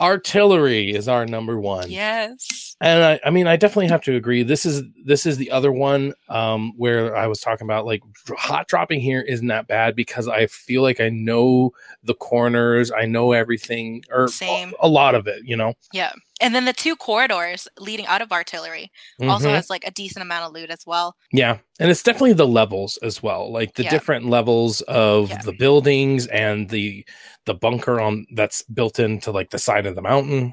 Artillery 0.00 0.90
is 0.90 1.08
our 1.08 1.24
number 1.24 1.58
one. 1.58 1.90
Yes. 1.90 2.76
And 2.80 3.04
I, 3.04 3.20
I 3.24 3.30
mean, 3.30 3.46
I 3.46 3.56
definitely 3.56 3.88
have 3.88 4.02
to 4.02 4.16
agree. 4.16 4.42
This 4.42 4.66
is 4.66 4.82
this 5.04 5.24
is 5.24 5.36
the 5.36 5.50
other 5.50 5.70
one 5.70 6.14
um, 6.28 6.72
where 6.76 7.16
I 7.16 7.28
was 7.28 7.40
talking 7.40 7.66
about 7.66 7.86
like 7.86 8.02
hot 8.36 8.66
dropping 8.66 9.00
here 9.00 9.20
isn't 9.20 9.46
that 9.46 9.68
bad 9.68 9.94
because 9.94 10.26
I 10.26 10.46
feel 10.46 10.82
like 10.82 11.00
I 11.00 11.10
know 11.10 11.72
the 12.02 12.14
corners, 12.14 12.90
I 12.90 13.06
know 13.06 13.32
everything, 13.32 14.04
or 14.10 14.28
Same. 14.28 14.74
A, 14.82 14.86
a 14.86 14.88
lot 14.88 15.14
of 15.14 15.26
it. 15.26 15.42
You 15.44 15.56
know. 15.56 15.74
Yeah 15.92 16.12
and 16.44 16.54
then 16.54 16.66
the 16.66 16.74
two 16.74 16.94
corridors 16.94 17.66
leading 17.78 18.04
out 18.04 18.20
of 18.20 18.30
artillery 18.30 18.92
mm-hmm. 19.18 19.30
also 19.30 19.48
has 19.48 19.70
like 19.70 19.82
a 19.86 19.90
decent 19.90 20.22
amount 20.22 20.44
of 20.44 20.52
loot 20.52 20.68
as 20.68 20.84
well. 20.86 21.16
Yeah. 21.32 21.56
And 21.80 21.90
it's 21.90 22.02
definitely 22.02 22.34
the 22.34 22.46
levels 22.46 22.98
as 23.02 23.22
well. 23.22 23.50
Like 23.50 23.74
the 23.74 23.84
yeah. 23.84 23.90
different 23.90 24.26
levels 24.26 24.82
of 24.82 25.30
yeah. 25.30 25.40
the 25.40 25.54
buildings 25.54 26.26
and 26.26 26.68
the 26.68 27.06
the 27.46 27.54
bunker 27.54 27.98
on 27.98 28.26
that's 28.34 28.60
built 28.62 28.98
into 28.98 29.30
like 29.30 29.50
the 29.50 29.58
side 29.58 29.86
of 29.86 29.94
the 29.94 30.02
mountain. 30.02 30.52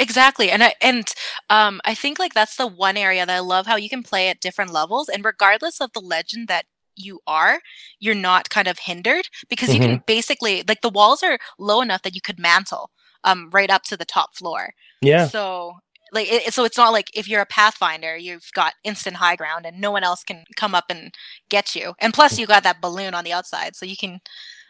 Exactly. 0.00 0.50
And 0.50 0.64
I 0.64 0.74
and 0.82 1.08
um 1.48 1.80
I 1.84 1.94
think 1.94 2.18
like 2.18 2.34
that's 2.34 2.56
the 2.56 2.66
one 2.66 2.96
area 2.96 3.24
that 3.24 3.36
I 3.36 3.38
love 3.38 3.68
how 3.68 3.76
you 3.76 3.88
can 3.88 4.02
play 4.02 4.28
at 4.28 4.40
different 4.40 4.72
levels 4.72 5.08
and 5.08 5.24
regardless 5.24 5.80
of 5.80 5.92
the 5.92 6.00
legend 6.00 6.48
that 6.48 6.64
you 6.96 7.20
are, 7.28 7.60
you're 8.00 8.16
not 8.16 8.50
kind 8.50 8.66
of 8.66 8.80
hindered 8.80 9.28
because 9.48 9.68
mm-hmm. 9.68 9.76
you 9.76 9.88
can 9.88 9.96
mm-hmm. 9.98 10.04
basically 10.08 10.64
like 10.66 10.80
the 10.80 10.90
walls 10.90 11.22
are 11.22 11.38
low 11.56 11.80
enough 11.82 12.02
that 12.02 12.16
you 12.16 12.20
could 12.20 12.38
mantle 12.40 12.90
um 13.24 13.50
right 13.52 13.70
up 13.70 13.82
to 13.84 13.96
the 13.96 14.04
top 14.04 14.36
floor. 14.36 14.70
Yeah. 15.00 15.26
So 15.26 15.74
like 16.12 16.30
it, 16.30 16.54
so 16.54 16.64
it's 16.64 16.76
not 16.76 16.92
like 16.92 17.08
if 17.14 17.28
you're 17.28 17.40
a 17.40 17.46
pathfinder 17.46 18.16
you've 18.16 18.50
got 18.52 18.74
instant 18.82 19.16
high 19.16 19.36
ground 19.36 19.64
and 19.64 19.80
no 19.80 19.90
one 19.90 20.02
else 20.02 20.24
can 20.24 20.44
come 20.56 20.74
up 20.74 20.86
and 20.90 21.14
get 21.48 21.76
you 21.76 21.94
and 22.00 22.12
plus 22.12 22.36
you 22.36 22.48
got 22.48 22.64
that 22.64 22.80
balloon 22.80 23.14
on 23.14 23.22
the 23.22 23.32
outside 23.32 23.76
so 23.76 23.86
you 23.86 23.96
can 23.96 24.18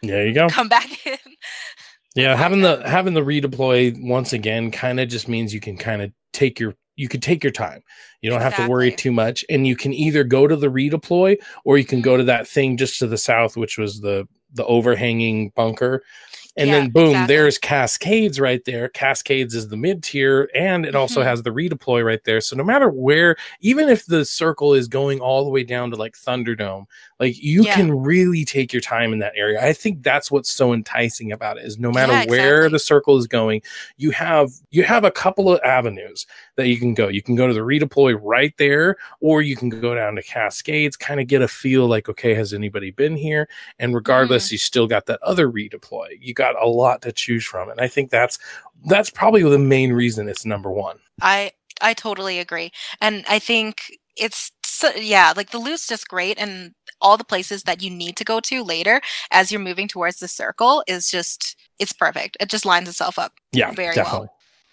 there 0.03 0.27
you 0.27 0.35
go 0.35 0.47
come 0.49 0.69
back 0.69 0.87
in 1.07 1.17
yeah 2.15 2.35
having 2.35 2.61
the 2.61 2.87
having 2.87 3.15
the 3.15 3.21
redeploy 3.21 3.91
once 4.07 4.33
again 4.33 4.69
kind 4.69 4.99
of 4.99 5.09
just 5.09 5.27
means 5.27 5.51
you 5.51 5.59
can 5.59 5.77
kind 5.77 6.03
of 6.03 6.11
take 6.31 6.59
your 6.59 6.75
you 6.95 7.07
can 7.07 7.19
take 7.19 7.43
your 7.43 7.51
time. 7.51 7.81
You 8.21 8.29
don't 8.29 8.37
exactly. 8.37 8.61
have 8.61 8.67
to 8.67 8.71
worry 8.71 8.91
too 8.91 9.11
much. 9.11 9.43
And 9.49 9.65
you 9.65 9.75
can 9.75 9.93
either 9.93 10.23
go 10.23 10.45
to 10.45 10.55
the 10.55 10.67
redeploy 10.67 11.37
or 11.65 11.77
you 11.77 11.85
can 11.85 12.01
go 12.01 12.15
to 12.15 12.23
that 12.25 12.47
thing 12.47 12.77
just 12.77 12.99
to 12.99 13.07
the 13.07 13.17
south, 13.17 13.57
which 13.57 13.77
was 13.77 14.01
the 14.01 14.27
the 14.53 14.65
overhanging 14.65 15.51
bunker 15.55 16.03
and 16.57 16.69
yeah, 16.69 16.79
then 16.79 16.89
boom, 16.89 17.07
exactly. 17.09 17.35
there's 17.35 17.57
Cascades 17.57 18.39
right 18.39 18.63
there. 18.65 18.89
Cascades 18.89 19.55
is 19.55 19.69
the 19.69 19.77
mid 19.77 20.03
tier, 20.03 20.49
and 20.53 20.85
it 20.85 20.95
also 20.95 21.21
mm-hmm. 21.21 21.29
has 21.29 21.43
the 21.43 21.49
redeploy 21.49 22.03
right 22.03 22.23
there. 22.23 22.41
So 22.41 22.55
no 22.55 22.63
matter 22.63 22.89
where, 22.89 23.37
even 23.61 23.89
if 23.89 24.05
the 24.05 24.25
circle 24.25 24.73
is 24.73 24.87
going 24.87 25.19
all 25.19 25.43
the 25.43 25.49
way 25.49 25.63
down 25.63 25.91
to 25.91 25.97
like 25.97 26.15
Thunderdome, 26.17 26.87
like 27.21 27.41
you 27.41 27.63
yeah. 27.63 27.75
can 27.75 27.91
really 27.91 28.43
take 28.43 28.73
your 28.73 28.81
time 28.81 29.13
in 29.13 29.19
that 29.19 29.33
area. 29.35 29.63
I 29.63 29.73
think 29.73 30.01
that's 30.01 30.31
what's 30.31 30.51
so 30.51 30.73
enticing 30.73 31.31
about 31.31 31.59
it 31.59 31.65
is 31.65 31.77
no 31.77 31.91
matter 31.91 32.13
yeah, 32.13 32.23
exactly. 32.23 32.39
where 32.39 32.67
the 32.67 32.79
circle 32.79 33.15
is 33.15 33.27
going, 33.27 33.61
you 33.97 34.09
have 34.09 34.49
you 34.71 34.83
have 34.83 35.03
a 35.03 35.11
couple 35.11 35.53
of 35.53 35.61
avenues 35.63 36.25
that 36.55 36.67
you 36.67 36.79
can 36.79 36.95
go. 36.95 37.09
You 37.09 37.21
can 37.21 37.35
go 37.35 37.45
to 37.45 37.53
the 37.53 37.59
redeploy 37.59 38.19
right 38.19 38.53
there, 38.57 38.97
or 39.19 39.43
you 39.43 39.55
can 39.55 39.69
go 39.69 39.93
down 39.93 40.15
to 40.15 40.23
Cascades, 40.23 40.97
kind 40.97 41.19
of 41.19 41.27
get 41.27 41.43
a 41.43 41.47
feel 41.47 41.85
like, 41.85 42.09
okay, 42.09 42.33
has 42.33 42.55
anybody 42.55 42.89
been 42.89 43.15
here? 43.15 43.47
And 43.77 43.93
regardless, 43.93 44.47
mm. 44.47 44.53
you 44.53 44.57
still 44.57 44.87
got 44.87 45.05
that 45.05 45.21
other 45.21 45.47
redeploy. 45.47 46.17
You 46.19 46.33
got 46.33 46.59
a 46.59 46.67
lot 46.67 47.03
to 47.03 47.11
choose 47.11 47.45
from. 47.45 47.69
And 47.69 47.79
I 47.79 47.87
think 47.87 48.09
that's 48.09 48.39
that's 48.87 49.11
probably 49.11 49.43
the 49.43 49.59
main 49.59 49.93
reason 49.93 50.27
it's 50.27 50.43
number 50.43 50.71
one. 50.71 50.97
I 51.21 51.51
I 51.81 51.93
totally 51.93 52.39
agree. 52.39 52.71
And 52.99 53.23
I 53.29 53.37
think 53.37 53.95
it's 54.17 54.51
so, 54.81 54.89
yeah, 54.95 55.33
like 55.35 55.51
the 55.51 55.59
loot's 55.59 55.87
just 55.87 56.07
great 56.07 56.39
and 56.39 56.73
all 57.01 57.17
the 57.17 57.23
places 57.23 57.63
that 57.63 57.81
you 57.81 57.89
need 57.89 58.15
to 58.17 58.23
go 58.23 58.39
to 58.39 58.63
later 58.63 59.01
as 59.31 59.51
you're 59.51 59.61
moving 59.61 59.87
towards 59.87 60.19
the 60.19 60.27
circle 60.27 60.83
is 60.87 61.09
just 61.09 61.55
it's 61.79 61.93
perfect. 61.93 62.37
It 62.39 62.49
just 62.49 62.65
lines 62.65 62.89
itself 62.89 63.17
up. 63.17 63.33
Yeah, 63.51 63.71
very 63.71 63.95
definitely. 63.95 64.27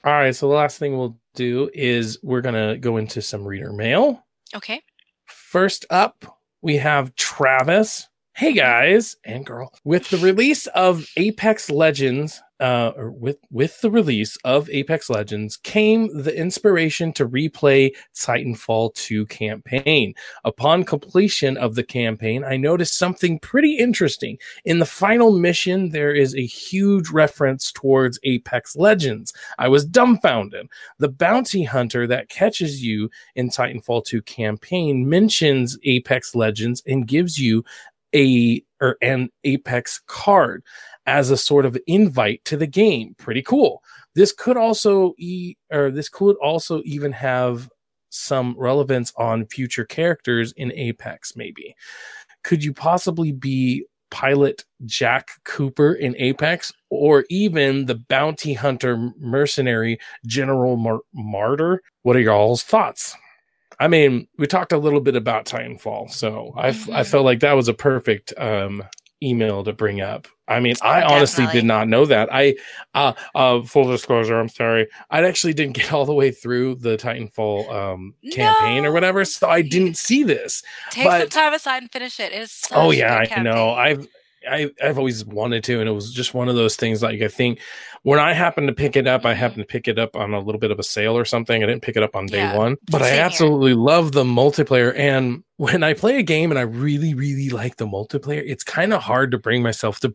well. 0.05 0.13
All 0.13 0.21
right, 0.21 0.35
so 0.35 0.49
the 0.49 0.55
last 0.55 0.79
thing 0.79 0.97
we'll 0.97 1.19
do 1.35 1.71
is 1.75 2.19
we're 2.23 2.41
gonna 2.41 2.77
go 2.79 2.97
into 2.97 3.23
some 3.23 3.47
reader 3.47 3.73
mail. 3.73 4.25
Okay. 4.55 4.83
First 5.27 5.85
up, 5.91 6.41
we 6.63 6.77
have 6.77 7.15
Travis 7.15 8.08
Hey 8.39 8.53
guys 8.53 9.17
and 9.25 9.45
girl, 9.45 9.75
with 9.83 10.11
the 10.11 10.19
release 10.19 10.69
of 10.69 11.05
Apex 11.17 11.71
Legends, 11.71 12.41
uh, 12.61 12.93
with 12.97 13.39
with 13.51 13.81
the 13.81 13.91
release 13.91 14.37
of 14.45 14.71
Apex 14.71 15.11
Legends 15.11 15.57
came 15.57 16.09
the 16.23 16.37
inspiration 16.37 17.13
to 17.15 17.29
replay 17.29 17.91
Titanfall 18.15 18.95
2 18.95 19.27
campaign. 19.27 20.15
Upon 20.45 20.85
completion 20.85 21.57
of 21.57 21.75
the 21.75 21.83
campaign, 21.83 22.45
I 22.45 22.57
noticed 22.57 22.97
something 22.97 23.41
pretty 23.41 23.77
interesting. 23.77 24.39
In 24.65 24.79
the 24.79 24.87
final 24.87 25.33
mission, 25.33 25.89
there 25.89 26.15
is 26.15 26.37
a 26.37 26.47
huge 26.47 27.11
reference 27.11 27.73
towards 27.73 28.21
Apex 28.23 28.77
Legends. 28.77 29.33
I 29.59 29.67
was 29.67 29.85
dumbfounded. 29.85 30.69
The 30.99 31.09
bounty 31.09 31.65
hunter 31.65 32.07
that 32.07 32.29
catches 32.29 32.85
you 32.85 33.11
in 33.35 33.51
Titanfall 33.51 34.05
2 34.05 34.23
campaign 34.23 35.09
mentions 35.09 35.77
Apex 35.83 36.37
Legends 36.37 36.85
and 36.87 37.05
gives 37.05 37.41
you 37.41 37.65
a 38.15 38.63
or 38.81 38.97
an 39.03 39.29
Apex 39.45 40.01
card 40.07 40.63
as 41.07 41.31
a 41.31 41.37
sort 41.37 41.67
of 41.67 41.77
invite 41.87 42.45
to 42.45 42.57
the 42.57 42.67
game. 42.67 43.15
Pretty 43.19 43.43
cool. 43.43 43.83
This 44.15 44.33
could 44.33 44.57
also 44.57 45.15
e 45.19 45.55
or 45.73 45.91
this 45.91 46.09
could 46.09 46.37
also 46.37 46.83
even 46.85 47.13
have 47.13 47.69
some 48.11 48.55
relevance 48.59 49.13
on 49.17 49.47
future 49.47 49.85
characters 49.85 50.53
in 50.57 50.73
Apex, 50.73 51.37
maybe. 51.37 51.75
Could 52.45 52.65
you 52.65 52.73
possibly 52.73 53.33
be 53.33 53.85
pilot 54.11 54.65
Jack 54.87 55.29
Cooper 55.45 55.93
in 55.93 56.17
Apex, 56.17 56.73
or 56.91 57.25
even 57.29 57.87
the 57.87 57.97
bounty 58.09 58.55
hunter 58.55 59.13
mercenary 59.19 59.99
General 60.27 60.77
Mar- 60.77 61.01
Marder? 61.15 61.79
What 62.03 62.17
are 62.17 62.21
y'all's 62.21 62.63
thoughts? 62.63 63.15
I 63.81 63.89
mean, 63.89 64.27
we 64.37 64.47
talked 64.47 64.73
a 64.73 64.79
little 64.79 65.01
bit 65.01 65.17
about 65.17 65.45
Titanfall, 65.45 66.11
so 66.11 66.53
I, 66.57 66.71
mm-hmm. 66.71 66.93
I 66.93 67.05
felt 67.05 67.25
like 67.25 67.41
that 67.41 67.53
was 67.53 67.69
a 67.69 67.75
perfect 67.75 68.33
um, 68.37 68.83
email 69.23 69.63
to 69.65 69.73
bring 69.73 70.01
up. 70.01 70.27
I 70.49 70.61
mean, 70.61 70.75
I 70.83 71.01
Definitely. 71.01 71.17
honestly 71.17 71.47
did 71.53 71.65
not 71.65 71.89
know 71.89 72.07
that. 72.07 72.29
I, 72.33 72.57
uh, 72.95 73.13
uh, 73.35 73.63
full 73.63 73.89
disclosure, 73.91 74.41
I'm 74.41 74.49
sorry. 74.49 74.89
I 75.11 75.23
actually 75.25 75.53
didn't 75.53 75.75
get 75.75 75.93
all 75.93 76.07
the 76.07 76.15
way 76.15 76.31
through 76.31 76.77
the 76.77 76.97
Titanfall 76.97 77.71
um, 77.71 78.15
campaign 78.33 78.83
no. 78.83 78.89
or 78.89 78.93
whatever, 78.93 79.25
so 79.25 79.49
I 79.49 79.63
didn't 79.63 79.97
see 79.97 80.23
this. 80.23 80.63
Take 80.91 81.05
but, 81.05 81.21
some 81.21 81.29
time 81.29 81.55
aside 81.55 81.83
and 81.83 81.93
finish 81.93 82.19
it. 82.19 82.33
It's 82.33 82.65
oh 82.73 82.91
yeah, 82.91 83.25
I 83.31 83.43
know. 83.43 83.71
I've 83.71 84.09
I, 84.49 84.71
I've 84.83 84.99
always 84.99 85.25
wanted 85.25 85.65
to, 85.65 85.81
and 85.81 85.89
it 85.89 85.93
was 85.93 86.13
just 86.13 86.35
one 86.35 86.49
of 86.49 86.55
those 86.55 86.77
things. 86.77 87.03
Like 87.03 87.23
I 87.23 87.29
think 87.29 87.61
when 88.03 88.19
I 88.19 88.33
happened 88.33 88.69
to 88.69 88.75
pick 88.75 88.97
it 88.97 89.07
up, 89.07 89.25
I 89.25 89.35
happened 89.35 89.63
to 89.63 89.67
pick 89.67 89.89
it 89.89 89.99
up 89.99 90.17
on 90.17 90.35
a 90.35 90.41
little 90.41 90.59
bit 90.59 90.71
of 90.71 90.79
a 90.79 90.83
sale 90.83 91.17
or 91.17 91.25
something. 91.25 91.63
I 91.63 91.67
didn't 91.67 91.83
pick 91.83 91.97
it 91.97 92.03
up 92.03 92.15
on 92.15 92.27
day 92.27 92.39
yeah, 92.39 92.57
one, 92.57 92.77
but 92.91 93.03
I 93.03 93.19
absolutely 93.19 93.71
here. 93.71 93.81
love 93.81 94.13
the 94.13 94.25
multiplayer. 94.25 94.97
And 94.97 95.43
when 95.59 95.83
I 95.83 95.93
play 95.93 96.19
a 96.19 96.23
game 96.23 96.51
and 96.51 96.59
I 96.59 96.63
really, 96.63 97.15
really 97.15 97.51
like 97.51 97.77
the 97.77 97.87
multiplayer, 97.87 98.43
it's 98.47 98.63
kind 98.63 98.93
of 98.93 99.03
hard 99.03 99.33
to 99.33 99.39
bring 99.39 99.61
myself 99.61 99.99
to 100.01 100.15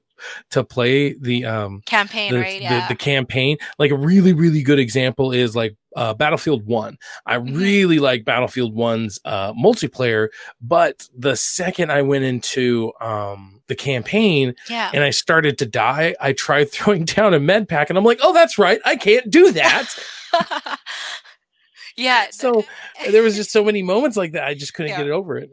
to 0.51 0.63
play 0.63 1.13
the 1.19 1.43
um 1.43 1.82
campaign, 1.86 2.32
the, 2.32 2.39
right? 2.39 2.62
Yeah. 2.62 2.88
The, 2.88 2.93
the 2.93 2.97
campaign. 2.97 3.58
Like 3.77 3.91
a 3.91 3.97
really, 3.97 4.32
really 4.32 4.63
good 4.63 4.79
example 4.79 5.34
is 5.34 5.53
like 5.53 5.75
uh, 5.97 6.13
Battlefield 6.13 6.65
One. 6.65 6.97
I 7.25 7.38
mm-hmm. 7.38 7.58
really 7.58 7.99
like 7.99 8.23
Battlefield 8.23 8.73
One's 8.73 9.19
uh, 9.25 9.51
multiplayer, 9.53 10.29
but 10.62 11.10
the 11.15 11.36
second 11.36 11.91
I 11.91 12.03
went 12.03 12.23
into 12.23 12.93
um, 13.01 13.62
the 13.67 13.75
campaign 13.75 14.56
yeah. 14.69 14.91
and 14.93 15.03
I 15.03 15.10
started 15.10 15.58
to 15.58 15.65
die, 15.65 16.15
I 16.21 16.32
tried 16.32 16.65
throwing 16.71 17.03
down 17.03 17.34
a 17.34 17.39
med 17.39 17.67
pack, 17.67 17.89
and 17.89 17.99
I'm 17.99 18.06
like, 18.06 18.19
oh, 18.23 18.34
that's 18.34 18.58
right, 18.58 18.79
I 18.86 18.95
can't 18.95 19.29
do 19.29 19.51
that. 19.51 19.93
yeah. 21.95 22.27
So 22.32 22.65
there 23.10 23.23
was 23.23 23.36
just 23.41 23.51
so 23.51 23.63
many 23.63 23.84
moments 23.84 24.17
like 24.17 24.34
that. 24.34 24.45
I 24.45 24.53
just 24.53 24.73
couldn't 24.73 24.91
yeah. 24.91 25.03
get 25.03 25.12
over 25.12 25.38
it. 25.38 25.51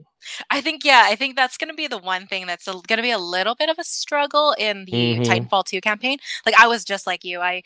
I 0.50 0.60
think, 0.60 0.84
yeah, 0.84 1.04
I 1.06 1.16
think 1.16 1.36
that's 1.36 1.56
going 1.56 1.70
to 1.70 1.74
be 1.74 1.86
the 1.86 1.98
one 1.98 2.26
thing 2.26 2.46
that's 2.46 2.66
going 2.66 2.96
to 2.96 3.02
be 3.02 3.10
a 3.10 3.18
little 3.18 3.54
bit 3.54 3.70
of 3.70 3.78
a 3.78 3.84
struggle 3.84 4.54
in 4.58 4.84
the 4.84 4.92
mm-hmm. 4.92 5.22
Titanfall 5.22 5.64
2 5.64 5.80
campaign. 5.80 6.18
Like, 6.44 6.54
I 6.60 6.66
was 6.66 6.84
just 6.84 7.06
like 7.06 7.24
you. 7.24 7.40
I 7.40 7.62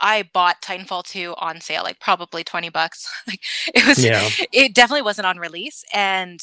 I 0.00 0.28
bought 0.32 0.62
Titanfall 0.62 1.04
2 1.04 1.34
on 1.38 1.60
sale, 1.60 1.82
like 1.82 2.00
probably 2.00 2.44
20 2.44 2.70
bucks. 2.70 3.08
like 3.26 3.40
it 3.74 3.86
was 3.86 4.04
yeah. 4.04 4.28
it 4.52 4.74
definitely 4.74 5.02
wasn't 5.02 5.26
on 5.26 5.38
release 5.38 5.84
and 5.92 6.40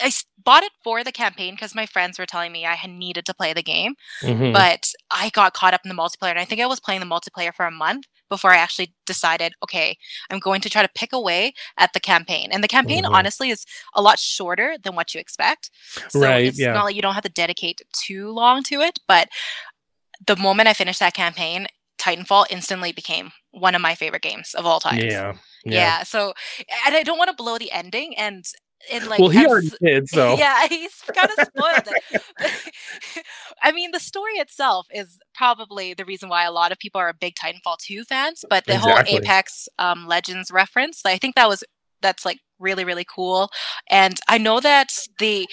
I 0.00 0.10
bought 0.44 0.62
it 0.62 0.72
for 0.82 1.02
the 1.02 1.12
campaign 1.12 1.54
because 1.54 1.74
my 1.74 1.86
friends 1.86 2.18
were 2.18 2.26
telling 2.26 2.52
me 2.52 2.66
I 2.66 2.74
had 2.74 2.90
needed 2.90 3.24
to 3.26 3.34
play 3.34 3.52
the 3.52 3.62
game, 3.62 3.94
mm-hmm. 4.22 4.52
but 4.52 4.92
I 5.10 5.30
got 5.30 5.54
caught 5.54 5.74
up 5.74 5.80
in 5.84 5.88
the 5.88 5.94
multiplayer, 5.94 6.30
and 6.30 6.38
I 6.38 6.44
think 6.44 6.60
I 6.60 6.66
was 6.66 6.80
playing 6.80 7.00
the 7.00 7.06
multiplayer 7.06 7.54
for 7.54 7.66
a 7.66 7.70
month 7.70 8.04
before 8.28 8.52
I 8.52 8.56
actually 8.56 8.94
decided, 9.06 9.52
okay, 9.62 9.96
I'm 10.30 10.38
going 10.38 10.60
to 10.62 10.70
try 10.70 10.82
to 10.82 10.90
pick 10.94 11.12
away 11.12 11.52
at 11.78 11.92
the 11.92 12.00
campaign. 12.00 12.50
And 12.52 12.62
the 12.62 12.68
campaign, 12.68 13.04
mm-hmm. 13.04 13.14
honestly, 13.14 13.50
is 13.50 13.64
a 13.94 14.02
lot 14.02 14.18
shorter 14.18 14.76
than 14.82 14.94
what 14.94 15.14
you 15.14 15.20
expect. 15.20 15.70
So 16.08 16.20
right, 16.20 16.46
it's 16.46 16.58
yeah. 16.58 16.72
not 16.72 16.84
like 16.84 16.96
you 16.96 17.02
don't 17.02 17.14
have 17.14 17.24
to 17.24 17.30
dedicate 17.30 17.80
too 17.92 18.30
long 18.30 18.62
to 18.64 18.80
it, 18.80 18.98
but 19.06 19.28
the 20.26 20.36
moment 20.36 20.68
I 20.68 20.74
finished 20.74 21.00
that 21.00 21.14
campaign, 21.14 21.66
Titanfall 21.98 22.46
instantly 22.50 22.92
became 22.92 23.32
one 23.50 23.74
of 23.74 23.80
my 23.80 23.94
favorite 23.94 24.22
games 24.22 24.54
of 24.54 24.66
all 24.66 24.80
time. 24.80 24.98
Yeah. 24.98 25.34
Yeah. 25.64 25.72
yeah. 25.72 26.02
So, 26.04 26.32
and 26.86 26.94
I 26.94 27.02
don't 27.02 27.18
want 27.18 27.28
to 27.30 27.36
blow 27.36 27.58
the 27.58 27.72
ending. 27.72 28.16
And 28.16 28.44
it 28.90 29.06
like 29.06 29.18
well, 29.18 29.28
he 29.28 29.46
already 29.46 29.70
did. 29.82 30.08
So 30.08 30.36
yeah, 30.36 30.66
he's 30.68 30.94
kind 31.14 31.30
of 31.36 31.46
spoiled 31.46 31.88
it. 32.10 33.24
I 33.62 33.72
mean, 33.72 33.90
the 33.92 34.00
story 34.00 34.34
itself 34.34 34.86
is 34.92 35.18
probably 35.34 35.94
the 35.94 36.04
reason 36.04 36.28
why 36.28 36.44
a 36.44 36.52
lot 36.52 36.72
of 36.72 36.78
people 36.78 37.00
are 37.00 37.12
big 37.12 37.34
Titanfall 37.34 37.78
2 37.78 38.04
fans. 38.04 38.44
But 38.48 38.64
the 38.66 38.74
exactly. 38.74 39.12
whole 39.12 39.20
Apex 39.20 39.68
um, 39.78 40.06
Legends 40.06 40.50
reference, 40.50 41.02
I 41.04 41.18
think 41.18 41.34
that 41.34 41.48
was 41.48 41.64
that's 42.00 42.24
like 42.24 42.38
really 42.58 42.84
really 42.84 43.04
cool. 43.04 43.50
And 43.90 44.18
I 44.28 44.38
know 44.38 44.60
that 44.60 44.92
the, 45.18 45.48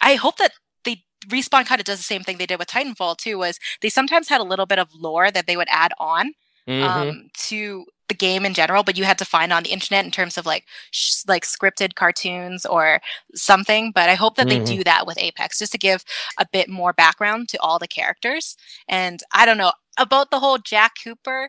I 0.00 0.14
hope 0.14 0.38
that 0.38 0.52
they 0.84 1.02
respawn 1.28 1.66
kind 1.66 1.80
of 1.80 1.84
does 1.84 1.98
the 1.98 2.04
same 2.04 2.22
thing 2.22 2.38
they 2.38 2.46
did 2.46 2.58
with 2.58 2.68
Titanfall 2.68 3.18
2 3.18 3.38
Was 3.38 3.58
they 3.80 3.88
sometimes 3.88 4.28
had 4.28 4.40
a 4.40 4.44
little 4.44 4.66
bit 4.66 4.78
of 4.78 4.88
lore 4.94 5.30
that 5.30 5.46
they 5.46 5.56
would 5.56 5.68
add 5.70 5.92
on 5.98 6.32
mm-hmm. 6.68 6.82
um, 6.82 7.28
to 7.48 7.84
the 8.08 8.14
game 8.14 8.44
in 8.44 8.54
general, 8.54 8.82
but 8.82 8.98
you 8.98 9.04
had 9.04 9.18
to 9.18 9.24
find 9.24 9.52
on 9.52 9.62
the 9.62 9.70
internet 9.70 10.04
in 10.04 10.10
terms 10.10 10.36
of 10.36 10.46
like 10.46 10.64
sh- 10.90 11.22
like 11.26 11.44
scripted 11.44 11.94
cartoons 11.94 12.66
or 12.66 13.00
something. 13.34 13.92
But 13.92 14.08
I 14.08 14.14
hope 14.14 14.36
that 14.36 14.48
mm-hmm. 14.48 14.64
they 14.64 14.76
do 14.76 14.84
that 14.84 15.06
with 15.06 15.18
Apex 15.18 15.58
just 15.58 15.72
to 15.72 15.78
give 15.78 16.04
a 16.38 16.46
bit 16.52 16.68
more 16.68 16.92
background 16.92 17.48
to 17.50 17.60
all 17.60 17.78
the 17.78 17.88
characters. 17.88 18.56
And 18.88 19.22
I 19.32 19.46
don't 19.46 19.58
know 19.58 19.72
about 19.98 20.30
the 20.30 20.40
whole 20.40 20.58
Jack 20.58 20.92
Cooper 21.02 21.48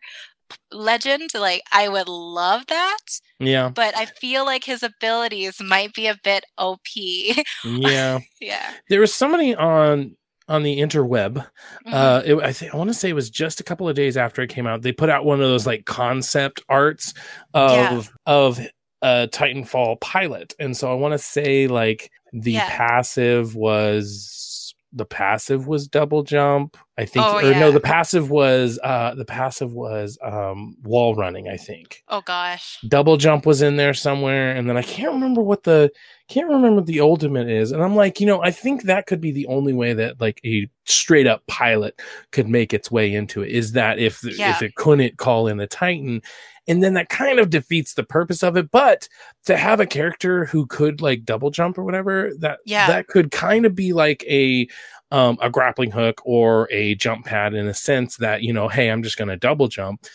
legend 0.71 1.31
like 1.33 1.63
i 1.71 1.87
would 1.87 2.07
love 2.07 2.65
that 2.67 2.97
yeah 3.39 3.69
but 3.69 3.95
i 3.97 4.05
feel 4.05 4.45
like 4.45 4.63
his 4.63 4.83
abilities 4.83 5.59
might 5.61 5.93
be 5.93 6.05
a 6.05 6.19
bit 6.23 6.45
op 6.57 6.81
yeah 6.95 8.19
yeah 8.39 8.71
there 8.89 8.99
was 8.99 9.13
somebody 9.13 9.55
on 9.55 10.15
on 10.53 10.63
the 10.63 10.79
interweb. 10.79 11.33
Mm-hmm. 11.35 11.93
Uh, 11.93 12.21
it, 12.23 12.35
I 12.37 12.53
think 12.53 12.73
I 12.73 12.77
want 12.77 12.89
to 12.89 12.93
say 12.93 13.09
it 13.09 13.13
was 13.13 13.29
just 13.29 13.59
a 13.59 13.63
couple 13.63 13.89
of 13.89 13.95
days 13.95 14.15
after 14.15 14.41
it 14.41 14.49
came 14.49 14.67
out. 14.67 14.83
They 14.83 14.91
put 14.91 15.09
out 15.09 15.25
one 15.25 15.41
of 15.41 15.47
those 15.47 15.65
like 15.65 15.85
concept 15.85 16.61
arts 16.69 17.13
of 17.53 17.71
yeah. 17.71 18.03
of 18.25 18.59
a 19.01 19.27
Titanfall 19.31 19.99
pilot, 19.99 20.53
and 20.59 20.77
so 20.77 20.91
I 20.91 20.95
want 20.95 21.13
to 21.13 21.17
say 21.17 21.67
like 21.67 22.11
the 22.31 22.53
yeah. 22.53 22.69
passive 22.69 23.55
was 23.55 24.75
the 24.93 25.05
passive 25.05 25.67
was 25.67 25.87
double 25.87 26.21
jump. 26.23 26.77
I 26.95 27.05
think, 27.05 27.25
oh, 27.25 27.39
or 27.39 27.51
yeah. 27.51 27.59
no, 27.59 27.71
the 27.71 27.79
passive 27.79 28.29
was 28.29 28.79
uh 28.83 29.15
the 29.15 29.25
passive 29.25 29.73
was 29.73 30.17
um 30.21 30.77
wall 30.83 31.15
running. 31.15 31.49
I 31.49 31.57
think. 31.57 32.03
Oh 32.07 32.21
gosh. 32.21 32.79
Double 32.87 33.17
jump 33.17 33.47
was 33.47 33.63
in 33.63 33.77
there 33.77 33.95
somewhere, 33.95 34.55
and 34.55 34.69
then 34.69 34.77
I 34.77 34.83
can't 34.83 35.13
remember 35.13 35.41
what 35.41 35.63
the 35.63 35.91
can't 36.29 36.47
remember 36.47 36.75
what 36.75 36.85
the 36.85 37.01
ultimate 37.01 37.49
is. 37.49 37.71
And 37.71 37.81
I'm 37.81 37.95
like, 37.95 38.19
you 38.19 38.27
know, 38.27 38.43
I 38.43 38.51
think 38.51 38.83
that 38.83 39.07
could 39.07 39.21
be 39.21 39.31
the 39.31 39.47
only 39.47 39.73
way 39.73 39.93
that 39.93 40.21
like 40.21 40.39
a 40.45 40.69
straight 40.85 41.25
up 41.25 41.45
pilot 41.47 41.99
could 42.31 42.47
make 42.47 42.73
its 42.73 42.91
way 42.91 43.13
into 43.13 43.41
it. 43.41 43.49
Is 43.49 43.71
that 43.71 43.97
if 43.97 44.23
yeah. 44.23 44.51
if 44.51 44.61
it 44.61 44.75
couldn't 44.75 45.17
call 45.17 45.47
in 45.47 45.57
the 45.57 45.67
Titan, 45.67 46.21
and 46.67 46.83
then 46.83 46.93
that 46.93 47.09
kind 47.09 47.39
of 47.39 47.49
defeats 47.49 47.93
the 47.93 48.03
purpose 48.03 48.43
of 48.43 48.55
it. 48.55 48.71
But 48.71 49.09
to 49.45 49.57
have 49.57 49.79
a 49.79 49.85
character 49.85 50.45
who 50.45 50.65
could 50.67 51.01
like 51.01 51.25
double 51.25 51.49
jump 51.49 51.77
or 51.77 51.83
whatever, 51.83 52.31
that 52.39 52.59
yeah. 52.65 52.87
that 52.87 53.07
could 53.07 53.31
kind 53.31 53.65
of 53.65 53.75
be 53.75 53.93
like 53.93 54.23
a 54.27 54.67
um, 55.13 55.37
a 55.41 55.49
grappling 55.49 55.91
hook 55.91 56.21
or 56.25 56.67
a 56.71 56.95
jump 56.95 57.27
pad 57.27 57.53
in 57.53 57.67
a 57.67 57.73
sense 57.73 58.17
that 58.17 58.41
you 58.41 58.51
know, 58.51 58.67
hey, 58.67 58.89
I'm 58.89 59.03
just 59.03 59.17
going 59.17 59.27
to 59.29 59.37
double 59.37 59.67
jump. 59.67 60.05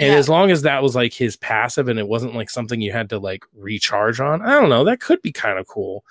And 0.00 0.12
yeah. 0.12 0.18
as 0.18 0.28
long 0.28 0.50
as 0.50 0.62
that 0.62 0.82
was 0.82 0.94
like 0.94 1.12
his 1.12 1.36
passive 1.36 1.88
and 1.88 1.98
it 1.98 2.06
wasn't 2.06 2.34
like 2.34 2.50
something 2.50 2.80
you 2.80 2.92
had 2.92 3.08
to 3.10 3.18
like 3.18 3.44
recharge 3.54 4.20
on, 4.20 4.42
I 4.42 4.60
don't 4.60 4.68
know, 4.68 4.84
that 4.84 5.00
could 5.00 5.22
be 5.22 5.32
kind 5.32 5.58
of 5.58 5.66
cool. 5.66 6.04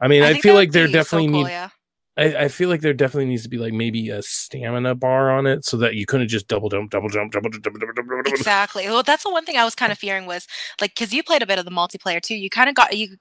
I 0.00 0.08
mean, 0.08 0.22
I, 0.22 0.30
I 0.30 0.40
feel 0.40 0.54
like 0.54 0.72
there 0.72 0.86
definitely 0.86 1.28
so 1.28 1.32
cool, 1.32 1.42
need, 1.44 1.50
yeah. 1.50 1.68
I, 2.16 2.36
I, 2.36 2.48
feel 2.48 2.68
like 2.68 2.82
there 2.82 2.92
definitely 2.92 3.26
needs 3.26 3.44
to 3.44 3.48
be 3.48 3.56
like 3.56 3.72
maybe 3.72 4.10
a 4.10 4.20
stamina 4.20 4.94
bar 4.94 5.30
on 5.30 5.46
it 5.46 5.64
so 5.64 5.78
that 5.78 5.94
you 5.94 6.04
couldn't 6.04 6.28
just 6.28 6.48
double 6.48 6.68
jump, 6.68 6.90
double 6.90 7.08
jump, 7.08 7.32
double 7.32 7.48
jump, 7.48 7.64
double 7.64 7.78
jump, 7.78 7.96
double 7.96 8.22
jump. 8.22 8.26
Exactly. 8.26 8.86
Well, 8.86 9.02
that's 9.02 9.22
the 9.22 9.30
one 9.30 9.46
thing 9.46 9.56
I 9.56 9.64
was 9.64 9.74
kind 9.74 9.92
of 9.92 9.98
fearing 9.98 10.26
was 10.26 10.46
like 10.80 10.94
because 10.94 11.14
you 11.14 11.22
played 11.22 11.42
a 11.42 11.46
bit 11.46 11.58
of 11.58 11.64
the 11.64 11.70
multiplayer 11.70 12.20
too. 12.20 12.34
You 12.34 12.50
kind 12.50 12.68
of 12.68 12.74
got 12.74 12.96
you 12.96 13.16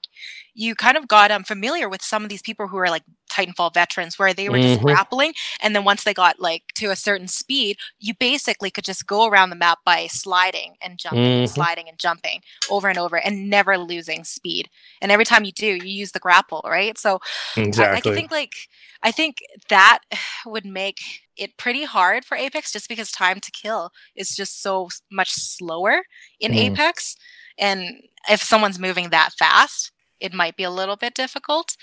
you 0.60 0.76
kind 0.76 0.98
of 0.98 1.08
got 1.08 1.32
um, 1.32 1.46
familiar 1.46 1.88
with 1.88 2.02
some 2.02 2.22
of 2.22 2.30
these 2.30 2.42
people 2.42 2.68
who 2.68 2.76
are 2.76 2.90
like 2.90 3.04
Titanfall 3.32 3.74
veterans, 3.74 4.20
where 4.20 4.34
they 4.34 4.50
were 4.50 4.60
just 4.60 4.80
mm-hmm. 4.80 4.88
grappling, 4.88 5.34
and 5.62 5.74
then 5.74 5.86
once 5.86 6.04
they 6.04 6.14
got 6.14 6.42
like 6.42 6.64
to 6.76 6.92
a 6.92 6.98
certain 6.98 7.30
speed, 7.30 7.78
you 7.98 8.14
basically 8.14 8.70
could 8.70 8.84
just 8.84 9.08
go 9.08 9.26
around 9.26 9.52
the 9.52 9.56
map 9.56 9.80
by 9.86 10.08
sliding 10.08 10.76
and 10.82 11.00
jumping, 11.00 11.22
mm-hmm. 11.22 11.46
sliding 11.46 11.88
and 11.88 11.98
jumping 11.98 12.42
over 12.70 12.90
and 12.90 12.98
over, 12.98 13.16
and 13.16 13.50
never 13.50 13.78
losing 13.78 14.26
speed. 14.26 14.70
And 15.02 15.14
every 15.14 15.24
time 15.24 15.46
you 15.46 15.54
do, 15.54 15.66
you 15.66 15.86
use 15.86 16.12
the 16.12 16.20
grapple, 16.20 16.62
right? 16.66 16.98
So 16.98 17.20
exactly. 17.56 18.12
I, 18.12 18.14
I 18.14 18.18
think 18.18 18.30
like 18.30 18.54
I 19.02 19.12
think 19.12 19.38
that 19.70 20.00
would 20.46 20.66
make 20.66 21.00
it 21.38 21.56
pretty 21.56 21.86
hard 21.86 22.26
for 22.26 22.36
Apex 22.36 22.74
just 22.74 22.90
because 22.90 23.12
time 23.12 23.40
to 23.40 23.52
kill 23.52 23.92
is 24.14 24.36
just 24.36 24.62
so 24.62 24.90
much 25.10 25.32
slower 25.32 26.02
in 26.42 26.52
mm. 26.52 26.58
Apex. 26.58 27.16
And 27.58 28.04
if 28.30 28.42
someone's 28.44 28.78
moving 28.78 29.10
that 29.10 29.32
fast, 29.40 29.94
it 30.20 30.34
might 30.34 30.56
be 30.56 30.64
a 30.64 30.72
little 30.72 30.96
bit 30.96 31.14
difficult. 31.14 31.76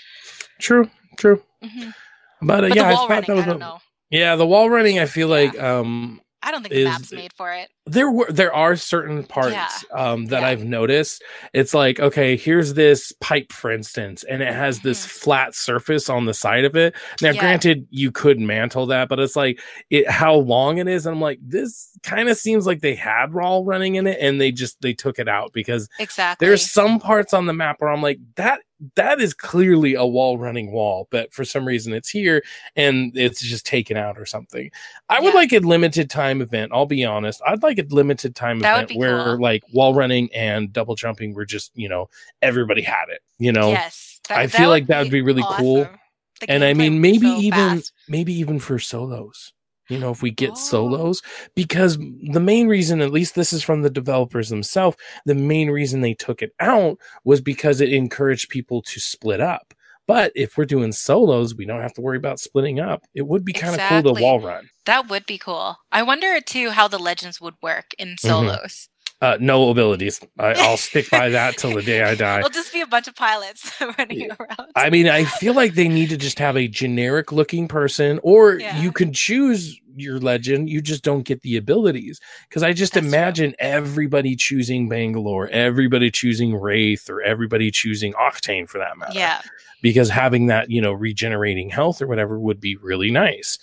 True, 0.59 0.89
true. 1.17 1.43
Mm-hmm. 1.63 1.89
But, 2.41 2.63
uh, 2.63 2.69
but 2.69 2.75
yeah, 2.75 2.89
I 2.89 2.95
thought 2.95 3.09
running, 3.09 3.35
that 3.35 3.59
was 3.59 3.61
a, 3.61 3.81
yeah, 4.09 4.35
the 4.35 4.45
wall 4.45 4.69
running. 4.69 4.99
I 4.99 5.05
feel 5.05 5.29
yeah. 5.29 5.35
like 5.35 5.59
um, 5.59 6.21
I 6.43 6.51
don't 6.51 6.61
think 6.61 6.73
is, 6.73 6.85
the 6.85 6.89
map's 6.89 7.11
made 7.11 7.33
for 7.33 7.51
it. 7.53 7.69
There 7.87 8.11
were 8.11 8.31
there 8.31 8.53
are 8.53 8.75
certain 8.75 9.23
parts 9.23 9.51
yeah. 9.51 9.69
um, 9.93 10.25
that 10.27 10.41
yeah. 10.41 10.47
I've 10.47 10.63
noticed. 10.63 11.23
It's 11.53 11.73
like 11.73 11.99
okay, 11.99 12.35
here's 12.35 12.73
this 12.73 13.11
pipe, 13.21 13.51
for 13.51 13.71
instance, 13.71 14.23
and 14.23 14.41
it 14.41 14.53
has 14.53 14.81
this 14.81 15.01
mm-hmm. 15.01 15.19
flat 15.19 15.55
surface 15.55 16.09
on 16.09 16.25
the 16.25 16.33
side 16.33 16.65
of 16.65 16.75
it. 16.75 16.95
Now, 17.21 17.31
yeah. 17.31 17.41
granted, 17.41 17.87
you 17.89 18.11
could 18.11 18.39
mantle 18.39 18.85
that, 18.87 19.09
but 19.09 19.19
it's 19.19 19.35
like 19.35 19.59
it 19.89 20.09
how 20.09 20.35
long 20.35 20.77
it 20.77 20.87
is. 20.87 21.05
And 21.05 21.15
I'm 21.15 21.21
like, 21.21 21.39
this 21.41 21.89
kind 22.03 22.29
of 22.29 22.37
seems 22.37 22.65
like 22.65 22.81
they 22.81 22.95
had 22.95 23.33
wall 23.33 23.63
running 23.63 23.95
in 23.95 24.07
it, 24.07 24.19
and 24.19 24.39
they 24.39 24.51
just 24.51 24.81
they 24.81 24.93
took 24.93 25.19
it 25.19 25.27
out 25.27 25.53
because 25.53 25.89
exactly 25.99 26.45
there's 26.45 26.69
some 26.69 26.99
parts 26.99 27.33
on 27.33 27.45
the 27.45 27.53
map 27.53 27.77
where 27.79 27.91
I'm 27.91 28.01
like 28.01 28.19
that 28.35 28.61
that 28.95 29.19
is 29.19 29.33
clearly 29.33 29.95
a 29.95 30.05
wall 30.05 30.37
running 30.37 30.71
wall, 30.71 31.07
but 31.09 31.33
for 31.33 31.43
some 31.43 31.67
reason 31.67 31.93
it's 31.93 32.09
here 32.09 32.43
and 32.75 33.15
it's 33.17 33.41
just 33.41 33.65
taken 33.65 33.97
out 33.97 34.19
or 34.19 34.25
something. 34.25 34.69
I 35.09 35.19
would 35.19 35.33
like 35.33 35.51
a 35.51 35.59
limited 35.59 36.09
time 36.09 36.41
event. 36.41 36.71
I'll 36.73 36.85
be 36.85 37.03
honest. 37.03 37.41
I'd 37.45 37.63
like 37.63 37.76
a 37.77 37.83
limited 37.89 38.35
time 38.35 38.59
that 38.59 38.83
event 38.83 38.99
where 38.99 39.23
cool. 39.23 39.41
like 39.41 39.63
wall 39.73 39.93
running 39.93 40.29
and 40.33 40.71
double 40.71 40.95
jumping 40.95 41.33
were 41.33 41.45
just, 41.45 41.71
you 41.75 41.89
know, 41.89 42.09
everybody 42.41 42.81
had 42.81 43.05
it, 43.09 43.21
you 43.39 43.51
know? 43.51 43.69
Yes. 43.69 44.19
That, 44.29 44.39
I 44.39 44.47
feel 44.47 44.69
like 44.69 44.87
that 44.87 45.01
would 45.01 45.11
be 45.11 45.21
really 45.21 45.41
awesome. 45.41 45.63
cool. 45.63 45.89
And 46.47 46.63
I 46.63 46.73
mean, 46.73 47.01
maybe 47.01 47.27
so 47.27 47.37
even, 47.37 47.77
fast. 47.77 47.93
maybe 48.07 48.33
even 48.33 48.59
for 48.59 48.77
solos 48.77 49.53
you 49.89 49.97
know, 49.97 50.11
if 50.11 50.21
we 50.21 50.31
get 50.31 50.51
oh. 50.51 50.55
solos, 50.55 51.21
because 51.55 51.97
the 51.97 52.39
main 52.39 52.67
reason, 52.67 53.01
at 53.01 53.11
least 53.11 53.35
this 53.35 53.53
is 53.53 53.63
from 53.63 53.81
the 53.81 53.89
developers 53.89 54.49
themselves, 54.49 54.97
the 55.25 55.35
main 55.35 55.69
reason 55.69 56.01
they 56.01 56.13
took 56.13 56.41
it 56.41 56.53
out 56.59 56.97
was 57.23 57.41
because 57.41 57.81
it 57.81 57.93
encouraged 57.93 58.49
people 58.49 58.81
to 58.83 58.99
split 58.99 59.39
up. 59.39 59.73
But 60.07 60.31
if 60.35 60.57
we're 60.57 60.65
doing 60.65 60.93
solos, 60.93 61.53
we 61.53 61.65
don't 61.65 61.81
have 61.81 61.93
to 61.95 62.01
worry 62.01 62.17
about 62.17 62.39
splitting 62.39 62.79
up. 62.79 63.03
It 63.13 63.27
would 63.27 63.43
be 63.43 63.51
kind 63.51 63.69
of 63.69 63.73
exactly. 63.75 64.03
cool 64.03 64.15
to 64.15 64.23
wall 64.23 64.39
run. 64.39 64.69
That 64.85 65.09
would 65.09 65.25
be 65.25 65.37
cool. 65.37 65.75
I 65.91 66.01
wonder 66.01 66.39
too 66.39 66.69
how 66.71 66.87
the 66.87 66.97
legends 66.97 67.41
would 67.41 67.55
work 67.61 67.87
in 67.99 68.09
mm-hmm. 68.09 68.27
solos. 68.27 68.87
Uh, 69.19 69.35
no 69.39 69.69
abilities. 69.69 70.19
I, 70.37 70.53
will 70.69 70.77
stick 70.77 71.09
by 71.09 71.29
that 71.29 71.57
till 71.57 71.73
the 71.73 71.81
day 71.81 72.03
I 72.03 72.13
die. 72.15 72.39
It'll 72.39 72.51
just 72.51 72.71
be 72.71 72.81
a 72.81 72.87
bunch 72.87 73.07
of 73.07 73.15
pilots 73.15 73.71
running 73.97 74.21
yeah. 74.21 74.35
around. 74.39 74.71
I 74.75 74.91
mean, 74.91 75.09
I 75.09 75.23
feel 75.23 75.55
like 75.55 75.73
they 75.73 75.87
need 75.87 76.09
to 76.09 76.17
just 76.17 76.37
have 76.37 76.55
a 76.55 76.67
generic 76.67 77.31
looking 77.31 77.67
person, 77.67 78.19
or 78.21 78.59
yeah. 78.59 78.79
you 78.79 78.91
can 78.91 79.11
choose 79.11 79.79
your 79.95 80.19
legend. 80.19 80.69
You 80.69 80.81
just 80.81 81.03
don't 81.03 81.23
get 81.23 81.41
the 81.41 81.57
abilities. 81.57 82.19
Because 82.47 82.61
I 82.61 82.73
just 82.73 82.93
That's 82.93 83.07
imagine 83.07 83.51
true. 83.51 83.57
everybody 83.59 84.35
choosing 84.35 84.87
Bangalore, 84.87 85.47
everybody 85.47 86.11
choosing 86.11 86.55
Wraith, 86.55 87.09
or 87.09 87.21
everybody 87.21 87.71
choosing 87.71 88.13
Octane 88.13 88.69
for 88.69 88.77
that 88.77 88.97
matter. 88.99 89.13
Yeah. 89.17 89.41
Because 89.81 90.09
having 90.09 90.47
that, 90.47 90.69
you 90.69 90.81
know, 90.81 90.93
regenerating 90.93 91.69
health 91.69 92.03
or 92.03 92.07
whatever 92.07 92.39
would 92.39 92.59
be 92.59 92.75
really 92.75 93.09
nice. 93.09 93.57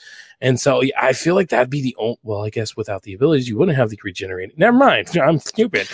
And 0.45 0.61
so 0.61 0.82
I 1.01 1.14
feel 1.14 1.34
like 1.34 1.49
that'd 1.49 1.70
be 1.70 1.80
the 1.80 1.97
only, 1.99 2.18
well, 2.22 2.45
I 2.45 2.51
guess 2.51 2.76
without 2.76 3.03
the 3.03 3.14
abilities, 3.14 3.49
you 3.49 3.57
wouldn't 3.57 3.78
have 3.78 3.88
the 3.88 3.99
regenerating. 4.05 4.55
Never 4.59 4.76
mind. 4.76 5.16
I'm 5.22 5.38
stupid. 5.38 5.88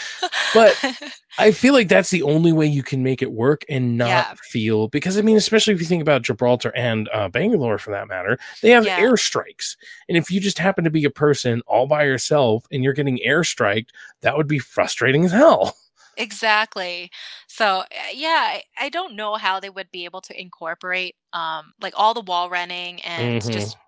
But 0.52 0.76
I 1.38 1.52
feel 1.52 1.72
like 1.72 1.88
that's 1.88 2.10
the 2.10 2.24
only 2.24 2.52
way 2.52 2.66
you 2.66 2.82
can 2.82 3.04
make 3.04 3.22
it 3.22 3.30
work 3.30 3.64
and 3.68 3.96
not 3.96 4.08
yeah. 4.08 4.34
feel, 4.42 4.88
because 4.88 5.16
I 5.16 5.22
mean, 5.22 5.36
especially 5.36 5.72
if 5.74 5.80
you 5.80 5.86
think 5.86 6.02
about 6.02 6.22
Gibraltar 6.22 6.72
and 6.74 7.08
uh, 7.14 7.28
Bangalore 7.28 7.78
for 7.78 7.92
that 7.92 8.08
matter, 8.08 8.40
they 8.60 8.70
have 8.70 8.84
yeah. 8.84 8.98
airstrikes. 8.98 9.76
And 10.08 10.18
if 10.18 10.32
you 10.32 10.40
just 10.40 10.58
happen 10.58 10.82
to 10.82 10.90
be 10.90 11.04
a 11.04 11.10
person 11.10 11.62
all 11.68 11.86
by 11.86 12.02
yourself 12.02 12.66
and 12.72 12.82
you're 12.82 12.92
getting 12.92 13.20
airstriked, 13.24 13.90
that 14.22 14.36
would 14.36 14.48
be 14.48 14.58
frustrating 14.58 15.24
as 15.24 15.32
hell. 15.32 15.76
Exactly. 16.16 17.10
So 17.46 17.84
eh, 17.90 18.12
yeah, 18.14 18.48
I, 18.50 18.62
I 18.78 18.88
don't 18.90 19.16
know 19.16 19.36
how 19.36 19.58
they 19.58 19.70
would 19.70 19.90
be 19.90 20.04
able 20.04 20.20
to 20.22 20.38
incorporate 20.38 21.16
um 21.32 21.72
like 21.80 21.94
all 21.96 22.12
the 22.12 22.20
wall 22.20 22.50
running 22.50 23.00
and 23.02 23.40
mm-hmm. 23.40 23.50
just 23.50 23.78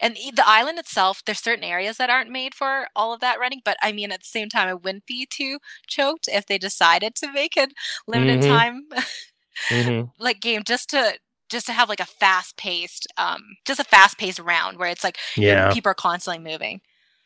and 0.00 0.16
the 0.34 0.42
island 0.46 0.78
itself 0.78 1.22
there's 1.24 1.40
certain 1.40 1.64
areas 1.64 1.96
that 1.96 2.10
aren't 2.10 2.30
made 2.30 2.54
for 2.54 2.88
all 2.94 3.12
of 3.12 3.20
that 3.20 3.38
running 3.38 3.60
but 3.64 3.76
i 3.82 3.92
mean 3.92 4.12
at 4.12 4.20
the 4.20 4.26
same 4.26 4.48
time 4.48 4.68
it 4.68 4.82
wouldn't 4.82 5.06
be 5.06 5.26
too 5.26 5.58
choked 5.86 6.28
if 6.28 6.46
they 6.46 6.58
decided 6.58 7.14
to 7.14 7.32
make 7.32 7.56
it 7.56 7.72
limited 8.06 8.40
mm-hmm. 8.40 8.50
time 8.50 8.86
mm-hmm. 9.68 10.08
like 10.22 10.40
game 10.40 10.62
just 10.64 10.90
to 10.90 11.14
just 11.48 11.66
to 11.66 11.72
have 11.72 11.88
like 11.88 12.00
a 12.00 12.06
fast 12.06 12.56
paced 12.56 13.06
um 13.16 13.42
just 13.64 13.80
a 13.80 13.84
fast 13.84 14.18
paced 14.18 14.38
round 14.38 14.78
where 14.78 14.90
it's 14.90 15.04
like 15.04 15.18
yeah 15.36 15.72
people 15.72 15.90
are 15.90 15.94
constantly 15.94 16.42
moving 16.42 16.80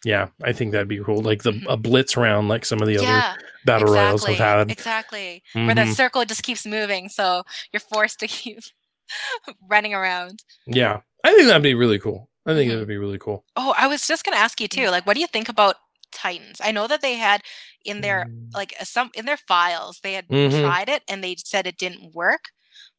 yeah, 0.04 0.28
I 0.42 0.52
think 0.52 0.72
that'd 0.72 0.88
be 0.88 0.98
cool. 0.98 1.22
Like 1.22 1.42
the 1.42 1.62
a 1.68 1.76
blitz 1.76 2.16
round, 2.16 2.48
like 2.48 2.64
some 2.64 2.80
of 2.80 2.88
the 2.88 2.94
yeah, 2.94 3.34
other 3.34 3.44
battle 3.64 3.88
exactly, 3.88 3.98
royals 3.98 4.24
have 4.24 4.36
had. 4.36 4.70
Exactly. 4.70 5.42
Mm-hmm. 5.54 5.66
Where 5.66 5.74
the 5.76 5.94
circle 5.94 6.24
just 6.24 6.42
keeps 6.42 6.66
moving, 6.66 7.08
so 7.08 7.44
you're 7.72 7.80
forced 7.80 8.18
to 8.20 8.26
keep 8.28 8.58
running 9.68 9.94
around. 9.94 10.42
Yeah. 10.66 11.00
I 11.24 11.32
think 11.34 11.46
that'd 11.46 11.62
be 11.62 11.74
really 11.74 11.98
cool. 11.98 12.28
I 12.46 12.54
think 12.54 12.68
mm-hmm. 12.68 12.70
that 12.70 12.78
would 12.80 12.88
be 12.88 12.96
really 12.96 13.18
cool. 13.18 13.44
Oh, 13.56 13.74
I 13.76 13.86
was 13.86 14.06
just 14.06 14.24
gonna 14.24 14.36
ask 14.36 14.60
you 14.60 14.68
too. 14.68 14.88
Like, 14.88 15.06
what 15.06 15.14
do 15.14 15.20
you 15.20 15.26
think 15.26 15.48
about 15.48 15.76
Titans? 16.10 16.60
I 16.62 16.72
know 16.72 16.86
that 16.86 17.00
they 17.00 17.14
had 17.14 17.42
in 17.84 18.00
their 18.00 18.26
mm. 18.26 18.52
like 18.54 18.74
some 18.82 19.10
in 19.14 19.26
their 19.26 19.36
files 19.36 20.00
they 20.02 20.14
had 20.14 20.28
mm-hmm. 20.28 20.60
tried 20.60 20.88
it 20.88 21.02
and 21.08 21.22
they 21.22 21.36
said 21.38 21.66
it 21.66 21.78
didn't 21.78 22.14
work, 22.14 22.46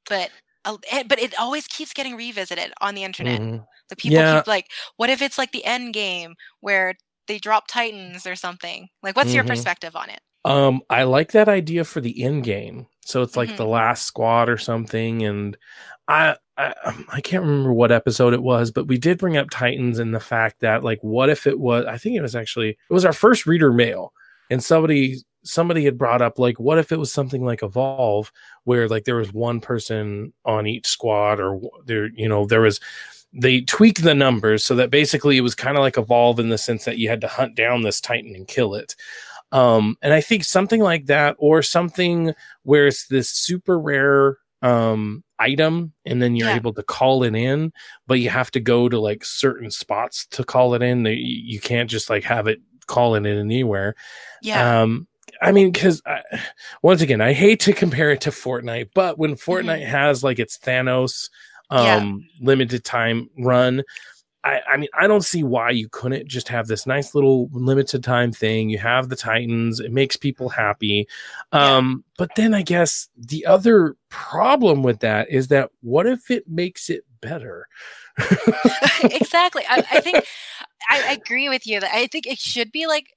but 0.07 0.31
eh, 0.65 1.03
but 1.07 1.19
it 1.19 1.37
always 1.39 1.67
keeps 1.67 1.93
getting 1.93 2.15
revisited 2.15 2.73
on 2.81 2.95
the 2.95 3.03
internet. 3.03 3.41
Mm-hmm. 3.41 3.63
The 3.89 3.95
people 3.95 4.17
yeah. 4.17 4.39
keep 4.39 4.47
like, 4.47 4.67
what 4.97 5.09
if 5.09 5.21
it's 5.21 5.37
like 5.37 5.51
the 5.51 5.65
end 5.65 5.93
game 5.93 6.35
where 6.61 6.95
they 7.27 7.37
drop 7.37 7.67
Titans 7.67 8.25
or 8.25 8.35
something? 8.35 8.87
Like, 9.01 9.15
what's 9.15 9.29
mm-hmm. 9.29 9.35
your 9.35 9.45
perspective 9.45 9.95
on 9.95 10.09
it? 10.09 10.21
Um, 10.45 10.81
I 10.89 11.03
like 11.03 11.31
that 11.31 11.47
idea 11.49 11.83
for 11.83 12.01
the 12.01 12.23
end 12.23 12.43
game. 12.43 12.87
So 13.05 13.21
it's 13.21 13.35
like 13.37 13.49
Mhm. 13.49 13.57
the 13.57 13.65
last 13.65 14.03
squad 14.03 14.49
or 14.49 14.57
something, 14.57 15.23
and 15.23 15.57
I, 16.07 16.35
I 16.57 16.73
I 17.09 17.21
can't 17.21 17.43
remember 17.43 17.73
what 17.73 17.91
episode 17.91 18.33
it 18.33 18.41
was, 18.43 18.71
but 18.71 18.87
we 18.87 18.97
did 18.97 19.17
bring 19.17 19.37
up 19.37 19.49
Titans 19.49 19.99
and 19.99 20.13
the 20.13 20.19
fact 20.19 20.59
that 20.61 20.83
like, 20.83 20.99
what 21.01 21.29
if 21.29 21.47
it 21.47 21.59
was? 21.59 21.85
I 21.85 21.97
think 21.97 22.15
it 22.15 22.21
was 22.21 22.35
actually 22.35 22.69
it 22.71 22.93
was 22.93 23.05
our 23.05 23.13
first 23.13 23.45
reader 23.45 23.73
mail, 23.73 24.13
and 24.49 24.63
somebody 24.63 25.17
somebody 25.45 25.83
had 25.83 25.97
brought 25.97 26.21
up 26.21 26.39
like, 26.39 26.59
what 26.59 26.77
if 26.77 26.91
it 26.93 26.99
was 26.99 27.11
something 27.11 27.43
like 27.45 27.63
Evolve, 27.63 28.31
where 28.63 28.87
like 28.87 29.03
there 29.05 29.15
was 29.17 29.33
one 29.33 29.59
person 29.59 30.31
on 30.45 30.67
each 30.67 30.87
squad, 30.87 31.39
or 31.39 31.59
there 31.85 32.07
you 32.15 32.29
know 32.29 32.45
there 32.45 32.61
was 32.61 32.79
they 33.33 33.61
tweaked 33.61 34.03
the 34.03 34.13
numbers 34.15 34.63
so 34.63 34.75
that 34.75 34.91
basically 34.91 35.37
it 35.37 35.41
was 35.41 35.55
kind 35.55 35.75
of 35.77 35.81
like 35.81 35.97
Evolve 35.97 36.39
in 36.39 36.49
the 36.49 36.57
sense 36.57 36.85
that 36.85 36.97
you 36.99 37.09
had 37.09 37.21
to 37.21 37.27
hunt 37.27 37.55
down 37.55 37.81
this 37.81 37.99
Titan 37.99 38.35
and 38.35 38.47
kill 38.47 38.75
it. 38.75 38.95
Um, 39.53 39.95
and 40.01 40.13
I 40.13 40.19
think 40.19 40.43
something 40.43 40.81
like 40.81 41.05
that, 41.05 41.35
or 41.39 41.61
something 41.61 42.33
where 42.63 42.87
it's 42.87 43.07
this 43.07 43.29
super 43.29 43.79
rare 43.79 44.37
um 44.61 45.23
item 45.39 45.91
and 46.05 46.21
then 46.21 46.37
you're 46.37 46.47
Yeah. 46.47 46.55
able 46.55 46.71
to 46.73 46.83
call 46.83 47.23
it 47.23 47.35
in 47.35 47.73
but 48.07 48.21
you 48.21 48.29
have 48.29 48.49
to 48.51 48.61
go 48.61 48.87
to 48.87 48.97
like 48.97 49.25
certain 49.25 49.69
spots 49.69 50.25
to 50.27 50.41
call 50.45 50.73
it 50.73 50.81
in 50.81 51.05
you 51.05 51.59
can't 51.59 51.89
just 51.89 52.09
like 52.09 52.23
have 52.23 52.47
it 52.47 52.59
calling 52.87 53.25
it 53.25 53.31
in 53.31 53.39
anywhere 53.39 53.93
Yeah. 54.41 54.83
um 54.83 55.05
i 55.41 55.51
mean 55.51 55.69
because 55.69 56.01
once 56.81 57.01
again 57.01 57.19
i 57.19 57.33
hate 57.33 57.59
to 57.59 57.73
compare 57.73 58.09
it 58.11 58.21
to 58.21 58.29
fortnite 58.29 58.91
but 58.95 59.17
when 59.19 59.35
fortnite 59.35 59.85
has 59.85 60.23
like 60.23 60.39
its 60.39 60.57
thanos 60.57 61.29
um 61.69 61.85
Yeah. 61.85 62.45
limited 62.45 62.85
time 62.85 63.29
run 63.37 63.83
I, 64.43 64.61
I 64.73 64.77
mean, 64.77 64.89
I 64.93 65.07
don't 65.07 65.23
see 65.23 65.43
why 65.43 65.69
you 65.69 65.87
couldn't 65.89 66.27
just 66.27 66.49
have 66.49 66.67
this 66.67 66.85
nice 66.85 67.15
little 67.15 67.47
limited 67.51 68.03
time 68.03 68.31
thing. 68.33 68.69
You 68.69 68.77
have 68.79 69.09
the 69.09 69.15
Titans, 69.15 69.79
it 69.79 69.91
makes 69.91 70.17
people 70.17 70.49
happy. 70.49 71.07
Um, 71.51 72.03
but 72.17 72.31
then 72.35 72.53
I 72.53 72.61
guess 72.61 73.07
the 73.17 73.45
other 73.45 73.95
problem 74.09 74.83
with 74.83 74.99
that 74.99 75.29
is 75.29 75.47
that 75.47 75.71
what 75.81 76.05
if 76.07 76.29
it 76.29 76.47
makes 76.47 76.89
it 76.89 77.05
better? 77.21 77.67
exactly. 79.03 79.63
I, 79.69 79.83
I 79.91 79.99
think 80.01 80.25
I, 80.89 81.13
agree 81.13 81.49
with 81.49 81.65
you. 81.65 81.79
that 81.79 81.93
I 81.93 82.07
think 82.07 82.27
it 82.27 82.39
should 82.39 82.71
be 82.71 82.87
like 82.87 83.07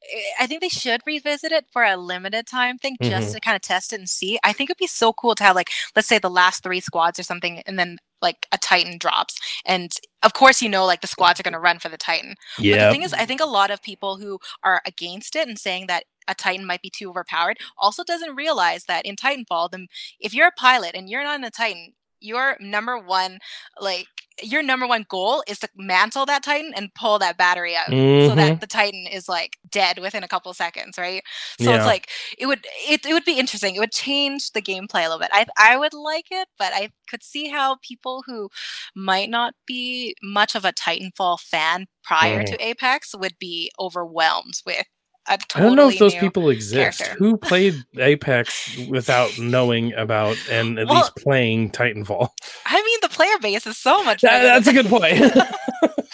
I 0.41 0.47
think 0.47 0.61
they 0.61 0.68
should 0.68 1.01
revisit 1.07 1.53
it 1.53 1.66
for 1.72 1.83
a 1.85 1.97
limited 1.97 2.47
time 2.47 2.79
thing 2.79 2.97
just 3.03 3.31
Mhm. 3.31 3.35
to 3.35 3.41
kind 3.41 3.57
of 3.57 3.62
test 3.62 3.93
it 3.93 3.99
and 3.99 4.09
see. 4.09 4.39
I 4.45 4.53
think 4.53 4.70
it'd 4.70 4.79
be 4.79 4.87
so 4.87 5.12
cool 5.12 5.35
to 5.35 5.45
have 5.45 5.57
like 5.57 5.70
let's 5.95 6.09
say 6.09 6.18
the 6.18 6.31
last 6.31 6.62
three 6.62 6.81
squads 6.81 7.18
or 7.18 7.24
something, 7.24 7.62
and 7.66 7.79
then 7.79 7.99
like 8.23 8.47
a 8.53 8.59
Titan 8.59 8.99
drops, 8.99 9.39
and 9.64 9.93
of 10.23 10.33
course 10.33 10.62
you 10.62 10.69
know 10.69 10.85
like 10.87 11.01
the 11.01 11.07
squads 11.07 11.39
are 11.39 11.43
going 11.43 11.53
to 11.53 11.61
run 11.61 11.79
for 11.79 11.89
the 11.89 11.97
Titan. 11.97 12.35
But 12.79 12.87
the 12.87 12.93
thing 12.93 13.03
is, 13.03 13.12
I 13.12 13.27
think 13.27 13.41
a 13.41 13.47
lot 13.47 13.71
of 13.71 13.83
people 13.83 14.17
who 14.19 14.39
are 14.62 14.83
against 14.87 15.37
it 15.37 15.49
and 15.49 15.59
saying 15.59 15.87
that 15.89 16.05
a 16.29 16.35
Titan 16.35 16.67
might 16.67 16.83
be 16.83 16.91
too 16.91 17.11
overpowered 17.11 17.59
also 17.79 18.03
doesn't 18.05 18.35
realize 18.35 18.85
that 18.87 19.07
in 19.07 19.17
Titanfall, 19.17 19.71
the, 19.71 19.87
if 20.19 20.35
you're 20.35 20.49
a 20.49 20.53
pilot 20.53 20.93
and 20.95 21.09
you're 21.09 21.23
not 21.23 21.39
in 21.39 21.45
a 21.45 21.51
Titan, 21.51 21.93
your 22.27 22.57
number 22.61 22.99
one 22.99 23.39
like 23.81 24.09
your 24.43 24.62
number 24.62 24.87
one 24.87 25.07
goal 25.09 25.43
is 25.49 25.59
to 25.61 25.68
mantle 25.77 26.27
that 26.27 26.43
Titan 26.43 26.72
and 26.77 26.93
pull 26.95 27.18
that 27.20 27.39
battery 27.39 27.74
out 27.77 27.87
so 27.89 28.35
Mhm. 28.35 28.37
that 28.37 28.61
the 28.61 28.66
Titan 28.66 29.07
is 29.07 29.29
like 29.29 29.57
dead 29.70 29.99
within 29.99 30.22
a 30.24 30.29
couple 30.29 30.53
seconds, 30.55 30.99
right? 30.99 31.22
So 31.61 31.70
Yeah. 31.70 31.77
it's 31.77 31.87
like 31.87 32.11
it 32.39 32.47
would 32.47 32.66
it, 32.89 33.07
it 33.07 33.12
would 33.14 33.24
be 33.24 33.39
interesting. 33.39 33.77
It 33.77 33.81
would 33.81 33.93
change 33.93 34.53
the 34.53 34.62
gameplay 34.62 35.01
a 35.07 35.09
little 35.09 35.18
bit. 35.20 35.31
I 35.33 35.47
I 35.59 35.77
would 35.77 35.95
like 35.95 36.27
it, 36.31 36.49
but 36.59 36.72
I 36.74 36.91
could 37.11 37.22
see 37.22 37.49
how 37.49 37.77
people 37.83 38.24
who 38.27 38.51
might 38.95 39.31
not 39.31 39.55
be 39.66 40.14
much 40.22 40.55
of 40.55 40.64
a 40.64 40.72
Titanfall 40.72 41.41
fan 41.41 41.87
prior 42.05 42.43
Mhm. 42.43 42.47
to 42.47 42.64
Apex 42.64 43.14
would 43.14 43.39
be 43.39 43.70
overwhelmed 43.81 44.61
with 44.66 44.87
a 45.29 45.33
I 45.33 45.37
totally 45.37 45.68
don't 45.68 45.77
know 45.77 45.89
if 45.89 45.99
those 45.99 46.14
people 46.14 46.51
exist. 46.51 46.99
character. 46.99 47.16
Who 47.18 47.37
played 47.51 47.74
Apex 47.99 48.77
without 48.89 49.39
knowing 49.39 49.93
about 49.95 50.37
and 50.51 50.79
at 50.79 50.87
Well- 50.87 50.97
least 50.97 51.16
playing 51.16 51.70
Titanfall? 51.70 52.29
I 52.66 52.83
mean, 52.83 52.99
the 53.03 53.09
player 53.09 53.39
base 53.41 53.66
is 53.66 53.79
so 53.79 54.03
much. 54.05 54.22
That- 54.22 54.43
that's 54.43 54.68
a 54.68 54.72
good 54.72 54.87
point. 54.87 55.20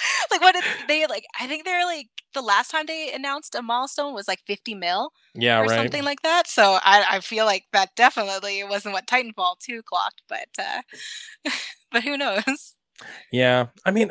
like 0.31 0.41
what 0.41 0.55
did 0.55 0.65
they 0.89 1.07
like? 1.07 1.25
I 1.41 1.47
think 1.47 1.65
they're 1.65 1.85
like 1.85 2.09
the 2.35 2.43
last 2.43 2.71
time 2.71 2.87
they 2.87 3.13
announced 3.13 3.55
a 3.55 3.63
milestone 3.63 4.15
was 4.15 4.27
like 4.29 4.41
50 4.47 4.75
mil 4.75 5.11
yeah, 5.35 5.59
or 5.61 5.65
right. 5.65 5.77
something 5.77 6.03
like 6.03 6.23
that. 6.23 6.47
So 6.47 6.79
I, 6.83 7.05
I 7.11 7.21
feel 7.21 7.45
like 7.45 7.65
that 7.73 7.91
definitely 7.97 8.65
wasn't 8.65 8.95
what 8.95 9.07
Titanfall 9.07 9.59
2 9.65 9.83
clocked, 9.83 10.23
but 10.29 10.49
uh, 10.59 10.83
but 11.91 12.03
who 12.03 12.17
knows? 12.17 12.75
Yeah, 13.31 13.67
I 13.85 13.91
mean, 13.91 14.11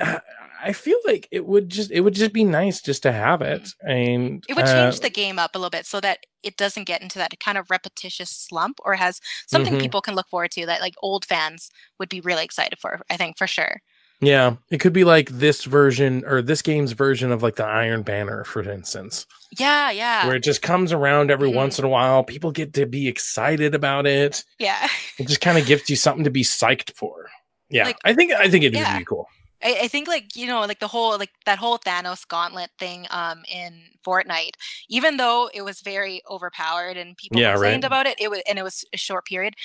I, 0.63 0.73
feel 0.73 0.97
like 1.05 1.27
it 1.31 1.45
would 1.45 1.69
just 1.69 1.91
it 1.91 2.01
would 2.01 2.13
just 2.13 2.33
be 2.33 2.43
nice 2.43 2.81
just 2.81 3.03
to 3.03 3.11
have 3.11 3.41
it, 3.41 3.69
and 3.81 4.43
It 4.47 4.55
would 4.55 4.65
uh, 4.65 4.73
change 4.91 4.99
the 4.99 5.09
game 5.09 5.39
up 5.39 5.55
a 5.55 5.57
little 5.57 5.69
bit 5.71 5.85
so 5.85 5.99
that 6.01 6.19
it 6.43 6.57
doesn't 6.57 6.85
get 6.85 7.01
into 7.01 7.17
that 7.19 7.39
kind 7.39 7.57
of 7.57 7.69
repetitious 7.71 8.29
slump 8.29 8.79
or 8.85 8.95
has 8.95 9.19
something 9.47 9.73
Mhm. 9.75 9.81
people 9.81 10.01
can 10.01 10.15
look 10.15 10.27
forward 10.29 10.51
to 10.51 10.65
that 10.67 10.81
like 10.81 10.93
old 11.01 11.25
fans 11.25 11.69
would 11.99 12.09
be 12.09 12.21
really 12.21 12.43
excited 12.43 12.79
for, 12.79 13.01
I 13.09 13.17
think 13.17 13.37
for 13.37 13.47
sure. 13.47 13.81
yeah, 14.23 14.55
it 14.69 14.77
could 14.79 14.93
be 14.93 15.03
like 15.03 15.29
this 15.29 15.63
version 15.65 16.23
or 16.27 16.43
this 16.43 16.61
game's 16.61 16.91
version 16.91 17.31
of 17.31 17.41
like 17.41 17.55
the 17.55 17.65
Iron 17.65 18.03
Banner, 18.03 18.43
for 18.43 18.61
instance, 18.61 19.25
Yeah, 19.57 19.89
yeah. 19.89 20.27
where 20.27 20.35
it 20.35 20.43
just 20.43 20.61
comes 20.61 20.93
around 20.93 21.31
every 21.31 21.49
Mhm. 21.49 21.55
once 21.55 21.79
in 21.79 21.85
a 21.85 21.89
while. 21.89 22.23
People 22.23 22.51
get 22.51 22.73
to 22.75 22.85
be 22.85 23.07
excited 23.07 23.73
about 23.73 24.05
it. 24.05 24.43
yeah. 24.59 24.87
It 25.17 25.27
just 25.27 25.41
kind 25.41 25.57
of 25.57 25.65
gives 25.65 25.89
you 25.89 25.95
something 25.95 26.23
to 26.23 26.29
be 26.31 26.43
psyched 26.43 26.95
for. 26.95 27.29
Yeah, 27.71 27.89
Like, 27.89 27.97
I 28.03 28.13
think 28.13 28.33
I 28.33 28.49
think 28.49 28.63
it'd 28.65 28.73
yeah. 28.73 28.99
be 28.99 29.05
cool. 29.05 29.27
I, 29.63 29.81
I 29.83 29.87
think 29.89 30.07
like 30.07 30.35
you 30.35 30.47
know 30.47 30.61
like 30.61 30.79
the 30.79 30.87
whole 30.87 31.17
like 31.19 31.31
that 31.45 31.59
whole 31.59 31.79
Thanos 31.79 32.27
gauntlet 32.27 32.71
thing 32.79 33.07
um 33.11 33.43
in 33.49 33.81
Fortnite, 34.05 34.53
even 34.89 35.17
though 35.17 35.49
it 35.53 35.63
was 35.63 35.81
very 35.81 36.21
overpowered 36.29 36.97
and 36.97 37.17
people 37.17 37.41
Yeah, 37.41 37.53
complained 37.53 37.83
right. 37.83 37.85
about 37.85 38.07
it, 38.07 38.19
it 38.21 38.29
was 38.31 38.41
and 38.49 38.59
it 38.59 38.63
was 38.63 38.85
a 38.93 38.97
short 38.97 39.25
period. 39.25 39.55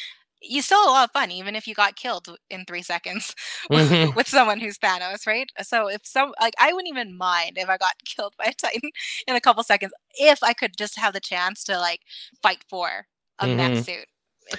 You 0.42 0.62
still 0.62 0.78
had 0.84 0.88
a 0.90 0.92
lot 0.92 1.04
of 1.08 1.12
fun, 1.12 1.30
even 1.32 1.56
if 1.56 1.66
you 1.66 1.74
got 1.74 1.96
killed 1.96 2.28
in 2.50 2.64
three 2.66 2.82
seconds 2.82 3.34
Mhm. 3.70 4.16
with 4.16 4.28
someone 4.28 4.60
who's 4.60 4.78
Thanos, 4.78 5.26
right? 5.26 5.48
So 5.62 5.88
if 5.88 6.02
some 6.06 6.32
like 6.40 6.54
I 6.60 6.72
wouldn't 6.72 6.90
even 6.90 7.16
mind 7.16 7.52
if 7.58 7.68
I 7.70 7.78
got 7.78 7.94
killed 8.06 8.34
by 8.38 8.46
a 8.46 8.54
Titan 8.54 8.90
in 9.26 9.36
a 9.36 9.40
couple 9.40 9.62
seconds 9.64 9.92
if 10.18 10.42
I 10.42 10.52
could 10.54 10.76
just 10.78 10.98
have 10.98 11.14
the 11.14 11.20
chance 11.20 11.64
to 11.64 11.78
like 11.78 12.00
fight 12.42 12.64
for 12.68 13.06
a 13.38 13.46
Mhm. 13.46 13.48
mech 13.48 13.76
suit 13.76 14.06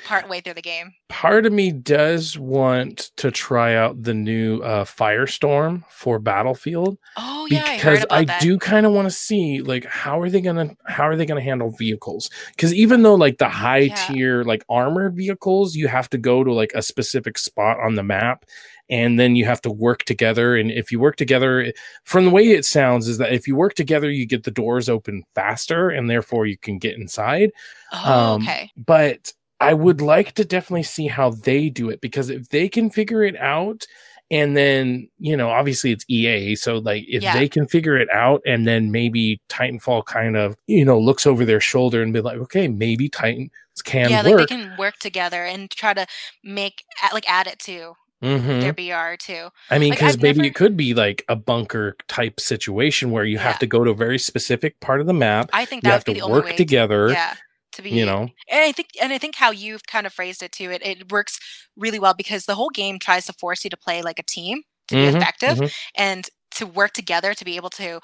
part 0.04 0.28
way 0.30 0.42
through 0.42 0.56
the 0.56 0.62
game. 0.62 0.94
Part 1.10 1.46
of 1.46 1.54
me 1.54 1.72
does 1.72 2.38
want 2.38 3.12
to 3.18 3.32
try 3.32 3.76
out 3.76 4.04
the 4.04 4.14
new 4.14 4.60
uh, 4.62 4.84
Firestorm 4.84 5.84
for 5.90 6.20
Battlefield. 6.20 6.98
Oh 7.18 7.48
yeah, 7.50 7.64
I 7.66 7.76
because 7.76 8.06
I, 8.10 8.26
that. 8.26 8.42
do 8.42 8.58
kind 8.58 8.86
of 8.86 8.92
want 8.92 9.06
to 9.08 9.12
see 9.16 9.62
like 9.62 9.86
how 9.86 10.20
are 10.20 10.30
they 10.30 10.42
gonna 10.42 10.76
how 10.86 11.04
are 11.08 11.16
they 11.16 11.26
gonna 11.26 11.42
handle 11.42 11.72
vehicles? 11.72 12.30
Because 12.56 12.74
even 12.74 13.04
though 13.04 13.16
like 13.16 13.38
the 13.38 13.50
high 13.50 13.78
Yeah. 13.78 13.96
tier 13.96 14.44
like 14.44 14.66
armored 14.70 15.16
vehicles, 15.16 15.76
you 15.76 15.88
have 15.88 16.10
to 16.10 16.18
go 16.18 16.44
to 16.44 16.52
like 16.54 16.72
a 16.76 16.82
specific 16.82 17.38
spot 17.38 17.80
on 17.80 17.96
the 17.96 18.04
map, 18.04 18.46
and 18.90 19.20
then 19.20 19.36
you 19.36 19.46
have 19.46 19.62
to 19.62 19.72
work 19.72 20.04
together. 20.04 20.56
And 20.56 20.72
if 20.72 20.92
you 20.92 21.00
work 21.00 21.16
together, 21.16 21.72
from 22.04 22.26
the 22.26 22.32
way 22.32 22.50
it 22.50 22.66
sounds, 22.66 23.08
is 23.08 23.18
that 23.20 23.34
if 23.34 23.48
you 23.48 23.56
work 23.56 23.74
together, 23.74 24.12
you 24.12 24.26
get 24.26 24.44
the 24.44 24.52
doors 24.52 24.90
open 24.90 25.24
faster, 25.36 25.90
and 25.90 26.10
therefore 26.10 26.46
you 26.46 26.58
can 26.58 26.78
get 26.78 26.96
inside. 26.98 27.52
Oh, 27.94 28.34
um, 28.34 28.42
okay. 28.44 28.70
But 28.78 29.34
I 29.60 29.74
would 29.74 30.02
like 30.02 30.34
to 30.34 30.46
definitely 30.46 30.84
see 30.84 31.08
how 31.08 31.32
they 31.32 31.70
do 31.70 31.90
it 31.90 32.00
because 32.02 32.30
if 32.30 32.50
they 32.50 32.70
can 32.70 32.90
figure 32.90 33.24
it 33.24 33.36
out 33.38 33.86
and 34.30 34.56
then, 34.58 35.10
you 35.20 35.38
know, 35.38 35.50
obviously 35.50 35.92
it's 35.92 36.06
EA, 36.10 36.56
so 36.56 36.78
like 36.78 37.06
if 37.08 37.24
Yeah. 37.24 37.34
they 37.34 37.48
can 37.48 37.66
figure 37.68 37.98
it 37.98 38.10
out 38.12 38.42
and 38.46 38.68
then 38.68 38.92
maybe 38.92 39.40
Titanfall 39.50 40.06
kind 40.06 40.36
of, 40.36 40.56
you 40.68 40.84
know, 40.86 41.00
looks 41.00 41.26
over 41.26 41.46
their 41.46 41.62
shoulder 41.62 42.04
and 42.04 42.12
be 42.14 42.22
like, 42.22 42.38
okay, 42.38 42.68
maybe 42.68 43.10
Titan 43.10 43.50
can 43.84 44.10
yeah, 44.10 44.22
like 44.22 44.36
they 44.38 44.46
can 44.48 44.76
work 44.78 44.98
together 45.00 45.46
and 45.46 45.70
try 45.72 45.94
to 45.94 46.06
make 46.44 46.84
like 47.14 47.30
add 47.30 47.46
it 47.48 47.60
to 47.60 47.94
Mhm. 48.24 48.62
their 48.62 48.74
BR 48.74 49.16
too. 49.18 49.50
I 49.70 49.78
mean, 49.78 49.92
because 49.92 50.16
I've 50.16 50.22
maybe 50.24 50.38
never- 50.40 50.48
it 50.48 50.56
could 50.56 50.76
be 50.76 50.94
like 50.96 51.24
a 51.30 51.36
bunker 51.36 51.96
type 52.08 52.40
situation 52.40 53.12
where 53.12 53.24
you 53.24 53.38
Yeah. 53.38 53.44
have 53.44 53.60
to 53.60 53.68
go 53.68 53.84
to 53.84 53.92
a 53.92 53.96
very 53.96 54.18
specific 54.20 54.80
part 54.80 55.00
of 55.02 55.06
the 55.08 55.14
map. 55.14 55.50
I 55.54 55.66
think 55.66 55.84
You 55.84 55.90
that 55.90 55.94
have 55.94 56.06
be 56.06 56.14
to 56.16 56.20
the 56.20 56.26
only 56.26 56.42
way 56.42 56.48
work 56.48 56.56
together. 56.58 57.08
To, 57.10 57.14
yeah, 57.14 57.36
to 57.78 57.84
be 57.84 57.98
You 57.98 58.06
know, 58.06 58.30
And 58.52 58.62
I 58.64 58.72
think 58.74 58.90
and 59.02 59.14
I 59.14 59.18
think 59.20 59.36
how 59.36 59.52
you've 59.52 59.86
kind 59.88 60.08
of 60.08 60.14
phrased 60.14 60.44
it 60.44 60.52
too, 60.54 60.72
it, 60.72 60.86
it 60.86 61.12
works 61.12 61.40
really 61.78 62.00
well 62.00 62.14
because 62.16 62.46
the 62.46 62.56
whole 62.56 62.70
game 62.70 63.00
tries 63.00 63.26
to 63.28 63.34
force 63.34 63.64
you 63.64 63.70
to 63.72 63.78
play 63.78 64.02
like 64.04 64.20
a 64.20 64.24
team 64.24 64.64
to 64.90 64.96
Mhm, 64.96 64.98
be 64.98 65.08
effective 65.08 65.60
mhm. 65.60 65.72
and 65.96 66.30
to 66.52 66.66
work 66.66 66.94
together 66.94 67.34
to 67.34 67.46
be 67.46 67.58
able 67.58 67.70
to 67.72 68.00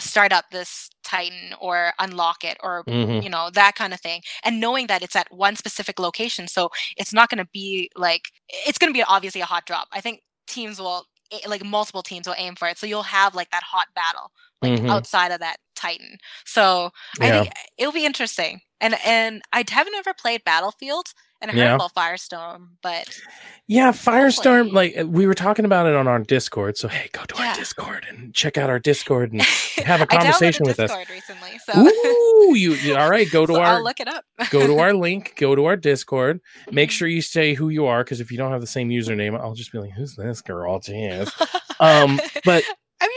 start 0.00 0.32
up 0.32 0.46
this 0.50 0.90
titan 1.02 1.54
or 1.60 1.92
unlock 1.98 2.44
it 2.44 2.56
or 2.62 2.86
Mhm. 2.86 3.20
you 3.20 3.28
know 3.28 3.50
that 3.52 3.74
kind 3.74 3.92
of 3.92 4.00
thing 4.00 4.22
and 4.44 4.60
knowing 4.60 4.86
that 4.86 5.02
it's 5.02 5.16
at 5.16 5.26
one 5.32 5.56
specific 5.56 5.98
location 5.98 6.46
so 6.46 6.70
it's 6.96 7.12
not 7.12 7.28
going 7.28 7.38
to 7.44 7.48
be 7.52 7.90
like 7.96 8.30
it's 8.66 8.78
going 8.78 8.92
to 8.92 8.96
be 8.96 9.02
obviously 9.04 9.40
a 9.40 9.44
hot 9.46 9.66
drop 9.66 9.88
i 9.92 10.00
think 10.00 10.22
teams 10.46 10.78
will 10.78 11.04
like 11.46 11.64
multiple 11.64 12.02
teams 12.02 12.26
will 12.26 12.34
aim 12.38 12.54
for 12.54 12.68
it 12.68 12.78
so 12.78 12.86
you'll 12.86 13.02
have 13.02 13.34
like 13.34 13.50
that 13.50 13.62
hot 13.64 13.88
battle 13.94 14.30
like 14.62 14.80
Mhm. 14.80 14.88
outside 14.88 15.32
of 15.32 15.40
that 15.40 15.56
titan 15.74 16.16
so 16.46 16.90
i 17.20 17.30
Yeah. 17.30 17.44
think 17.44 17.48
it'll 17.76 17.92
be 17.92 18.06
interesting 18.06 18.60
and 18.80 18.94
and 19.04 19.42
i 19.52 19.64
haven't 19.68 19.94
ever 19.94 20.14
played 20.14 20.42
battlefield 20.44 21.06
and 21.40 21.50
i 21.50 21.54
heard 21.54 21.60
Yeah. 21.60 21.74
about 21.74 21.94
firestorm 21.94 22.68
but 22.82 23.18
Yeah, 23.70 23.92
Firestorm, 23.92 24.72
like 24.72 24.96
we 25.04 25.26
were 25.26 25.34
talking 25.34 25.66
about 25.66 25.86
it 25.86 25.94
on 25.94 26.08
our 26.08 26.18
Discord. 26.20 26.78
So 26.78 26.88
hey, 26.88 27.10
go 27.12 27.22
to 27.24 27.34
Yeah. 27.36 27.50
our 27.50 27.54
Discord 27.54 28.06
and 28.08 28.34
check 28.34 28.56
out 28.56 28.70
our 28.70 28.78
Discord 28.78 29.30
and 29.30 29.42
have 29.84 30.00
a 30.00 30.06
conversation 30.06 30.64
with 30.64 30.80
us. 30.80 30.90
Recently, 31.10 31.58
so. 31.66 31.78
Ooh, 31.78 32.54
you, 32.56 32.72
you, 32.72 32.96
all 32.96 33.10
right? 33.10 33.30
Go 33.30 33.44
to 33.44 33.52
so 33.56 33.60
our. 33.60 33.76
I'll 33.76 33.84
look 33.84 34.00
it 34.00 34.08
up. 34.08 34.24
go 34.48 34.66
to 34.66 34.78
our 34.78 34.94
link. 34.94 35.34
Go 35.36 35.54
to 35.54 35.66
our 35.66 35.76
Discord. 35.76 36.40
Make 36.72 36.88
mm-hmm. 36.88 36.94
sure 36.94 37.08
you 37.08 37.20
say 37.20 37.52
who 37.52 37.68
you 37.68 37.84
are, 37.84 38.02
because 38.02 38.22
if 38.22 38.30
you 38.30 38.38
don't 38.38 38.52
have 38.52 38.62
the 38.62 38.66
same 38.66 38.88
username, 38.88 39.38
I'll 39.38 39.52
just 39.52 39.70
be 39.70 39.78
like, 39.78 39.92
"Who's 39.92 40.16
this 40.16 40.40
girl?" 40.40 40.80
Jeez. 40.80 41.30
Um, 41.78 42.18
but 42.46 42.64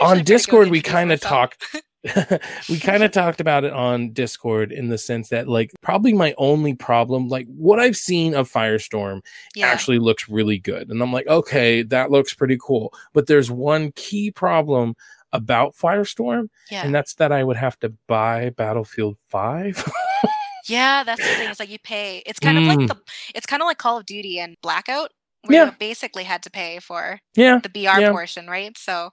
on 0.02 0.26
Discord, 0.26 0.68
we 0.70 0.82
kind 0.82 1.14
of 1.14 1.22
talk. 1.22 1.56
we 2.70 2.80
kind 2.80 3.04
of 3.04 3.12
talked 3.12 3.40
about 3.40 3.64
it 3.64 3.74
on 3.74 4.12
Discord 4.12 4.72
in 4.72 4.90
the 4.90 4.98
sense 4.98 5.30
that, 5.30 5.48
like, 5.48 5.72
probably 5.82 6.14
my 6.14 6.34
only 6.38 6.74
problem, 6.74 7.28
like, 7.28 7.46
what 7.48 7.80
I've 7.80 7.98
seen 7.98 8.34
of 8.34 8.52
Firestorm 8.52 9.22
yeah. 9.56 9.68
actually 9.68 10.00
looks 10.00 10.28
really 10.28 10.58
good. 10.58 10.90
And 10.90 11.02
I'm 11.02 11.14
like, 11.14 11.28
okay, 11.28 11.84
that 11.84 12.10
looks 12.10 12.34
pretty 12.34 12.58
cool. 12.60 12.94
But 13.14 13.28
there's 13.28 13.52
one 13.52 13.92
key 13.96 14.32
problem 14.32 14.96
about 15.34 15.76
Firestorm, 15.76 16.50
yeah. 16.70 16.84
and 16.84 16.94
that's 16.94 17.16
that 17.16 17.32
I 17.32 17.44
would 17.44 17.58
have 17.58 17.80
to 17.80 17.94
buy 18.08 18.50
Battlefield 18.52 19.18
5. 19.30 19.92
yeah, 20.68 21.04
that's 21.04 21.22
the 21.22 21.36
thing. 21.36 21.50
It's 21.50 21.60
like 21.60 21.70
you 21.70 21.80
pay. 21.80 22.24
It's 22.26 22.40
kind 22.40 22.58
mm. 22.58 22.62
of 22.62 22.68
like 22.68 22.80
mm. 22.80 22.88
the. 22.88 22.98
It's 23.36 23.46
kind 23.46 23.62
of 23.62 23.68
like 23.68 23.78
Call 23.78 23.98
of 23.98 24.06
Duty 24.06 24.40
and 24.40 24.58
Blackout, 24.62 25.12
where 25.46 25.58
yeah. 25.58 25.66
you 25.66 25.76
basically 25.80 26.24
had 26.24 26.44
to 26.44 26.52
pay 26.52 26.80
for 26.80 27.20
yeah 27.36 27.60
the 27.62 27.70
BR 27.70 28.00
yeah. 28.00 28.12
portion, 28.12 28.48
right? 28.48 28.78
So, 28.78 29.10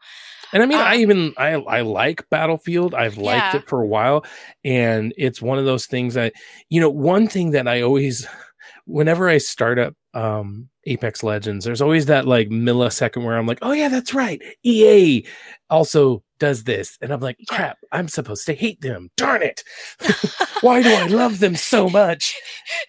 and 0.53 0.63
I 0.63 0.67
mean, 0.67 0.79
um, 0.79 0.85
I 0.85 0.97
even 0.97 1.35
I 1.37 1.53
I 1.53 1.81
like 1.83 2.29
Battlefield. 2.31 2.95
I've 2.95 3.17
liked 3.17 3.55
yeah. 3.55 3.61
it 3.61 3.69
for 3.69 3.81
a 3.81 3.87
while, 3.87 4.25
and 4.65 5.15
it's 5.17 5.41
one 5.41 5.59
of 5.59 5.65
those 5.65 5.87
things 5.87 6.15
that 6.15 6.33
you 6.69 6.81
know. 6.81 6.91
One 6.91 7.29
thing 7.29 7.53
that 7.53 7.67
I 7.67 7.83
always, 7.83 8.27
whenever 8.85 9.29
I 9.29 9.39
start 9.39 9.79
up 9.79 9.95
um 10.15 10.69
Apex 10.87 11.23
Legends, 11.23 11.65
there's 11.65 11.83
always 11.83 12.07
that 12.07 12.27
like 12.27 12.49
millisecond 12.49 13.25
where 13.25 13.39
I'm 13.39 13.47
like, 13.47 13.61
oh 13.63 13.73
yeah, 13.73 13.89
that's 13.89 14.15
right, 14.15 14.43
EA 14.65 15.25
also 15.71 16.23
does 16.39 16.65
this. 16.65 16.99
And 17.01 17.13
I'm 17.13 17.21
like, 17.21 17.39
crap, 17.49 17.79
I'm 17.93 18.09
supposed 18.09 18.47
to 18.47 18.55
hate 18.55 18.81
them. 18.81 19.11
Darn 19.17 19.43
it. 19.43 19.65
why 20.61 20.83
do 20.83 20.93
I 20.93 21.07
love 21.07 21.39
them 21.39 21.57
so 21.57 21.89
much? 21.89 22.35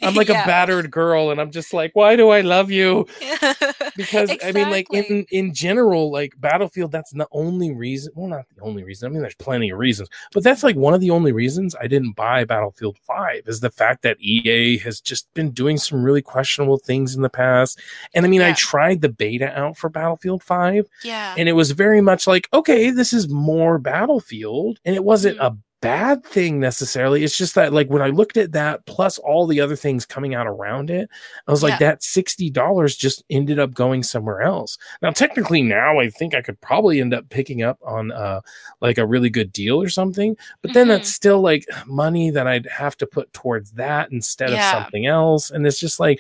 I'm 0.02 0.16
like 0.16 0.30
yeah. 0.30 0.44
a 0.44 0.48
battered 0.48 0.92
girl 0.92 1.32
and 1.32 1.40
I'm 1.40 1.52
just 1.52 1.74
like, 1.74 1.92
why 1.96 2.16
do 2.16 2.30
I 2.30 2.42
love 2.42 2.72
you? 2.72 3.08
Because 3.96 4.30
exactly. 4.30 4.62
I 4.62 4.64
mean, 4.64 4.72
like 4.72 4.88
in 4.94 5.26
in 5.30 5.54
general, 5.54 6.10
like 6.10 6.34
Battlefield, 6.38 6.92
that's 6.92 7.12
the 7.12 7.28
only 7.32 7.74
reason. 7.74 8.14
Well, 8.16 8.28
not 8.28 8.46
the 8.56 8.62
only 8.62 8.84
reason. 8.84 9.08
I 9.08 9.12
mean, 9.12 9.22
there's 9.22 9.36
plenty 9.36 9.72
of 9.72 9.78
reasons, 9.78 10.08
but 10.32 10.42
that's 10.42 10.64
like 10.64 10.78
one 10.78 10.94
of 10.94 11.02
the 11.02 11.10
only 11.10 11.34
reasons 11.34 11.76
I 11.82 11.88
didn't 11.88 12.16
buy 12.16 12.46
Battlefield 12.46 12.98
5 13.00 13.42
is 13.48 13.60
the 13.60 13.72
fact 13.72 14.04
that 14.04 14.22
EA 14.22 14.78
has 14.78 15.02
just 15.02 15.34
been 15.34 15.52
doing 15.52 15.78
some 15.78 16.02
really 16.02 16.22
questionable 16.22 16.78
things 16.78 17.14
in 17.14 17.24
the 17.24 17.30
past. 17.30 17.82
And 18.14 18.26
I 18.26 18.30
mean, 18.30 18.40
yeah. 18.40 18.50
I 18.50 18.54
tried 18.54 19.02
the 19.02 19.10
beta 19.10 19.58
out 19.60 19.76
for 19.76 19.90
Battlefield 19.90 20.44
5. 20.44 20.88
Yeah. 21.04 21.36
And 21.38 21.50
it 21.50 21.54
was 21.54 21.72
very 21.72 22.00
much 22.00 22.26
like, 22.26 22.48
okay, 22.54 22.92
this 22.92 23.12
is 23.12 23.28
more 23.40 23.80
Battlefield. 23.80 24.80
And 24.86 24.96
it 24.96 25.04
wasn't 25.04 25.38
mm-hmm. 25.38 25.56
a 25.56 25.58
bad 25.82 26.26
thing 26.26 26.60
necessarily. 26.60 27.24
It's 27.24 27.38
just 27.38 27.56
that 27.56 27.74
like 27.74 27.90
when 27.90 28.02
I 28.02 28.10
looked 28.10 28.38
at 28.38 28.52
that 28.52 28.86
plus 28.86 29.18
all 29.18 29.48
the 29.48 29.62
other 29.62 29.76
things 29.76 30.06
coming 30.06 30.36
out 30.36 30.48
around 30.48 30.90
it, 30.90 31.10
I 31.48 31.52
was 31.52 31.64
like, 31.64 31.80
that 31.80 32.04
sixty 32.04 32.50
dollars 32.50 32.96
just 32.96 33.24
ended 33.30 33.60
up 33.60 33.74
going 33.74 34.04
somewhere 34.04 34.42
else. 34.42 34.78
Now 35.02 35.12
technically 35.12 35.62
now 35.62 36.00
I 36.00 36.10
think 36.10 36.36
I 36.36 36.42
could 36.42 36.60
probably 36.62 37.00
end 37.00 37.14
up 37.14 37.30
picking 37.30 37.64
up 37.64 37.80
on 37.82 38.12
uh 38.12 38.42
like 38.82 38.98
a 38.98 39.08
really 39.08 39.30
good 39.30 39.52
deal 39.52 39.82
or 39.82 39.90
something, 39.90 40.36
but 40.62 40.74
then 40.74 40.84
mm-hmm. 40.84 40.98
that's 40.98 41.14
still 41.14 41.42
like 41.42 41.66
money 41.86 42.30
that 42.32 42.48
I'd 42.48 42.68
have 42.68 42.98
to 42.98 43.08
put 43.08 43.32
towards 43.34 43.72
that 43.72 44.12
instead 44.12 44.50
yeah. 44.52 44.70
of 44.70 44.84
something 44.84 45.06
else. 45.06 45.50
And 45.50 45.66
it's 45.66 45.80
just 45.80 46.00
like 46.00 46.20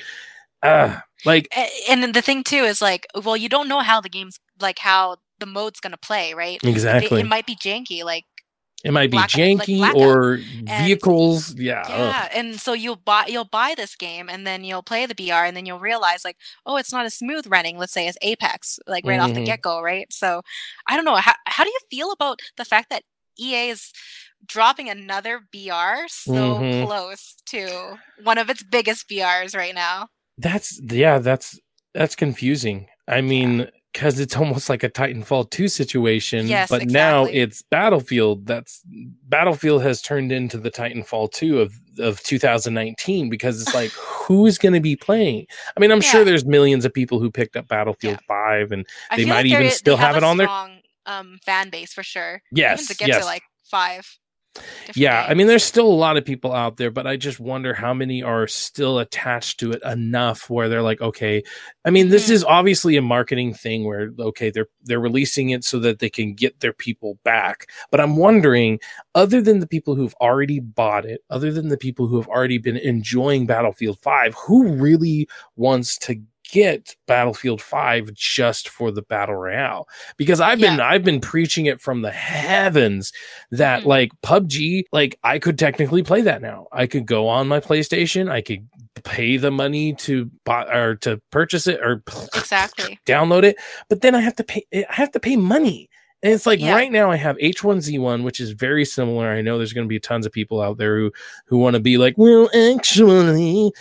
uh 0.64 1.00
like 1.26 1.54
and 1.90 2.14
the 2.14 2.22
thing 2.22 2.44
too 2.44 2.64
is 2.64 2.82
like 2.82 3.08
well 3.24 3.38
you 3.38 3.50
don't 3.50 3.68
know 3.68 3.80
how 3.80 4.00
the 4.02 4.10
game's 4.10 4.40
like 4.60 4.80
how 4.80 5.18
the 5.40 5.46
mode's 5.46 5.80
gonna 5.80 5.98
play, 5.98 6.34
right? 6.34 6.60
Exactly. 6.64 7.22
It, 7.22 7.26
it 7.26 7.30
might 7.30 7.46
be 7.46 7.56
janky, 7.56 8.04
like 8.04 8.26
it 8.84 8.92
might 8.92 9.12
be 9.12 9.18
black, 9.18 9.30
janky 9.30 9.80
like 9.80 9.96
or 9.96 10.38
vehicles. 10.64 11.50
And, 11.52 11.60
yeah. 11.60 11.84
Yeah. 11.90 12.22
Ugh. 12.24 12.32
And 12.34 12.60
so 12.60 12.74
you'll 12.74 12.96
buy 12.96 13.26
you'll 13.28 13.46
buy 13.46 13.74
this 13.76 13.96
game 13.96 14.30
and 14.30 14.48
then 14.48 14.64
you'll 14.64 14.84
play 14.84 15.06
the 15.06 15.16
BR 15.16 15.34
and 15.34 15.56
then 15.56 15.66
you'll 15.66 15.80
realize 15.80 16.24
like, 16.24 16.38
oh, 16.66 16.78
it's 16.78 16.94
not 16.94 17.06
as 17.06 17.16
smooth 17.16 17.46
running, 17.48 17.78
let's 17.78 17.92
say 17.92 18.08
as 18.08 18.18
Apex, 18.22 18.80
like 18.88 19.06
right 19.06 19.20
mm-hmm. 19.20 19.24
off 19.24 19.30
the 19.34 19.42
mm-hmm. 19.42 19.46
get-go, 19.46 19.82
right? 19.82 20.12
So 20.12 20.44
I 20.88 20.96
don't 20.96 21.06
know. 21.06 21.16
How 21.16 21.34
how 21.46 21.64
do 21.66 21.70
you 21.70 21.80
feel 21.90 22.12
about 22.12 22.40
the 22.56 22.66
fact 22.66 22.90
that 22.90 23.04
EA 23.38 23.70
is 23.70 23.92
dropping 24.46 24.90
another 24.90 25.42
BR 25.52 26.08
so 26.08 26.32
mm-hmm. 26.32 26.86
close 26.86 27.36
to 27.48 27.98
one 28.24 28.38
of 28.38 28.50
its 28.50 28.64
biggest 28.64 29.10
BRs 29.10 29.56
right 29.58 29.76
now? 29.76 30.08
That's 30.38 30.80
yeah, 30.82 31.20
that's 31.20 31.60
that's 31.94 32.16
confusing. 32.16 32.88
I 33.10 33.20
mean, 33.20 33.70
because 33.94 34.20
it's 34.20 34.36
almost 34.36 34.70
like 34.70 34.84
a 34.84 34.90
Titanfall 34.90 35.50
2 35.50 35.68
situation. 35.68 36.48
Yes, 36.48 36.70
but 36.70 36.84
exactly. 36.84 36.94
now 36.94 37.26
it's 37.26 37.62
Battlefield. 37.64 38.46
That's 38.46 38.84
Battlefield 38.86 39.82
has 39.84 40.02
turned 40.02 40.32
into 40.32 40.58
the 40.58 40.70
Titanfall 40.72 41.32
2 41.32 41.60
of, 41.60 41.74
of 41.98 42.22
2019 42.24 43.30
because 43.30 43.62
it's 43.62 43.74
like, 43.74 43.92
who's 43.98 44.58
going 44.58 44.74
to 44.74 44.80
be 44.80 44.96
playing? 44.96 45.48
I 45.76 45.80
mean, 45.80 45.92
I'm 45.92 46.02
yeah. 46.02 46.10
sure 46.10 46.24
there's 46.24 46.46
millions 46.46 46.86
of 46.86 46.94
people 46.94 47.20
who 47.20 47.32
picked 47.32 47.56
up 47.56 47.68
Battlefield 47.68 48.20
yeah. 48.30 48.58
5 48.60 48.72
and 48.72 48.86
they 49.16 49.26
might 49.26 49.46
like 49.46 49.46
even 49.48 49.72
still 49.72 49.98
have, 49.98 50.16
have 50.16 50.18
it 50.18 50.24
on 50.24 50.38
strong, 50.38 50.80
their 51.06 51.16
um, 51.16 51.40
fan 51.44 51.70
base 51.70 51.94
for 51.94 52.04
sure. 52.04 52.42
Yes. 52.52 52.82
Even 52.82 52.88
to 52.88 52.98
get 52.98 53.08
yes. 53.10 53.20
to 53.20 53.26
like 53.26 53.44
5 54.56 54.66
yeah, 54.95 55.26
I 55.28 55.34
mean, 55.34 55.47
there's 55.47 55.64
still 55.64 55.86
a 55.86 55.93
lot 55.93 56.18
of 56.18 56.26
people 56.26 56.54
out 56.54 56.78
there, 56.78 56.89
but 56.89 57.06
I 57.06 57.16
just 57.16 57.39
wonder 57.39 57.74
how 57.74 57.93
many 57.93 58.24
are 58.24 58.47
still 58.47 59.00
attached 59.00 59.60
to 59.60 59.72
it 59.72 59.82
enough 59.84 60.50
where 60.50 60.68
they're 60.68 60.82
like, 60.82 61.02
okay. 61.02 61.43
I 61.86 61.91
mean, 61.91 62.10
this 62.10 62.26
mm-hmm. 62.26 62.34
is 62.34 62.43
obviously 62.43 62.97
a 62.97 63.02
marketing 63.02 63.54
thing 63.54 63.86
where 63.86 64.12
okay, 64.20 64.50
they're 64.50 64.68
they're 64.84 65.00
releasing 65.00 65.52
it 65.52 65.64
so 65.64 65.80
that 65.80 66.00
they 66.00 66.10
can 66.10 66.34
get 66.34 66.60
their 66.60 66.74
people 66.74 67.20
back. 67.24 67.70
But 67.91 68.02
I'm 68.02 68.16
wondering, 68.16 68.80
other 69.16 69.41
than 69.41 69.60
the 69.60 69.68
people 69.68 69.95
who've 69.95 70.16
already 70.16 70.60
bought 70.60 71.06
it, 71.06 71.24
other 71.30 71.52
than 71.52 71.70
the 71.70 71.78
people 71.78 72.08
who 72.08 72.18
have 72.18 72.28
already 72.28 72.58
been 72.58 72.78
enjoying 72.78 73.45
Battlefield 73.45 74.00
Five, 74.00 74.34
who 74.36 74.74
really 74.74 75.28
wants 75.56 75.97
to 76.00 76.22
get 76.52 76.95
Battlefield 77.08 77.62
5 77.62 78.14
just 78.14 78.70
for 78.70 78.91
the 78.91 79.02
battle 79.02 79.36
royale 79.36 79.88
because 80.18 80.41
I've 80.41 80.60
been 80.60 80.78
yeah. 80.78 80.88
I've 80.88 81.04
been 81.04 81.22
preaching 81.22 81.66
it 81.66 81.82
from 81.82 82.02
the 82.02 82.12
heavens 82.12 83.12
that 83.52 83.82
mm-hmm. 83.82 83.89
like 83.89 84.12
PUBG 84.24 84.84
like 84.91 85.18
I 85.24 85.39
could 85.39 85.58
technically 85.58 86.04
play 86.04 86.22
that 86.22 86.41
now. 86.41 86.68
I 86.72 86.88
could 86.88 87.06
go 87.06 87.28
on 87.28 87.47
my 87.47 87.60
PlayStation, 87.60 88.30
I 88.30 88.41
could 88.41 88.68
pay 89.04 89.38
the 89.38 89.52
money 89.52 89.93
to 89.93 90.30
buy 90.45 90.66
or 90.66 90.95
to 90.95 91.22
purchase 91.32 91.68
it 91.68 91.80
or 91.82 92.04
exactly 92.36 93.00
download 93.06 93.43
it, 93.43 93.58
but 93.89 94.02
then 94.02 94.16
I 94.16 94.22
have 94.22 94.36
to 94.36 94.43
pay 94.43 94.66
I 94.74 94.86
have 94.89 95.12
to 95.12 95.20
pay 95.20 95.36
money. 95.36 95.89
And 96.22 96.34
it's 96.34 96.46
like 96.46 96.60
yeah. 96.60 96.76
right 96.76 96.92
now 96.92 97.10
I 97.10 97.16
have 97.16 97.38
H1Z1, 97.38 98.24
which 98.24 98.42
is 98.42 98.52
very 98.52 98.84
similar. 98.84 99.30
I 99.30 99.42
know 99.42 99.58
there's 99.58 99.72
going 99.72 99.88
to 99.88 99.90
be 99.90 100.00
tons 100.00 100.26
of 100.26 100.34
people 100.34 100.62
out 100.62 100.78
there 100.78 100.98
who, 100.98 101.12
who 101.46 101.58
want 101.58 101.76
to 101.76 101.80
be 101.80 101.98
like, 101.98 102.16
well, 102.18 102.50
actually, 102.54 103.72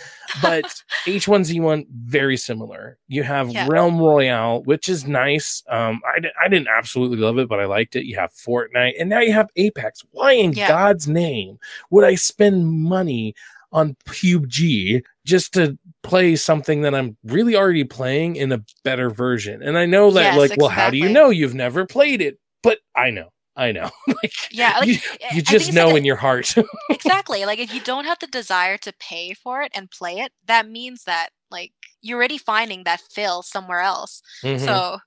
but 0.41 0.63
H1Z1, 1.05 1.87
very 1.89 2.37
similar. 2.37 2.97
You 3.09 3.23
have 3.23 3.49
yeah. 3.49 3.67
Realm 3.69 3.99
Royale, 3.99 4.63
which 4.63 4.87
is 4.87 5.05
nice. 5.05 5.63
Um, 5.69 6.01
I, 6.05 6.21
I 6.41 6.47
didn't 6.47 6.69
absolutely 6.69 7.17
love 7.17 7.37
it, 7.39 7.49
but 7.49 7.59
I 7.59 7.65
liked 7.65 7.97
it. 7.97 8.05
You 8.05 8.15
have 8.15 8.31
Fortnite 8.31 8.93
and 8.97 9.09
now 9.09 9.19
you 9.19 9.33
have 9.33 9.49
Apex. 9.57 10.05
Why 10.11 10.31
in 10.33 10.53
yeah. 10.53 10.69
God's 10.69 11.09
name 11.09 11.59
would 11.89 12.05
I 12.05 12.15
spend 12.15 12.69
money 12.69 13.35
on 13.71 13.95
PUBG 14.05 15.03
just 15.29 15.53
to 15.53 15.77
play 16.03 16.35
something 16.35 16.81
that 16.81 16.95
I'm 16.95 17.15
really 17.23 17.55
already 17.55 17.83
playing 17.83 18.35
in 18.35 18.51
a 18.51 18.63
better 18.83 19.09
version. 19.09 19.61
And 19.61 19.77
I 19.77 19.85
know 19.85 20.11
that, 20.11 20.35
yes, 20.35 20.37
like, 20.37 20.59
well, 20.59 20.69
how 20.69 20.89
do 20.89 20.97
you 20.97 21.09
know 21.09 21.29
you've 21.29 21.53
never 21.53 21.85
played 21.85 22.21
it? 22.21 22.39
But 22.63 22.79
I 22.95 23.11
know. 23.11 23.29
I 23.55 23.73
know. 23.73 23.89
like, 24.07 24.31
yeah, 24.51 24.77
like, 24.79 24.87
you, 24.87 24.97
you 25.33 25.41
just 25.41 25.73
know 25.73 25.87
like 25.87 25.97
in 25.97 26.05
your 26.05 26.15
heart. 26.15 26.55
exactly. 26.89 27.45
Like 27.45 27.59
if 27.59 27.73
you 27.73 27.81
don't 27.81 28.05
have 28.05 28.19
the 28.19 28.27
desire 28.27 28.77
to 28.77 28.93
pay 28.99 29.33
for 29.33 29.61
it 29.61 29.71
and 29.75 29.91
play 29.91 30.19
it, 30.19 30.31
that 30.45 30.69
means 30.69 31.03
that 31.03 31.29
like 31.51 31.73
you're 32.01 32.17
already 32.17 32.37
finding 32.37 32.85
that 32.85 33.01
fill 33.01 33.43
somewhere 33.43 33.81
else. 33.81 34.21
Mm-hmm. 34.43 34.63
So 34.63 34.99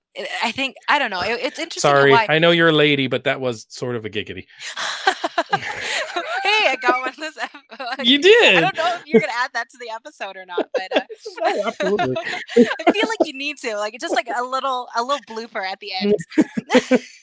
I 0.43 0.53
think 0.53 0.77
I 0.89 0.99
don't 0.99 1.11
know. 1.11 1.23
It, 1.23 1.41
it's 1.41 1.59
interesting. 1.59 1.89
Sorry, 1.89 2.13
I 2.13 2.39
know 2.39 2.51
you're 2.51 2.69
a 2.69 2.73
lady, 2.73 3.07
but 3.07 3.25
that 3.25 3.41
was 3.41 3.65
sort 3.71 3.97
of 3.97 4.05
a 4.05 4.11
giggity. 4.11 4.45
I 6.73 6.77
got 6.77 7.01
one 7.01 7.13
this. 7.19 7.37
Episode. 7.37 8.05
You 8.07 8.21
did. 8.21 8.57
I 8.57 8.61
don't 8.61 8.77
know 8.77 8.97
if 8.97 9.07
you're 9.07 9.21
gonna 9.21 9.33
add 9.37 9.51
that 9.55 9.71
to 9.71 9.79
the 9.79 9.91
episode 9.91 10.37
or 10.37 10.47
not, 10.47 10.69
but 10.73 10.97
uh, 10.97 11.01
no, 11.41 11.63
absolutely. 11.67 12.17
I 12.57 12.93
feel 12.93 13.09
like 13.09 13.27
you 13.27 13.33
need 13.33 13.59
to, 13.59 13.77
like, 13.77 13.97
just 14.01 14.15
like 14.15 14.29
a 14.35 14.43
little, 14.43 14.89
a 14.97 15.03
little 15.03 15.25
blooper 15.29 15.65
at 15.65 15.81
the 15.81 15.91
end. 16.01 16.15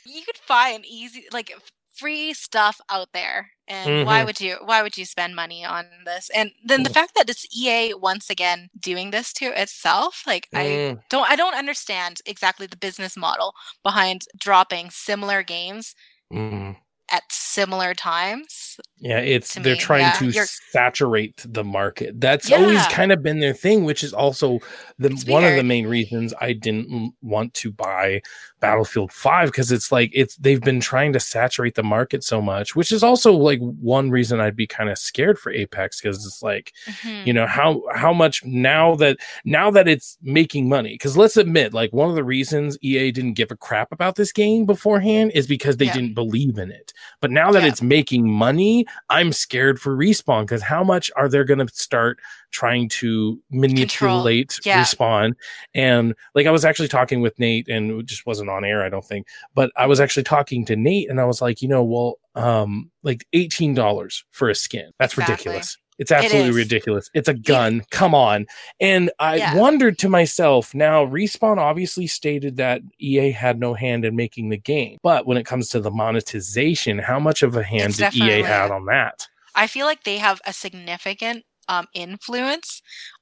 you 0.05 0.21
could 0.23 0.37
find 0.37 0.85
easy, 0.85 1.25
like, 1.31 1.53
free 1.99 2.33
stuff 2.33 2.79
out 2.89 3.09
there 3.13 3.51
and 3.67 3.89
mm-hmm. 3.89 4.05
why 4.05 4.23
would 4.23 4.39
you 4.39 4.55
why 4.63 4.81
would 4.81 4.97
you 4.97 5.03
spend 5.03 5.35
money 5.35 5.65
on 5.65 5.85
this 6.05 6.29
and 6.33 6.51
then 6.63 6.83
the 6.83 6.89
mm. 6.89 6.93
fact 6.93 7.11
that 7.15 7.29
it's 7.29 7.45
ea 7.53 7.93
once 7.93 8.29
again 8.29 8.69
doing 8.79 9.11
this 9.11 9.33
to 9.33 9.47
itself 9.61 10.23
like 10.25 10.47
mm. 10.55 10.93
i 10.93 10.97
don't 11.09 11.29
i 11.29 11.35
don't 11.35 11.55
understand 11.55 12.21
exactly 12.25 12.65
the 12.65 12.77
business 12.77 13.17
model 13.17 13.53
behind 13.83 14.21
dropping 14.37 14.89
similar 14.89 15.43
games 15.43 15.93
mm. 16.31 16.73
at 17.11 17.23
similar 17.29 17.93
times 17.93 18.77
Yeah, 19.01 19.19
it's 19.19 19.55
they're 19.55 19.75
me. 19.75 19.79
trying 19.79 20.01
yeah, 20.01 20.11
to 20.13 20.25
you're... 20.25 20.45
saturate 20.45 21.45
the 21.47 21.63
market. 21.63 22.19
That's 22.19 22.49
yeah. 22.49 22.57
always 22.57 22.85
kind 22.87 23.11
of 23.11 23.23
been 23.23 23.39
their 23.39 23.53
thing, 23.53 23.85
which 23.85 24.03
is 24.03 24.13
also 24.13 24.59
the 24.97 25.09
one 25.27 25.45
of 25.45 25.55
the 25.55 25.63
main 25.63 25.87
reasons 25.87 26.33
I 26.41 26.51
didn't 26.51 27.13
want 27.21 27.53
to 27.55 27.71
buy 27.71 28.21
Battlefield 28.59 29.13
5 29.13 29.47
because 29.47 29.71
it's 29.71 29.89
like 29.91 30.11
it's 30.13 30.35
they've 30.35 30.59
been 30.59 30.81
trying 30.81 31.13
to 31.13 31.19
saturate 31.19 31.75
the 31.75 31.83
market 31.83 32.25
so 32.25 32.41
much, 32.41 32.75
which 32.75 32.91
is 32.91 33.03
also 33.03 33.31
like 33.31 33.59
one 33.59 34.11
reason 34.11 34.41
I'd 34.41 34.55
be 34.55 34.67
kind 34.67 34.89
of 34.89 34.97
scared 34.97 35.39
for 35.39 35.51
Apex 35.51 36.01
because 36.01 36.25
it's 36.25 36.43
like, 36.43 36.73
mm-hmm. 36.85 37.25
you 37.25 37.33
know, 37.33 37.47
how 37.47 37.81
how 37.93 38.11
much 38.11 38.43
now 38.43 38.95
that 38.95 39.17
now 39.45 39.71
that 39.71 39.87
it's 39.87 40.17
making 40.21 40.67
money 40.67 40.93
because 40.93 41.15
let's 41.15 41.37
admit 41.37 41.73
like 41.73 41.93
one 41.93 42.09
of 42.09 42.15
the 42.15 42.23
reasons 42.23 42.77
EA 42.81 43.11
didn't 43.11 43.33
give 43.33 43.51
a 43.51 43.55
crap 43.55 43.93
about 43.93 44.15
this 44.15 44.33
game 44.33 44.65
beforehand 44.65 45.31
is 45.33 45.47
because 45.47 45.77
they 45.77 45.85
yeah. 45.85 45.93
didn't 45.93 46.15
believe 46.15 46.57
in 46.57 46.69
it. 46.69 46.91
But 47.21 47.31
now 47.31 47.51
that 47.51 47.63
it's 47.63 47.81
making 47.81 48.29
money, 48.29 48.85
I'm 49.09 49.31
scared 49.31 49.79
for 49.79 49.95
Respawn 49.95 50.43
because 50.43 50.61
how 50.61 50.83
much 50.83 51.11
are 51.15 51.27
they 51.27 51.43
going 51.43 51.65
to 51.65 51.73
start 51.73 52.19
trying 52.51 52.89
to 52.89 53.39
manipulate 53.51 54.59
yeah. 54.65 54.83
Respawn? 54.83 55.33
And 55.73 56.15
like 56.35 56.47
I 56.47 56.51
was 56.51 56.65
actually 56.65 56.87
talking 56.87 57.21
with 57.21 57.37
Nate 57.39 57.67
and 57.67 57.91
it 57.91 58.05
just 58.05 58.25
wasn't 58.25 58.49
on 58.49 58.65
air, 58.65 58.83
I 58.83 58.89
don't 58.89 59.05
think, 59.05 59.27
but 59.53 59.71
I 59.75 59.85
was 59.87 59.99
actually 59.99 60.23
talking 60.23 60.65
to 60.65 60.75
Nate 60.75 61.09
and 61.09 61.19
I 61.19 61.25
was 61.25 61.41
like, 61.41 61.61
you 61.61 61.67
know, 61.67 61.83
well, 61.83 62.19
um, 62.35 62.91
like 63.03 63.25
$18 63.33 64.23
for 64.31 64.49
a 64.49 64.55
skin. 64.55 64.91
That's 64.99 65.13
exactly. 65.13 65.33
ridiculous. 65.33 65.77
It's 65.99 66.11
absolutely 66.11 66.49
it 66.49 66.63
ridiculous. 66.63 67.09
It's 67.13 67.27
a 67.27 67.33
gun. 67.33 67.75
Yeah. 67.75 67.81
Come 67.91 68.15
on. 68.15 68.47
And 68.79 69.11
I 69.19 69.35
yeah. 69.35 69.55
wondered 69.55 69.99
to 69.99 70.09
myself, 70.09 70.73
now 70.73 71.05
Respawn 71.05 71.57
obviously 71.57 72.07
stated 72.07 72.57
that 72.57 72.81
EA 72.99 73.31
had 73.31 73.59
no 73.59 73.73
hand 73.73 74.05
in 74.05 74.15
making 74.15 74.49
the 74.49 74.57
game. 74.57 74.97
But 75.03 75.27
when 75.27 75.37
it 75.37 75.45
comes 75.45 75.69
to 75.69 75.81
the 75.81 75.91
monetization, 75.91 76.99
how 76.99 77.19
much 77.19 77.43
of 77.43 77.55
a 77.55 77.63
hand 77.63 77.97
did 77.97 78.15
EA 78.15 78.41
have 78.41 78.71
on 78.71 78.85
that? 78.85 79.27
I 79.55 79.67
feel 79.67 79.85
like 79.85 80.03
they 80.03 80.17
have 80.17 80.39
a 80.45 80.53
significant 80.53 81.43
um, 81.67 81.87
influence 81.93 82.81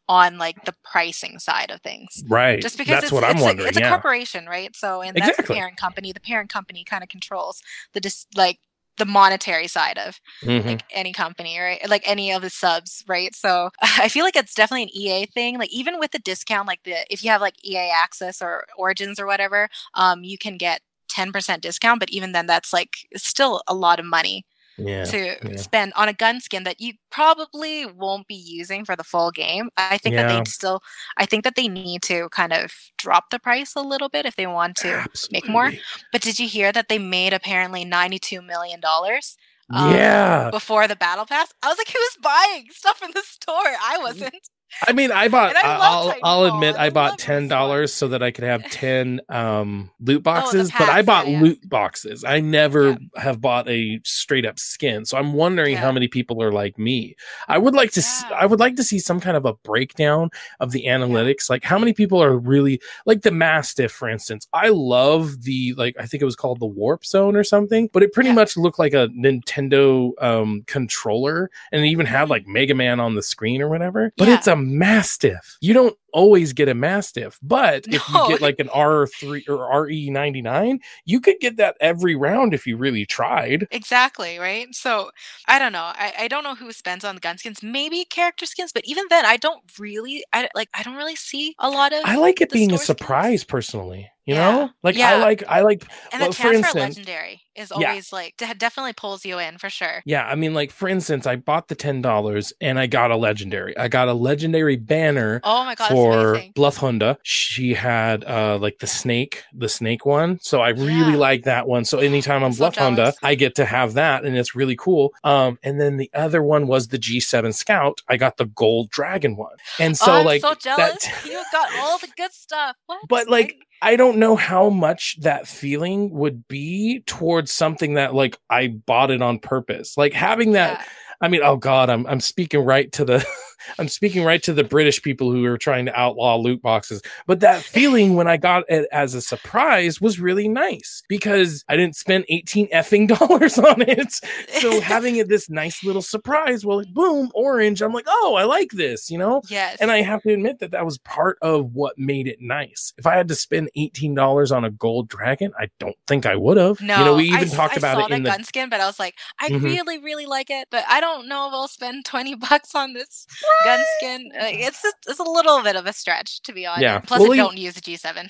on 0.10 0.38
like 0.38 0.64
the 0.66 0.74
pricing 0.84 1.38
side 1.40 1.70
of 1.70 1.82
things. 1.82 2.24
Right. 2.28 2.62
Just 2.62 2.78
because 2.78 2.92
That's 2.92 3.04
it's, 3.06 3.12
what 3.12 3.24
I'm 3.24 3.36
it's 3.36 3.42
wondering. 3.42 3.66
A, 3.66 3.70
it's 3.70 3.80
yeah. 3.80 3.88
a 3.88 3.90
corporation, 3.90 4.46
right? 4.46 4.76
So 4.76 5.02
and 5.02 5.16
that's 5.16 5.30
exactly. 5.30 5.56
the 5.56 5.60
parent 5.60 5.78
company. 5.78 6.12
The 6.14 6.20
parent 6.20 6.50
company 6.50 6.84
kind 6.84 7.04
of 7.04 7.10
controls 7.10 7.62
the 7.94 8.00
dis- 8.00 8.28
like 8.36 8.60
the 8.98 9.06
monetary 9.06 9.68
side 9.68 9.98
of 9.98 10.20
mm-hmm. 10.42 10.68
like 10.68 10.84
any 10.92 11.14
company 11.14 11.60
right? 11.60 11.88
Like 11.88 12.04
any 12.06 12.32
of 12.32 12.42
the 12.42 12.50
subs 12.50 13.04
right? 13.08 13.34
So 13.36 13.70
i 13.82 14.10
feel 14.10 14.24
like 14.24 14.36
it's 14.36 14.56
definitely 14.56 14.84
an 14.84 14.96
ea 14.96 15.26
thing. 15.26 15.58
Like 15.58 15.72
even 15.72 16.00
with 16.00 16.12
the 16.12 16.20
discount 16.20 16.68
like 16.68 16.84
the 16.84 16.96
if 17.12 17.24
you 17.24 17.30
have 17.30 17.42
like 17.42 17.56
ea 17.66 17.92
access 17.92 18.42
or 18.42 18.66
origins 18.78 19.20
or 19.20 19.26
whatever 19.26 19.70
um 19.94 20.24
you 20.24 20.38
can 20.38 20.58
get 20.58 20.82
10% 21.12 21.62
discount 21.62 22.00
but 22.00 22.10
even 22.10 22.32
then 22.32 22.46
that's 22.46 22.74
like 22.74 22.98
still 23.16 23.62
a 23.68 23.74
lot 23.74 24.00
of 24.00 24.06
money 24.06 24.46
yeah, 24.78 25.06
to 25.06 25.38
yeah. 25.44 25.56
spend 25.58 25.94
on 25.96 26.08
a 26.08 26.14
gun 26.14 26.40
skin 26.40 26.64
that 26.64 26.80
you 26.80 26.94
probably 27.10 27.86
won't 27.86 28.28
be 28.28 28.36
using 28.36 28.86
for 28.86 28.96
the 28.96 29.04
full 29.04 29.32
game. 29.32 29.70
I 29.78 29.98
think 29.98 30.14
yeah. 30.14 30.28
that 30.28 30.46
they 30.46 30.50
still 30.50 30.82
I 31.18 31.26
think 31.26 31.44
that 31.44 31.56
they 31.56 31.68
need 31.68 32.04
to 32.04 32.30
kind 32.30 32.54
of 32.54 32.72
drop 32.98 33.30
the 33.30 33.40
price 33.40 33.76
a 33.76 33.82
little 33.82 34.10
bit 34.10 34.26
if 34.26 34.36
they 34.36 34.48
want 34.48 34.76
to 34.78 34.90
Absolutely. 34.90 35.36
make 35.36 35.50
more. 35.50 35.72
But 36.12 36.22
did 36.22 36.40
you 36.40 36.48
hear 36.48 36.72
that 36.72 36.90
they 36.90 37.00
made 37.00 37.34
apparently 37.34 37.86
92 37.86 38.42
million 38.42 38.80
dollars? 38.80 39.38
Um, 39.70 39.94
yeah. 39.94 40.50
Before 40.50 40.88
the 40.88 40.96
battle 40.96 41.26
pass, 41.26 41.54
I 41.62 41.68
was 41.68 41.78
like, 41.78 41.90
who's 41.90 42.18
buying 42.22 42.68
stuff 42.72 43.02
in 43.04 43.12
the 43.14 43.22
store? 43.22 43.54
I 43.56 43.98
wasn't. 44.00 44.50
I 44.86 44.94
mean, 44.94 45.12
I 45.12 45.28
bought. 45.28 45.56
I 45.56 46.04
will 46.04 46.14
I'll 46.24 46.56
admit, 46.56 46.76
I, 46.76 46.88
I 46.88 46.90
bought 46.90 47.18
ten 47.18 47.48
dollars 47.48 47.94
so 47.94 48.10
that 48.10 48.22
I 48.22 48.32
could 48.32 48.44
have 48.44 48.70
ten 48.70 49.22
um, 49.30 49.90
loot 50.00 50.20
oh, 50.20 50.22
boxes. 50.22 50.72
Oh, 50.74 50.76
but 50.80 50.90
I 50.90 51.02
bought 51.02 51.28
yeah. 51.28 51.42
loot 51.42 51.70
boxes. 51.70 52.24
I 52.24 52.42
never 52.42 52.90
yeah. 52.90 52.98
have 53.16 53.42
bought 53.42 53.68
a 53.70 54.00
straight 54.04 54.46
up 54.46 54.60
skin. 54.60 55.06
So 55.06 55.18
I'm 55.18 55.34
wondering 55.34 55.74
yeah. 55.74 55.80
how 55.80 55.92
many 55.92 56.08
people 56.08 56.44
are 56.44 56.52
like 56.52 56.78
me. 56.78 57.16
I 57.48 57.58
would 57.58 57.76
like 57.76 57.92
to. 57.92 58.02
See, 58.02 58.28
I 58.28 58.46
would 58.46 58.60
like 58.60 58.76
to 58.76 58.84
see 58.84 59.00
some 59.00 59.20
kind 59.20 59.38
of 59.38 59.46
a 59.46 59.54
breakdown 59.54 60.30
of 60.60 60.72
the 60.72 60.86
analytics. 60.86 61.50
Like 61.50 61.64
how 61.64 61.80
many 61.80 61.94
people 61.94 62.22
are 62.22 62.38
really 62.38 62.82
like 63.06 63.22
the 63.22 63.32
Mastiff, 63.32 63.92
for 63.92 64.10
instance. 64.10 64.48
I 64.54 64.70
love 64.70 65.44
the 65.44 65.74
like. 65.76 65.96
I 65.98 66.06
think 66.06 66.22
it 66.22 66.26
was 66.26 66.36
called 66.36 66.60
the 66.60 66.66
Warp 66.66 67.06
Zone 67.06 67.36
or 67.36 67.44
something, 67.44 67.90
but 67.94 68.04
it 68.04 68.14
pretty 68.14 68.32
much 68.32 68.58
looked 68.58 68.80
like 68.80 68.94
a 68.94 69.08
Nintendo 69.10 70.12
um, 70.22 70.64
controller, 70.68 71.50
and 71.72 71.84
it 71.84 71.88
even 71.88 72.06
had 72.06 72.24
mm-hmm. 72.24 72.32
like 72.32 72.48
Mega 72.48 72.76
Man 72.76 73.00
on 73.00 73.16
the 73.16 73.24
screen 73.24 73.62
or 73.62 73.70
whatever. 73.70 74.12
But 74.18 74.28
it's 74.28 74.48
a 74.48 74.57
mastiff. 74.58 75.58
You 75.62 75.74
don't 75.74 75.96
always 76.14 76.54
get 76.54 76.68
a 76.68 76.74
mastiff, 76.74 77.40
but 77.42 77.88
no. 77.88 77.96
if 77.96 78.10
you 78.10 78.28
get 78.28 78.42
like 78.42 78.60
an 78.60 78.68
R3 78.70 79.48
or 79.48 79.88
RE99, 79.88 80.80
you 81.06 81.22
could 81.22 81.40
get 81.40 81.58
that 81.58 81.78
every 81.80 82.16
round 82.16 82.54
if 82.54 82.66
you 82.66 82.78
really 82.78 83.06
tried. 83.06 83.68
Exactly, 83.72 84.40
right? 84.40 84.74
So 84.74 85.12
I 85.48 85.60
don't 85.60 85.72
know. 85.72 85.92
I, 85.94 86.14
I 86.20 86.28
don't 86.28 86.44
know 86.44 86.56
who 86.56 86.72
spends 86.72 87.04
on 87.04 87.16
the 87.16 87.22
gun 87.22 87.38
skins. 87.38 87.62
Maybe 87.62 88.06
character 88.06 88.46
skins, 88.46 88.72
but 88.74 88.86
even 88.86 89.06
then 89.10 89.26
I 89.26 89.38
don't 89.38 89.62
really 89.80 90.24
I 90.34 90.50
like 90.56 90.70
I 90.74 90.84
don't 90.84 90.96
really 90.96 91.16
see 91.16 91.56
a 91.60 91.70
lot 91.70 91.94
of 91.94 92.02
I 92.06 92.18
like 92.18 92.42
it 92.42 92.52
being 92.52 92.74
a 92.74 92.78
surprise 92.78 93.42
skins. 93.42 93.50
personally. 93.50 94.10
You 94.28 94.36
yeah. 94.36 94.52
know, 94.52 94.70
like 94.84 94.98
yeah. 94.98 95.12
I 95.12 95.18
like, 95.20 95.44
I 95.48 95.62
like. 95.62 95.88
And 96.12 96.20
well, 96.20 96.32
the 96.32 96.36
for 96.36 96.52
instance, 96.52 96.76
legendary 96.76 97.44
is 97.56 97.72
always 97.72 98.12
yeah. 98.12 98.18
like 98.18 98.36
definitely 98.58 98.92
pulls 98.92 99.24
you 99.24 99.40
in 99.40 99.58
for 99.58 99.70
sure. 99.70 100.04
Yeah, 100.06 100.28
I 100.28 100.36
mean, 100.36 100.54
like 100.54 100.70
for 100.70 100.90
instance, 100.90 101.26
I 101.26 101.38
bought 101.38 101.70
the 101.70 101.76
ten 101.76 102.02
dollars 102.02 102.52
and 102.60 102.78
I 102.78 102.88
got 102.88 103.10
a 103.10 103.16
legendary. 103.16 103.76
I 103.78 103.88
got 103.88 104.10
a 104.10 104.14
legendary 104.14 104.76
banner. 104.76 105.40
Oh 105.46 105.64
my 105.64 105.76
god, 105.76 105.88
for 105.88 106.44
Bloodhound, 106.56 107.18
She 107.24 107.74
had 107.74 108.26
uh 108.26 108.58
like 108.62 108.80
the 108.80 108.88
snake, 108.88 109.46
the 109.54 109.70
snake 109.70 110.06
one. 110.06 110.40
So 110.42 110.60
I 110.60 110.70
really 110.70 111.16
like 111.16 111.44
that 111.44 111.66
one. 111.66 111.86
So 111.86 112.00
anytime 112.00 112.44
I'm, 112.44 112.52
Bloodhound, 112.52 112.98
so 112.98 113.14
I 113.24 113.36
get 113.36 113.56
to 113.56 113.66
have 113.66 113.94
that, 113.94 114.26
and 114.26 114.36
it's 114.36 114.56
really 114.56 114.76
cool. 114.76 115.14
Um, 115.24 115.58
and 115.64 115.80
then 115.80 115.96
the 115.96 116.12
other 116.14 116.44
one 116.44 116.68
was 116.68 116.90
the 116.90 117.00
G7 117.00 117.54
Scout. 117.54 118.02
I 118.10 118.18
got 118.18 118.36
the 118.36 118.46
gold 118.46 118.90
dragon 118.90 119.38
one, 119.38 119.56
and 119.80 119.96
so 119.96 120.18
oh, 120.18 120.22
like 120.22 120.42
so 120.42 120.54
jealous. 120.54 121.06
That... 121.06 121.22
you 121.26 121.42
got 121.54 121.70
all 121.80 121.98
the 121.98 122.10
good 122.18 122.34
stuff. 122.34 122.76
What? 122.88 123.08
But 123.08 123.30
like 123.30 123.56
I 123.82 123.96
don't 123.96 124.18
know 124.18 124.36
how 124.36 124.70
much 124.70 125.18
that 125.22 125.48
feeling 125.48 126.12
would 126.12 126.48
be 126.48 127.04
towards 127.06 127.52
something 127.52 127.94
that 127.96 128.14
like 128.14 128.38
I 128.50 128.68
bought 128.68 129.12
it 129.12 129.22
on 129.22 129.40
purpose. 129.40 129.98
Like 129.98 130.14
having 130.14 130.54
that 130.54 130.80
yeah. 130.80 130.86
I 131.20 131.28
mean, 131.30 131.42
oh 131.44 131.58
god, 131.58 131.90
I'm 131.90 132.06
I'm 132.08 132.20
speaking 132.20 132.62
right 132.62 132.92
to 132.94 133.06
the 133.06 133.28
I'm 133.80 133.88
speaking 133.88 134.24
right 134.24 134.42
to 134.44 134.54
the 134.54 134.64
British 134.64 135.02
people 135.02 135.32
who 135.32 135.46
are 135.46 135.58
trying 135.58 135.86
to 135.86 136.00
outlaw 136.00 136.38
loot 136.38 136.62
boxes. 136.62 137.02
But 137.26 137.40
that 137.42 137.62
feeling 137.62 138.16
when 138.16 138.28
I 138.28 138.38
got 138.38 138.64
it 138.70 138.88
as 138.92 139.14
a 139.14 139.22
surprise 139.22 140.00
was 140.02 140.20
really 140.20 140.48
nice 140.48 141.04
because 141.08 141.64
I 141.68 141.78
didn't 141.78 141.96
spend 141.96 142.26
18 142.30 142.70
effing 142.70 143.08
dollars 143.20 143.58
on 143.58 143.82
it. 143.82 144.14
So 144.60 144.82
having 144.88 145.18
it 145.18 145.30
this 145.30 145.50
nice 145.50 145.84
little 145.84 146.02
surprise, 146.02 146.66
well, 146.66 146.78
like, 146.78 146.94
boom, 146.94 147.32
orange. 147.34 147.82
I'm 147.82 147.94
like, 147.94 148.08
oh, 148.08 148.36
I 148.38 148.44
like 148.44 148.72
this, 148.72 149.10
you 149.10 149.18
know? 149.18 149.42
Yes. 149.50 149.78
And 149.80 149.92
I 149.92 150.02
have 150.02 150.22
to 150.24 150.34
admit 150.34 150.60
that 150.60 150.72
that 150.72 150.86
was 150.86 150.98
part 151.00 151.38
of 151.42 151.74
what 151.74 151.98
made 151.98 152.28
it 152.28 152.38
nice. 152.40 152.94
If 152.98 153.06
I 153.06 153.16
had 153.16 153.28
to 153.30 153.36
spend 153.36 153.70
$18 153.78 154.56
on 154.56 154.66
a 154.66 154.72
gold 154.72 155.10
dragon, 155.10 155.52
I 155.60 155.70
don't 155.80 155.96
think 156.08 156.26
I 156.26 156.36
would 156.36 156.58
have. 156.58 156.82
No, 156.82 157.00
you 157.00 157.06
know, 157.06 157.16
we 157.16 157.26
even 157.26 157.50
I, 157.50 157.56
talked 157.56 157.76
I 157.76 157.78
about 157.78 158.12
it 158.12 158.16
in 158.16 158.24
the 158.24 158.30
gun 158.30 158.44
skin, 158.44 158.70
but 158.70 158.82
I 158.82 158.86
was 158.86 159.00
like, 159.00 159.16
I 159.40 159.50
mm-hmm. 159.50 159.66
really, 159.66 160.00
really 160.00 160.26
like 160.26 160.50
it, 160.50 160.68
but 160.72 160.84
I 160.88 161.02
don't 161.02 161.28
know 161.28 161.48
if 161.48 161.54
I'll 161.54 161.68
spend 161.68 162.06
20 162.06 162.36
bucks 162.50 162.76
on 162.76 162.94
this 162.94 163.28
gun 163.64 163.80
skin. 163.98 164.32
Uh, 164.36 164.46
it's 164.46 164.84
a, 164.84 164.92
it's 165.08 165.20
a 165.20 165.24
little 165.24 165.62
bit 165.64 165.76
of 165.76 165.86
a 165.86 165.94
stretch, 165.94 166.42
to 166.44 166.54
be 166.54 166.66
honest. 166.66 166.82
Yeah. 166.82 167.00
Plus, 167.00 167.22
well, 167.22 167.34
I 167.34 167.38
don't 167.38 167.58
use 167.58 167.78
a 167.78 167.82
G7 167.82 168.30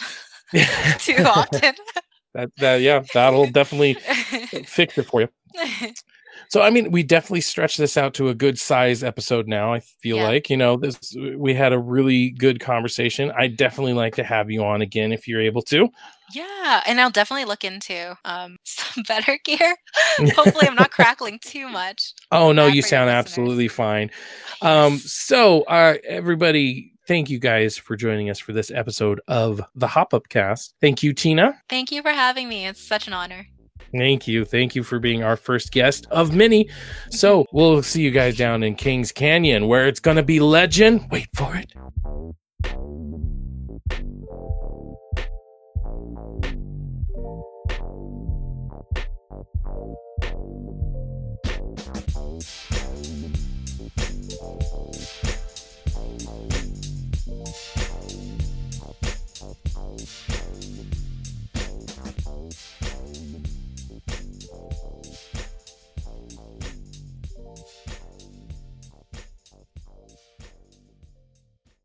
too 0.99 1.24
often. 1.24 1.74
that, 2.34 2.49
that 2.57 2.82
yeah, 2.82 3.03
that'll 3.13 3.49
definitely 3.49 3.93
fix 4.65 4.97
it 4.97 5.05
for 5.07 5.22
you. 5.22 5.30
So 6.49 6.61
I 6.61 6.70
mean, 6.70 6.91
we 6.91 7.03
definitely 7.03 7.41
stretched 7.41 7.78
this 7.78 7.97
out 7.97 8.13
to 8.15 8.30
a 8.30 8.36
good 8.36 8.57
size 8.57 9.03
episode 9.03 9.47
now. 9.47 9.74
I 9.74 9.80
feel 9.80 10.18
yeah. 10.18 10.28
like 10.28 10.49
you 10.49 10.57
know 10.57 10.78
this. 10.78 11.15
We 11.36 11.53
had 11.53 11.74
a 11.74 11.80
really 11.80 12.30
good 12.32 12.59
conversation. 12.59 13.32
I 13.38 13.47
definitely 13.47 13.93
like 13.93 14.15
to 14.15 14.24
have 14.24 14.49
you 14.49 14.63
on 14.63 14.82
again 14.82 15.11
if 15.11 15.28
you're 15.28 15.41
able 15.41 15.61
to. 15.63 15.89
Yeah, 16.34 16.84
and 16.86 16.99
I'll 16.99 17.09
definitely 17.09 17.45
look 17.45 17.63
into 17.63 18.17
um, 18.25 18.57
some 18.63 19.03
better 19.07 19.38
gear. 19.43 19.75
Hopefully, 20.36 20.67
I'm 20.67 20.75
not 20.75 20.91
crackling 20.91 21.39
too 21.43 21.69
much. 21.69 22.13
Oh 22.32 22.51
no, 22.51 22.67
you 22.67 22.82
sound 22.82 23.09
absolutely 23.09 23.67
fine. 23.67 24.11
Um, 24.61 24.97
so, 24.97 25.63
uh, 25.63 25.95
everybody, 26.07 26.93
thank 27.07 27.30
you 27.30 27.39
guys 27.39 27.78
for 27.78 27.95
joining 27.95 28.30
us 28.30 28.39
for 28.39 28.53
this 28.53 28.71
episode 28.71 29.21
of 29.28 29.61
the 29.75 29.88
Hop 29.88 30.13
Up 30.13 30.28
Cast. 30.30 30.75
Thank 30.82 31.03
you, 31.03 31.13
Tina. 31.13 31.61
Thank 31.69 31.91
you 31.91 32.01
for 32.01 32.11
having 32.11 32.49
me. 32.49 32.67
It's 32.67 32.86
such 32.86 33.07
an 33.07 33.13
honor. 33.13 33.47
Thank 33.93 34.28
you. 34.28 34.43
Thank 34.43 34.75
you 34.75 34.84
for 34.84 34.99
being 34.99 35.23
our 35.23 35.38
first 35.38 35.71
guest 35.71 36.07
of 36.11 36.36
many. 36.36 36.69
So 37.09 37.45
we'll 37.53 37.82
see 37.84 38.01
you 38.01 38.11
guys 38.11 38.36
down 38.38 38.63
in 38.63 38.75
Kings 38.75 39.11
Canyon 39.11 39.67
where 39.67 39.88
it's 39.88 39.99
going 39.99 40.17
to 40.17 40.23
be 40.23 40.39
legend. 40.39 41.07
Wait 41.09 41.30
for 41.34 41.55
it. 41.55 41.71